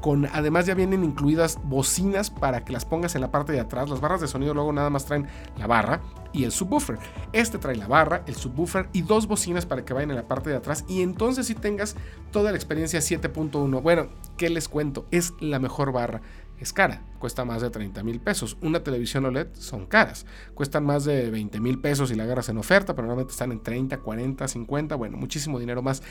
con, 0.00 0.26
además 0.32 0.66
ya 0.66 0.74
vienen 0.74 1.04
incluidas 1.04 1.58
bocinas 1.62 2.30
para 2.30 2.64
que 2.64 2.72
las 2.72 2.84
pongas 2.84 3.14
en 3.14 3.20
la 3.20 3.30
parte 3.30 3.52
de 3.52 3.60
atrás. 3.60 3.88
Las 3.90 4.00
barras 4.00 4.20
de 4.20 4.28
sonido 4.28 4.54
luego 4.54 4.72
nada 4.72 4.90
más 4.90 5.04
traen 5.04 5.26
la 5.58 5.66
barra 5.66 6.00
y 6.32 6.44
el 6.44 6.52
subwoofer. 6.52 6.98
Este 7.32 7.58
trae 7.58 7.76
la 7.76 7.86
barra, 7.86 8.22
el 8.26 8.34
subwoofer 8.34 8.88
y 8.92 9.02
dos 9.02 9.26
bocinas 9.26 9.66
para 9.66 9.84
que 9.84 9.92
vayan 9.92 10.10
en 10.10 10.16
la 10.16 10.28
parte 10.28 10.50
de 10.50 10.56
atrás. 10.56 10.84
Y 10.88 11.02
entonces 11.02 11.46
si 11.46 11.54
tengas 11.54 11.96
toda 12.30 12.50
la 12.50 12.56
experiencia 12.56 13.00
7.1. 13.00 13.82
Bueno, 13.82 14.08
¿qué 14.36 14.48
les 14.48 14.68
cuento? 14.68 15.06
Es 15.10 15.34
la 15.40 15.58
mejor 15.58 15.92
barra 15.92 16.22
es 16.60 16.72
cara, 16.72 17.02
cuesta 17.18 17.44
más 17.44 17.62
de 17.62 17.70
30 17.70 18.02
mil 18.02 18.20
pesos. 18.20 18.58
Una 18.60 18.82
televisión 18.82 19.24
OLED 19.24 19.48
son 19.54 19.86
caras, 19.86 20.26
cuestan 20.54 20.84
más 20.84 21.04
de 21.04 21.30
20 21.30 21.58
mil 21.60 21.80
pesos 21.80 22.10
y 22.10 22.14
la 22.14 22.24
agarras 22.24 22.50
en 22.50 22.58
oferta, 22.58 22.94
pero 22.94 23.06
normalmente 23.06 23.32
están 23.32 23.50
en 23.50 23.62
30, 23.62 23.98
40, 23.98 24.46
50, 24.46 24.94
bueno, 24.94 25.16
muchísimo 25.16 25.58
dinero 25.58 25.82
más. 25.82 26.02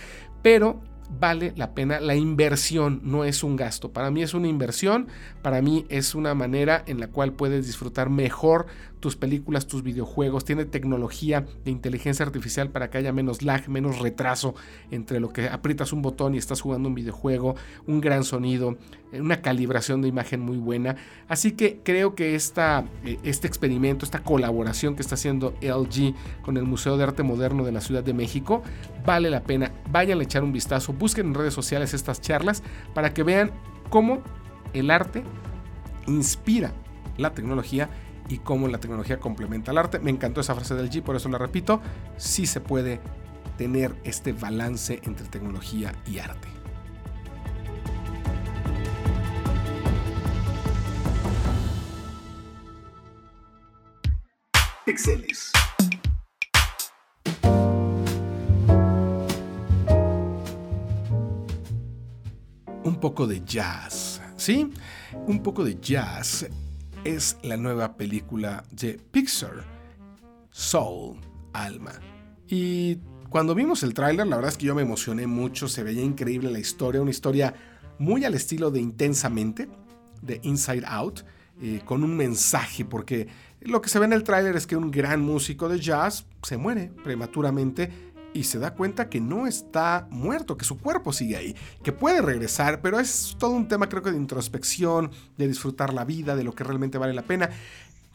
Pero 0.41 0.81
vale 1.09 1.53
la 1.55 1.73
pena 1.73 1.99
la 1.99 2.15
inversión, 2.15 3.01
no 3.03 3.23
es 3.23 3.43
un 3.43 3.55
gasto. 3.55 3.91
Para 3.91 4.11
mí 4.11 4.21
es 4.21 4.33
una 4.33 4.47
inversión, 4.47 5.07
para 5.41 5.61
mí 5.61 5.85
es 5.89 6.15
una 6.15 6.33
manera 6.33 6.83
en 6.87 6.99
la 6.99 7.07
cual 7.07 7.33
puedes 7.33 7.65
disfrutar 7.65 8.09
mejor 8.09 8.67
tus 8.99 9.15
películas, 9.15 9.67
tus 9.67 9.83
videojuegos. 9.83 10.45
Tiene 10.45 10.65
tecnología 10.65 11.45
de 11.63 11.71
inteligencia 11.71 12.25
artificial 12.25 12.69
para 12.69 12.89
que 12.89 12.97
haya 12.97 13.13
menos 13.13 13.41
lag, 13.41 13.67
menos 13.69 13.99
retraso 13.99 14.55
entre 14.91 15.19
lo 15.19 15.29
que 15.29 15.47
aprietas 15.47 15.93
un 15.93 16.01
botón 16.01 16.35
y 16.35 16.37
estás 16.37 16.61
jugando 16.61 16.89
un 16.89 16.95
videojuego, 16.95 17.55
un 17.87 18.01
gran 18.01 18.23
sonido, 18.23 18.77
eh, 19.11 19.21
una 19.21 19.41
calibración 19.41 20.01
de 20.01 20.07
imagen 20.07 20.41
muy 20.41 20.57
buena. 20.57 20.95
Así 21.27 21.53
que 21.53 21.79
creo 21.83 22.15
que 22.15 22.35
esta, 22.35 22.85
eh, 23.03 23.17
este 23.23 23.47
experimento, 23.47 24.05
esta 24.05 24.23
colaboración 24.23 24.95
que 24.95 25.01
está 25.01 25.15
haciendo 25.15 25.53
LG 25.61 26.13
con 26.41 26.57
el 26.57 26.63
Museo 26.63 26.97
de 26.97 27.03
Arte 27.03 27.23
Moderno 27.23 27.63
de 27.63 27.71
la 27.71 27.81
Ciudad 27.81 28.03
de 28.03 28.13
México, 28.13 28.63
vale 29.05 29.29
la 29.29 29.43
pena. 29.43 29.71
Vayan 29.91 30.19
a 30.19 30.23
echar 30.23 30.43
un 30.43 30.51
vistazo 30.51 30.93
busquen 30.93 31.27
en 31.27 31.33
redes 31.33 31.53
sociales 31.53 31.93
estas 31.93 32.21
charlas 32.21 32.63
para 32.93 33.13
que 33.13 33.23
vean 33.23 33.51
cómo 33.89 34.21
el 34.73 34.91
arte 34.91 35.23
inspira 36.07 36.73
la 37.17 37.33
tecnología 37.33 37.89
y 38.29 38.37
cómo 38.37 38.67
la 38.67 38.79
tecnología 38.79 39.19
complementa 39.19 39.71
al 39.71 39.79
arte. 39.79 39.99
Me 39.99 40.11
encantó 40.11 40.39
esa 40.39 40.55
frase 40.55 40.75
del 40.75 40.89
G, 40.89 41.01
por 41.01 41.15
eso 41.15 41.27
la 41.27 41.37
repito. 41.37 41.81
Sí 42.15 42.45
se 42.45 42.61
puede 42.61 43.01
tener 43.57 43.93
este 44.03 44.31
balance 44.31 45.01
entre 45.03 45.27
tecnología 45.27 45.93
y 46.05 46.19
arte. 46.19 46.47
Pixeles. 54.85 55.51
un 62.81 62.99
poco 62.99 63.27
de 63.27 63.41
jazz. 63.45 64.21
¿Sí? 64.35 64.71
Un 65.27 65.43
poco 65.43 65.63
de 65.63 65.77
jazz 65.79 66.47
es 67.03 67.37
la 67.43 67.57
nueva 67.57 67.95
película 67.95 68.63
de 68.71 68.99
Pixar, 69.11 69.63
Soul, 70.51 71.17
Alma. 71.53 71.93
Y 72.47 72.97
cuando 73.29 73.55
vimos 73.55 73.83
el 73.83 73.93
tráiler, 73.93 74.27
la 74.27 74.35
verdad 74.35 74.51
es 74.51 74.57
que 74.57 74.65
yo 74.65 74.75
me 74.75 74.81
emocioné 74.81 75.27
mucho, 75.27 75.67
se 75.67 75.83
veía 75.83 76.01
increíble 76.01 76.51
la 76.51 76.59
historia, 76.59 77.01
una 77.01 77.11
historia 77.11 77.53
muy 77.99 78.25
al 78.25 78.33
estilo 78.33 78.71
de 78.71 78.81
Intensamente, 78.81 79.69
de 80.21 80.39
Inside 80.43 80.85
Out, 80.85 81.21
eh, 81.61 81.81
con 81.85 82.03
un 82.03 82.15
mensaje, 82.15 82.85
porque 82.85 83.27
lo 83.61 83.81
que 83.81 83.89
se 83.89 83.99
ve 83.99 84.05
en 84.05 84.13
el 84.13 84.23
tráiler 84.23 84.55
es 84.55 84.65
que 84.65 84.75
un 84.75 84.91
gran 84.91 85.21
músico 85.21 85.69
de 85.69 85.79
jazz 85.79 86.25
se 86.43 86.57
muere 86.57 86.91
prematuramente 87.03 88.08
y 88.33 88.43
se 88.43 88.59
da 88.59 88.73
cuenta 88.73 89.09
que 89.09 89.19
no 89.19 89.47
está 89.47 90.07
muerto, 90.11 90.57
que 90.57 90.65
su 90.65 90.77
cuerpo 90.77 91.13
sigue 91.13 91.37
ahí, 91.37 91.55
que 91.83 91.91
puede 91.91 92.21
regresar, 92.21 92.81
pero 92.81 92.99
es 92.99 93.35
todo 93.39 93.51
un 93.51 93.67
tema 93.67 93.89
creo 93.89 94.03
que 94.03 94.11
de 94.11 94.17
introspección, 94.17 95.11
de 95.37 95.47
disfrutar 95.47 95.93
la 95.93 96.05
vida, 96.05 96.35
de 96.35 96.43
lo 96.43 96.53
que 96.53 96.63
realmente 96.63 96.97
vale 96.97 97.13
la 97.13 97.23
pena. 97.23 97.49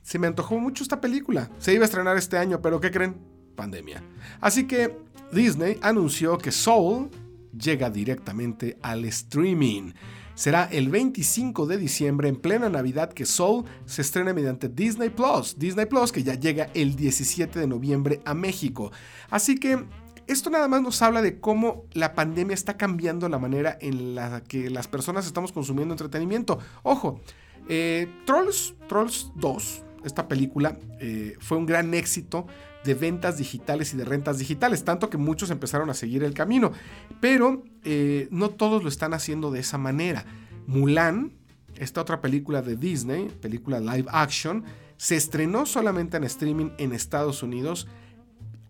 Se 0.02 0.18
me 0.18 0.26
antojó 0.26 0.58
mucho 0.58 0.82
esta 0.82 1.00
película. 1.00 1.50
Se 1.58 1.72
iba 1.72 1.82
a 1.82 1.86
estrenar 1.86 2.16
este 2.16 2.36
año, 2.36 2.60
pero 2.60 2.80
¿qué 2.80 2.90
creen? 2.90 3.16
Pandemia. 3.56 4.02
Así 4.40 4.66
que 4.66 4.98
Disney 5.32 5.78
anunció 5.80 6.38
que 6.38 6.52
Soul 6.52 7.10
llega 7.56 7.90
directamente 7.90 8.78
al 8.82 9.04
streaming. 9.06 9.92
Será 10.34 10.64
el 10.64 10.88
25 10.88 11.66
de 11.66 11.78
diciembre 11.78 12.28
en 12.28 12.36
plena 12.36 12.68
Navidad 12.68 13.12
que 13.12 13.24
Soul 13.24 13.64
se 13.86 14.02
estrena 14.02 14.34
mediante 14.34 14.68
Disney 14.68 15.08
Plus. 15.08 15.56
Disney 15.56 15.86
Plus 15.86 16.10
que 16.10 16.24
ya 16.24 16.34
llega 16.34 16.70
el 16.74 16.96
17 16.96 17.60
de 17.60 17.66
noviembre 17.68 18.20
a 18.24 18.34
México. 18.34 18.90
Así 19.30 19.54
que 19.54 19.84
esto 20.26 20.50
nada 20.50 20.68
más 20.68 20.82
nos 20.82 21.00
habla 21.02 21.22
de 21.22 21.40
cómo 21.40 21.84
la 21.92 22.14
pandemia 22.14 22.54
está 22.54 22.76
cambiando 22.76 23.28
la 23.28 23.38
manera 23.38 23.76
en 23.80 24.14
la 24.14 24.42
que 24.42 24.70
las 24.70 24.88
personas 24.88 25.26
estamos 25.26 25.52
consumiendo 25.52 25.94
entretenimiento. 25.94 26.58
Ojo, 26.82 27.20
eh, 27.68 28.08
Trolls, 28.26 28.74
Trolls 28.88 29.30
2, 29.36 29.82
esta 30.04 30.28
película, 30.28 30.78
eh, 31.00 31.36
fue 31.40 31.56
un 31.56 31.66
gran 31.66 31.94
éxito 31.94 32.46
de 32.84 32.94
ventas 32.94 33.38
digitales 33.38 33.94
y 33.94 33.96
de 33.96 34.04
rentas 34.04 34.38
digitales, 34.38 34.84
tanto 34.84 35.08
que 35.08 35.16
muchos 35.16 35.50
empezaron 35.50 35.88
a 35.88 35.94
seguir 35.94 36.22
el 36.22 36.34
camino, 36.34 36.72
pero 37.20 37.62
eh, 37.82 38.28
no 38.30 38.50
todos 38.50 38.82
lo 38.82 38.88
están 38.88 39.14
haciendo 39.14 39.50
de 39.50 39.60
esa 39.60 39.78
manera. 39.78 40.26
Mulan, 40.66 41.32
esta 41.76 42.02
otra 42.02 42.20
película 42.20 42.60
de 42.60 42.76
Disney, 42.76 43.28
película 43.40 43.80
live 43.80 44.08
action, 44.10 44.64
se 44.96 45.16
estrenó 45.16 45.66
solamente 45.66 46.16
en 46.16 46.24
streaming 46.24 46.70
en 46.78 46.92
Estados 46.92 47.42
Unidos 47.42 47.88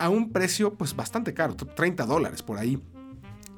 a 0.04 0.10
un 0.10 0.32
precio 0.32 0.74
pues 0.74 0.94
bastante 0.94 1.32
caro, 1.32 1.54
30 1.54 2.04
dólares 2.04 2.42
por 2.42 2.58
ahí, 2.58 2.78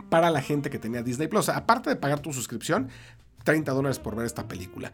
para 0.08 0.30
la 0.30 0.40
gente 0.40 0.70
que 0.70 0.78
tenía 0.78 1.02
Disney 1.02 1.26
Plus. 1.26 1.48
Aparte 1.48 1.90
de 1.90 1.96
pagar 1.96 2.20
tu 2.20 2.32
suscripción, 2.32 2.88
30 3.42 3.72
dólares 3.72 3.98
por 3.98 4.14
ver 4.14 4.26
esta 4.26 4.46
película. 4.46 4.92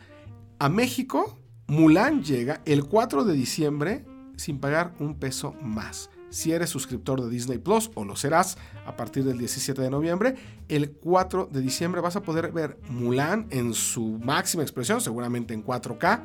A 0.58 0.70
México, 0.70 1.38
Mulan 1.66 2.22
llega 2.22 2.62
el 2.64 2.84
4 2.84 3.24
de 3.24 3.34
diciembre 3.34 4.06
sin 4.36 4.60
pagar 4.60 4.94
un 4.98 5.18
peso 5.18 5.54
más. 5.60 6.08
Si 6.30 6.52
eres 6.52 6.70
suscriptor 6.70 7.20
de 7.20 7.28
Disney 7.28 7.58
Plus 7.58 7.90
o 7.94 8.06
lo 8.06 8.16
serás 8.16 8.56
a 8.86 8.96
partir 8.96 9.22
del 9.24 9.36
17 9.36 9.82
de 9.82 9.90
noviembre, 9.90 10.36
el 10.68 10.92
4 10.92 11.50
de 11.52 11.60
diciembre 11.60 12.00
vas 12.00 12.16
a 12.16 12.22
poder 12.22 12.50
ver 12.50 12.78
Mulan 12.88 13.46
en 13.50 13.74
su 13.74 14.18
máxima 14.24 14.62
expresión, 14.62 15.02
seguramente 15.02 15.52
en 15.52 15.62
4K 15.62 16.22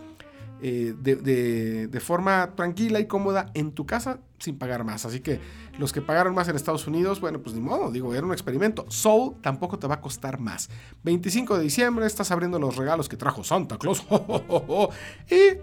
eh, 0.62 0.96
de, 0.98 2.00
forma 2.00 2.56
tranquila 2.56 3.00
y 3.00 3.06
cómoda 3.06 3.52
en 3.54 3.72
tu 3.72 3.86
casa 3.86 4.20
sin 4.40 4.58
pagar 4.58 4.84
más. 4.84 5.06
Así 5.06 5.20
que 5.20 5.40
los 5.78 5.94
que 5.94 6.02
pagaron 6.02 6.34
más 6.34 6.48
en 6.48 6.56
Estados 6.56 6.88
Unidos, 6.88 7.22
bueno, 7.22 7.42
pues 7.42 7.56
ni 7.56 7.62
modo, 7.62 7.92
digo, 7.92 8.14
era 8.16 8.26
un 8.26 8.32
experimento. 8.32 8.86
Soul 8.90 9.36
tampoco 9.42 9.78
te 9.78 9.88
va 9.88 9.96
a 9.96 10.02
costar 10.02 10.40
más. 10.40 10.70
25 11.04 11.58
de 11.58 11.64
diciembre 11.64 12.06
estás 12.06 12.32
abriendo 12.32 12.60
los 12.60 12.76
regalos 12.76 13.08
que 13.08 13.18
trajo 13.18 13.44
Santa 13.44 13.78
Claus. 13.78 14.04
y 15.30 15.58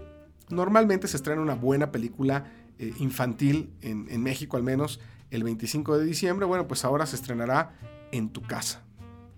normalmente 0.53 1.07
se 1.07 1.17
estrena 1.17 1.41
una 1.41 1.55
buena 1.55 1.91
película 1.91 2.45
eh, 2.79 2.93
infantil 2.99 3.73
en, 3.81 4.07
en 4.09 4.23
México 4.23 4.55
al 4.57 4.63
menos 4.63 4.99
el 5.29 5.43
25 5.43 5.97
de 5.97 6.05
diciembre. 6.05 6.45
Bueno, 6.45 6.67
pues 6.67 6.85
ahora 6.85 7.05
se 7.05 7.17
estrenará 7.17 7.73
en 8.11 8.29
tu 8.29 8.41
casa. 8.41 8.81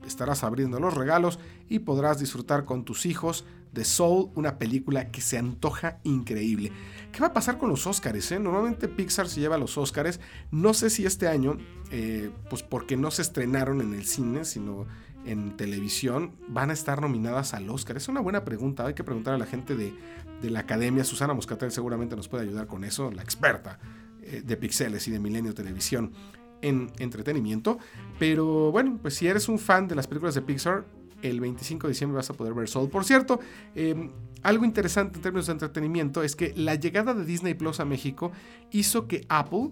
Estarás 0.06 0.44
abriendo 0.44 0.80
los 0.80 0.94
regalos 0.94 1.40
y 1.68 1.80
podrás 1.80 2.20
disfrutar 2.20 2.66
con 2.66 2.86
tus 2.86 3.06
hijos 3.06 3.46
de 3.78 3.86
Soul, 3.86 4.32
una 4.36 4.58
película 4.58 5.12
que 5.12 5.22
se 5.22 5.38
antoja 5.38 6.00
increíble. 6.04 6.72
¿Qué 7.12 7.20
va 7.22 7.28
a 7.28 7.34
pasar 7.34 7.58
con 7.58 7.70
los 7.70 7.86
Oscars? 7.86 8.32
Eh? 8.32 8.40
Normalmente 8.40 8.88
Pixar 8.88 9.30
se 9.30 9.40
lleva 9.40 9.58
los 9.58 9.78
Oscars. 9.78 10.20
No 10.52 10.74
sé 10.74 10.90
si 10.90 11.06
este 11.06 11.28
año, 11.28 11.58
eh, 11.92 12.32
pues 12.50 12.64
porque 12.64 12.98
no 12.98 13.12
se 13.12 13.22
estrenaron 13.22 13.82
en 13.82 13.94
el 13.94 14.06
cine, 14.06 14.46
sino 14.46 14.88
en 15.26 15.56
televisión, 15.58 16.36
van 16.48 16.72
a 16.72 16.74
estar 16.74 17.02
nominadas 17.02 17.54
al 17.54 17.70
Oscar. 17.70 17.98
Es 17.98 18.08
una 18.08 18.20
buena 18.20 18.44
pregunta. 18.44 18.86
Hay 18.86 18.96
que 18.96 19.04
preguntar 19.04 19.36
a 19.36 19.38
la 19.38 19.46
gente 19.46 19.76
de, 19.76 19.94
de 20.42 20.50
la 20.50 20.62
academia. 20.62 21.04
Susana 21.04 21.34
Moscatel 21.34 21.72
seguramente 21.72 22.16
nos 22.16 22.28
puede 22.28 22.44
ayudar 22.44 22.66
con 22.66 22.84
eso, 22.84 23.12
la 23.12 23.22
experta 23.22 23.80
eh, 24.24 24.42
de 24.44 24.58
Pixeles 24.58 25.08
y 25.08 25.12
de 25.12 25.20
Milenio 25.20 25.54
Televisión 25.54 26.14
en 26.62 26.92
entretenimiento. 26.98 27.78
Pero 28.18 28.72
bueno, 28.72 28.98
pues 29.02 29.14
si 29.14 29.28
eres 29.28 29.48
un 29.48 29.60
fan 29.60 29.88
de 29.88 29.94
las 29.94 30.08
películas 30.08 30.34
de 30.34 30.42
Pixar, 30.42 30.86
el 31.22 31.40
25 31.40 31.88
de 31.88 31.92
diciembre 31.94 32.16
vas 32.18 32.30
a 32.30 32.34
poder 32.34 32.54
ver 32.54 32.68
Soul. 32.68 32.90
Por 32.90 33.06
cierto, 33.06 33.40
em, 33.76 34.12
algo 34.44 34.66
interesante 34.66 35.18
en 35.18 35.22
términos 35.22 35.48
de 35.48 35.54
entretenimiento 35.54 36.24
es 36.24 36.36
que 36.36 36.54
la 36.56 36.76
llegada 36.76 37.14
de 37.14 37.26
Disney 37.26 37.54
Plus 37.54 37.80
a 37.80 37.86
México 37.86 38.32
hizo 38.72 39.08
que 39.08 39.26
Apple 39.30 39.72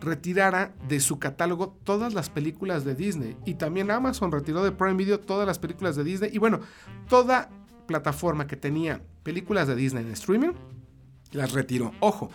retirara 0.00 0.74
de 0.88 1.00
su 1.00 1.18
catálogo 1.18 1.78
todas 1.84 2.14
las 2.14 2.28
películas 2.28 2.84
de 2.84 2.94
Disney 2.94 3.36
y 3.44 3.54
también 3.54 3.90
Amazon 3.90 4.30
retiró 4.30 4.62
de 4.62 4.72
Prime 4.72 4.94
Video 4.94 5.20
todas 5.20 5.46
las 5.46 5.58
películas 5.58 5.96
de 5.96 6.04
Disney 6.04 6.30
y 6.32 6.38
bueno, 6.38 6.60
toda 7.08 7.50
plataforma 7.86 8.46
que 8.46 8.56
tenía 8.56 9.02
películas 9.22 9.68
de 9.68 9.76
Disney 9.76 10.04
en 10.04 10.12
streaming 10.12 10.52
las 11.32 11.52
retiró. 11.52 11.92
Ojo, 12.00 12.30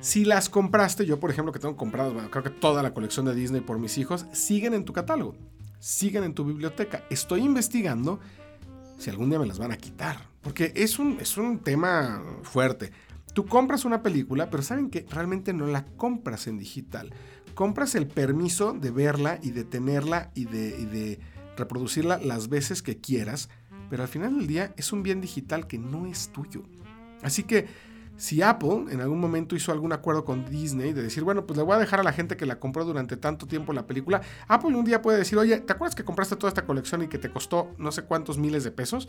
si 0.00 0.24
las 0.24 0.48
compraste, 0.48 1.06
yo 1.06 1.18
por 1.18 1.30
ejemplo 1.30 1.52
que 1.52 1.58
tengo 1.58 1.76
compradas, 1.76 2.12
bueno, 2.12 2.30
creo 2.30 2.44
que 2.44 2.50
toda 2.50 2.82
la 2.82 2.92
colección 2.92 3.26
de 3.26 3.34
Disney 3.34 3.60
por 3.60 3.78
mis 3.78 3.98
hijos, 3.98 4.26
siguen 4.32 4.74
en 4.74 4.84
tu 4.84 4.92
catálogo, 4.92 5.36
siguen 5.78 6.24
en 6.24 6.34
tu 6.34 6.44
biblioteca. 6.44 7.04
Estoy 7.10 7.42
investigando 7.42 8.20
si 8.98 9.10
algún 9.10 9.30
día 9.30 9.38
me 9.38 9.46
las 9.46 9.58
van 9.58 9.72
a 9.72 9.76
quitar, 9.76 10.18
porque 10.40 10.72
es 10.74 10.98
un, 10.98 11.18
es 11.20 11.36
un 11.36 11.58
tema 11.58 12.22
fuerte. 12.42 12.92
Tú 13.34 13.46
compras 13.46 13.84
una 13.84 14.02
película, 14.02 14.48
pero 14.48 14.62
saben 14.62 14.88
que 14.88 15.06
realmente 15.10 15.52
no 15.52 15.66
la 15.66 15.84
compras 15.84 16.46
en 16.46 16.58
digital. 16.58 17.12
Compras 17.54 17.94
el 17.94 18.06
permiso 18.06 18.72
de 18.72 18.90
verla 18.90 19.38
y 19.42 19.50
de 19.50 19.64
tenerla 19.64 20.30
y 20.34 20.46
de 20.46 21.20
reproducirla 21.56 22.18
las 22.18 22.48
veces 22.48 22.82
que 22.82 22.98
quieras, 22.98 23.48
pero 23.90 24.02
al 24.02 24.08
final 24.08 24.36
del 24.36 24.46
día 24.46 24.74
es 24.76 24.92
un 24.92 25.02
bien 25.02 25.20
digital 25.20 25.66
que 25.66 25.78
no 25.78 26.06
es 26.06 26.30
tuyo. 26.32 26.62
Así 27.22 27.44
que 27.44 27.66
si 28.16 28.42
Apple 28.42 28.86
en 28.90 29.00
algún 29.00 29.20
momento 29.20 29.56
hizo 29.56 29.72
algún 29.72 29.92
acuerdo 29.92 30.24
con 30.24 30.48
Disney 30.48 30.92
de 30.92 31.02
decir, 31.02 31.22
bueno, 31.24 31.46
pues 31.46 31.56
le 31.56 31.62
voy 31.62 31.76
a 31.76 31.78
dejar 31.78 32.00
a 32.00 32.02
la 32.02 32.12
gente 32.12 32.36
que 32.36 32.46
la 32.46 32.58
compró 32.58 32.84
durante 32.84 33.16
tanto 33.16 33.46
tiempo 33.46 33.72
la 33.72 33.86
película, 33.86 34.22
Apple 34.48 34.74
un 34.74 34.84
día 34.84 35.02
puede 35.02 35.18
decir, 35.18 35.38
oye, 35.38 35.58
¿te 35.60 35.72
acuerdas 35.72 35.94
que 35.94 36.04
compraste 36.04 36.36
toda 36.36 36.48
esta 36.48 36.64
colección 36.64 37.02
y 37.02 37.08
que 37.08 37.18
te 37.18 37.30
costó 37.30 37.74
no 37.78 37.92
sé 37.92 38.02
cuántos 38.02 38.38
miles 38.38 38.64
de 38.64 38.70
pesos? 38.70 39.08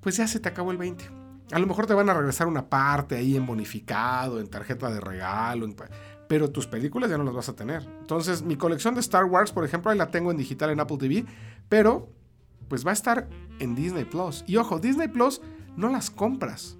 Pues 0.00 0.16
ya 0.16 0.26
se 0.28 0.40
te 0.40 0.48
acabó 0.48 0.70
el 0.70 0.76
20. 0.76 1.04
A 1.52 1.58
lo 1.58 1.66
mejor 1.66 1.86
te 1.86 1.94
van 1.94 2.08
a 2.10 2.14
regresar 2.14 2.46
una 2.46 2.68
parte 2.68 3.16
ahí 3.16 3.36
en 3.36 3.46
bonificado, 3.46 4.40
en 4.40 4.48
tarjeta 4.48 4.90
de 4.90 5.00
regalo, 5.00 5.68
pero 6.28 6.50
tus 6.50 6.66
películas 6.66 7.10
ya 7.10 7.18
no 7.18 7.24
las 7.24 7.34
vas 7.34 7.48
a 7.48 7.54
tener. 7.54 7.86
Entonces, 8.00 8.42
mi 8.42 8.56
colección 8.56 8.94
de 8.94 9.00
Star 9.00 9.24
Wars, 9.24 9.52
por 9.52 9.64
ejemplo, 9.64 9.90
ahí 9.90 9.98
la 9.98 10.10
tengo 10.10 10.30
en 10.30 10.36
digital 10.36 10.70
en 10.70 10.80
Apple 10.80 10.98
TV, 10.98 11.24
pero 11.68 12.08
pues 12.68 12.84
va 12.84 12.90
a 12.90 12.94
estar 12.94 13.28
en 13.60 13.76
Disney 13.76 14.04
Plus. 14.04 14.44
Y 14.48 14.56
ojo, 14.56 14.80
Disney 14.80 15.06
Plus 15.06 15.40
no 15.76 15.88
las 15.88 16.10
compras 16.10 16.76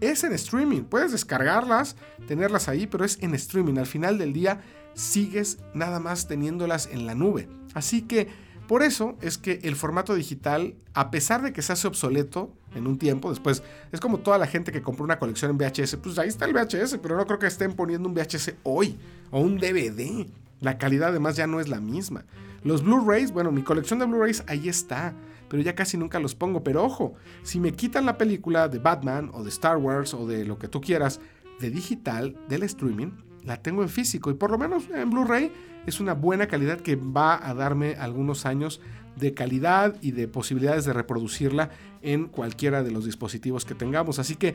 es 0.00 0.24
en 0.24 0.32
streaming. 0.32 0.82
Puedes 0.82 1.12
descargarlas, 1.12 1.96
tenerlas 2.26 2.68
ahí, 2.68 2.86
pero 2.86 3.04
es 3.04 3.18
en 3.22 3.34
streaming. 3.34 3.78
Al 3.78 3.86
final 3.86 4.18
del 4.18 4.32
día 4.32 4.60
sigues 4.94 5.58
nada 5.74 6.00
más 6.00 6.28
teniéndolas 6.28 6.88
en 6.92 7.06
la 7.06 7.14
nube. 7.14 7.48
Así 7.74 8.02
que 8.02 8.28
por 8.68 8.82
eso 8.82 9.16
es 9.22 9.38
que 9.38 9.60
el 9.62 9.76
formato 9.76 10.14
digital, 10.14 10.74
a 10.92 11.10
pesar 11.10 11.40
de 11.40 11.54
que 11.54 11.62
se 11.62 11.72
hace 11.72 11.88
obsoleto 11.88 12.52
en 12.74 12.86
un 12.86 12.98
tiempo, 12.98 13.30
después 13.30 13.62
es 13.92 14.00
como 14.00 14.18
toda 14.18 14.36
la 14.36 14.46
gente 14.46 14.72
que 14.72 14.82
compró 14.82 15.04
una 15.04 15.18
colección 15.18 15.50
en 15.50 15.56
VHS, 15.56 15.96
pues 15.96 16.18
ahí 16.18 16.28
está 16.28 16.44
el 16.44 16.52
VHS, 16.52 16.98
pero 17.02 17.16
no 17.16 17.24
creo 17.24 17.38
que 17.38 17.46
estén 17.46 17.72
poniendo 17.72 18.08
un 18.08 18.14
VHS 18.14 18.56
hoy 18.64 18.98
o 19.30 19.40
un 19.40 19.56
DVD. 19.56 20.26
La 20.60 20.76
calidad 20.76 21.08
además 21.08 21.36
ya 21.36 21.46
no 21.46 21.60
es 21.60 21.68
la 21.68 21.80
misma. 21.80 22.24
Los 22.62 22.82
Blu-rays, 22.82 23.32
bueno, 23.32 23.52
mi 23.52 23.62
colección 23.62 24.00
de 24.00 24.04
Blu-rays 24.04 24.44
ahí 24.48 24.68
está 24.68 25.14
pero 25.48 25.62
ya 25.62 25.74
casi 25.74 25.96
nunca 25.96 26.18
los 26.18 26.34
pongo. 26.34 26.62
Pero 26.62 26.84
ojo, 26.84 27.14
si 27.42 27.60
me 27.60 27.72
quitan 27.72 28.06
la 28.06 28.18
película 28.18 28.68
de 28.68 28.78
Batman 28.78 29.30
o 29.32 29.42
de 29.42 29.50
Star 29.50 29.76
Wars 29.76 30.14
o 30.14 30.26
de 30.26 30.44
lo 30.44 30.58
que 30.58 30.68
tú 30.68 30.80
quieras 30.80 31.20
de 31.60 31.70
digital, 31.70 32.36
del 32.48 32.62
streaming, 32.64 33.12
la 33.44 33.62
tengo 33.62 33.82
en 33.82 33.88
físico 33.88 34.30
y 34.30 34.34
por 34.34 34.50
lo 34.50 34.58
menos 34.58 34.84
en 34.94 35.10
Blu-ray 35.10 35.50
es 35.86 36.00
una 36.00 36.14
buena 36.14 36.46
calidad 36.48 36.80
que 36.80 36.96
va 36.96 37.48
a 37.48 37.54
darme 37.54 37.94
algunos 37.94 38.46
años 38.46 38.80
de 39.16 39.34
calidad 39.34 39.96
y 40.00 40.12
de 40.12 40.28
posibilidades 40.28 40.84
de 40.84 40.92
reproducirla 40.92 41.70
en 42.02 42.26
cualquiera 42.26 42.82
de 42.82 42.90
los 42.90 43.04
dispositivos 43.04 43.64
que 43.64 43.74
tengamos. 43.74 44.18
Así 44.18 44.36
que 44.36 44.54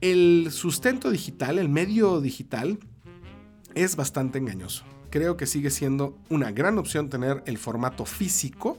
el 0.00 0.48
sustento 0.50 1.10
digital, 1.10 1.58
el 1.58 1.68
medio 1.68 2.20
digital, 2.20 2.78
es 3.74 3.96
bastante 3.96 4.38
engañoso. 4.38 4.84
Creo 5.10 5.36
que 5.36 5.46
sigue 5.46 5.70
siendo 5.70 6.18
una 6.28 6.52
gran 6.52 6.78
opción 6.78 7.08
tener 7.08 7.42
el 7.46 7.58
formato 7.58 8.04
físico 8.04 8.78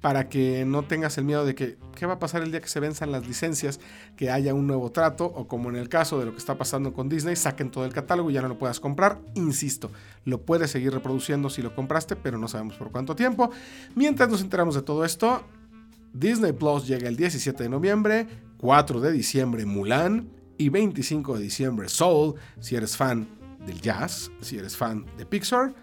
para 0.00 0.28
que 0.28 0.64
no 0.64 0.84
tengas 0.84 1.18
el 1.18 1.24
miedo 1.24 1.44
de 1.44 1.54
que 1.54 1.76
qué 1.96 2.06
va 2.06 2.14
a 2.14 2.18
pasar 2.18 2.42
el 2.42 2.52
día 2.52 2.60
que 2.60 2.68
se 2.68 2.78
venzan 2.78 3.10
las 3.10 3.26
licencias, 3.26 3.80
que 4.16 4.30
haya 4.30 4.54
un 4.54 4.66
nuevo 4.66 4.92
trato 4.92 5.26
o 5.26 5.48
como 5.48 5.68
en 5.70 5.76
el 5.76 5.88
caso 5.88 6.18
de 6.18 6.26
lo 6.26 6.32
que 6.32 6.38
está 6.38 6.56
pasando 6.56 6.92
con 6.92 7.08
Disney, 7.08 7.34
saquen 7.34 7.70
todo 7.70 7.84
el 7.84 7.92
catálogo 7.92 8.30
y 8.30 8.34
ya 8.34 8.42
no 8.42 8.48
lo 8.48 8.58
puedas 8.58 8.78
comprar. 8.78 9.20
Insisto, 9.34 9.90
lo 10.24 10.42
puedes 10.42 10.70
seguir 10.70 10.92
reproduciendo 10.92 11.50
si 11.50 11.62
lo 11.62 11.74
compraste, 11.74 12.14
pero 12.14 12.38
no 12.38 12.46
sabemos 12.46 12.76
por 12.76 12.92
cuánto 12.92 13.16
tiempo. 13.16 13.50
Mientras 13.96 14.28
nos 14.28 14.40
enteramos 14.40 14.76
de 14.76 14.82
todo 14.82 15.04
esto, 15.04 15.42
Disney 16.12 16.52
Plus 16.52 16.86
llega 16.86 17.08
el 17.08 17.16
17 17.16 17.64
de 17.64 17.68
noviembre, 17.68 18.26
4 18.58 19.00
de 19.00 19.12
diciembre 19.12 19.66
Mulan 19.66 20.30
y 20.56 20.68
25 20.68 21.36
de 21.36 21.42
diciembre 21.42 21.88
Soul. 21.88 22.34
Si 22.60 22.76
eres 22.76 22.96
fan 22.96 23.28
del 23.66 23.80
jazz, 23.80 24.30
si 24.40 24.58
eres 24.58 24.76
fan 24.76 25.06
de 25.16 25.26
Pixar, 25.26 25.74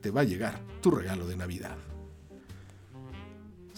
te 0.00 0.10
va 0.12 0.20
a 0.20 0.24
llegar 0.24 0.60
tu 0.80 0.92
regalo 0.92 1.26
de 1.26 1.36
Navidad. 1.36 1.87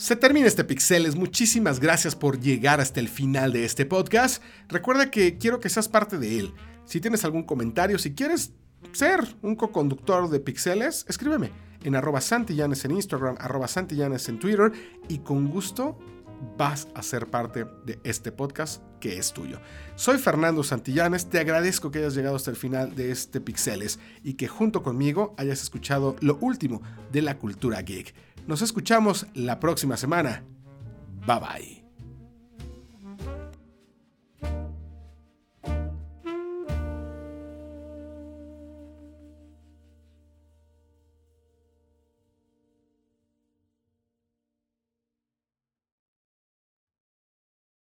Se 0.00 0.16
termina 0.16 0.46
este 0.46 0.64
Pixeles. 0.64 1.14
Muchísimas 1.14 1.78
gracias 1.78 2.16
por 2.16 2.40
llegar 2.40 2.80
hasta 2.80 3.00
el 3.00 3.08
final 3.10 3.52
de 3.52 3.66
este 3.66 3.84
podcast. 3.84 4.42
Recuerda 4.66 5.10
que 5.10 5.36
quiero 5.36 5.60
que 5.60 5.68
seas 5.68 5.90
parte 5.90 6.16
de 6.16 6.38
él. 6.38 6.54
Si 6.86 7.02
tienes 7.02 7.22
algún 7.26 7.42
comentario, 7.42 7.98
si 7.98 8.14
quieres 8.14 8.54
ser 8.92 9.20
un 9.42 9.56
co-conductor 9.56 10.30
de 10.30 10.40
Pixeles, 10.40 11.04
escríbeme 11.06 11.52
en 11.84 11.96
arroba 11.96 12.22
santillanes 12.22 12.86
en 12.86 12.92
Instagram, 12.92 13.36
arroba 13.40 13.68
santillanes 13.68 14.26
en 14.30 14.38
Twitter 14.38 14.72
y 15.06 15.18
con 15.18 15.50
gusto 15.50 15.98
vas 16.56 16.88
a 16.94 17.02
ser 17.02 17.26
parte 17.26 17.66
de 17.84 17.98
este 18.02 18.32
podcast 18.32 18.82
que 19.00 19.18
es 19.18 19.32
tuyo. 19.32 19.60
Soy 19.96 20.18
Fernando 20.18 20.62
Santillanes, 20.62 21.28
te 21.28 21.38
agradezco 21.38 21.90
que 21.90 21.98
hayas 21.98 22.14
llegado 22.14 22.36
hasta 22.36 22.50
el 22.50 22.56
final 22.56 22.94
de 22.94 23.10
este 23.10 23.40
Pixeles 23.40 23.98
y 24.24 24.34
que 24.34 24.48
junto 24.48 24.82
conmigo 24.82 25.34
hayas 25.36 25.62
escuchado 25.62 26.16
lo 26.20 26.38
último 26.40 26.80
de 27.12 27.22
la 27.22 27.38
cultura 27.38 27.82
geek. 27.82 28.14
Nos 28.50 28.62
escuchamos 28.62 29.28
la 29.32 29.60
próxima 29.60 29.96
semana. 29.96 30.42
Bye 31.24 31.38
bye. 31.38 31.79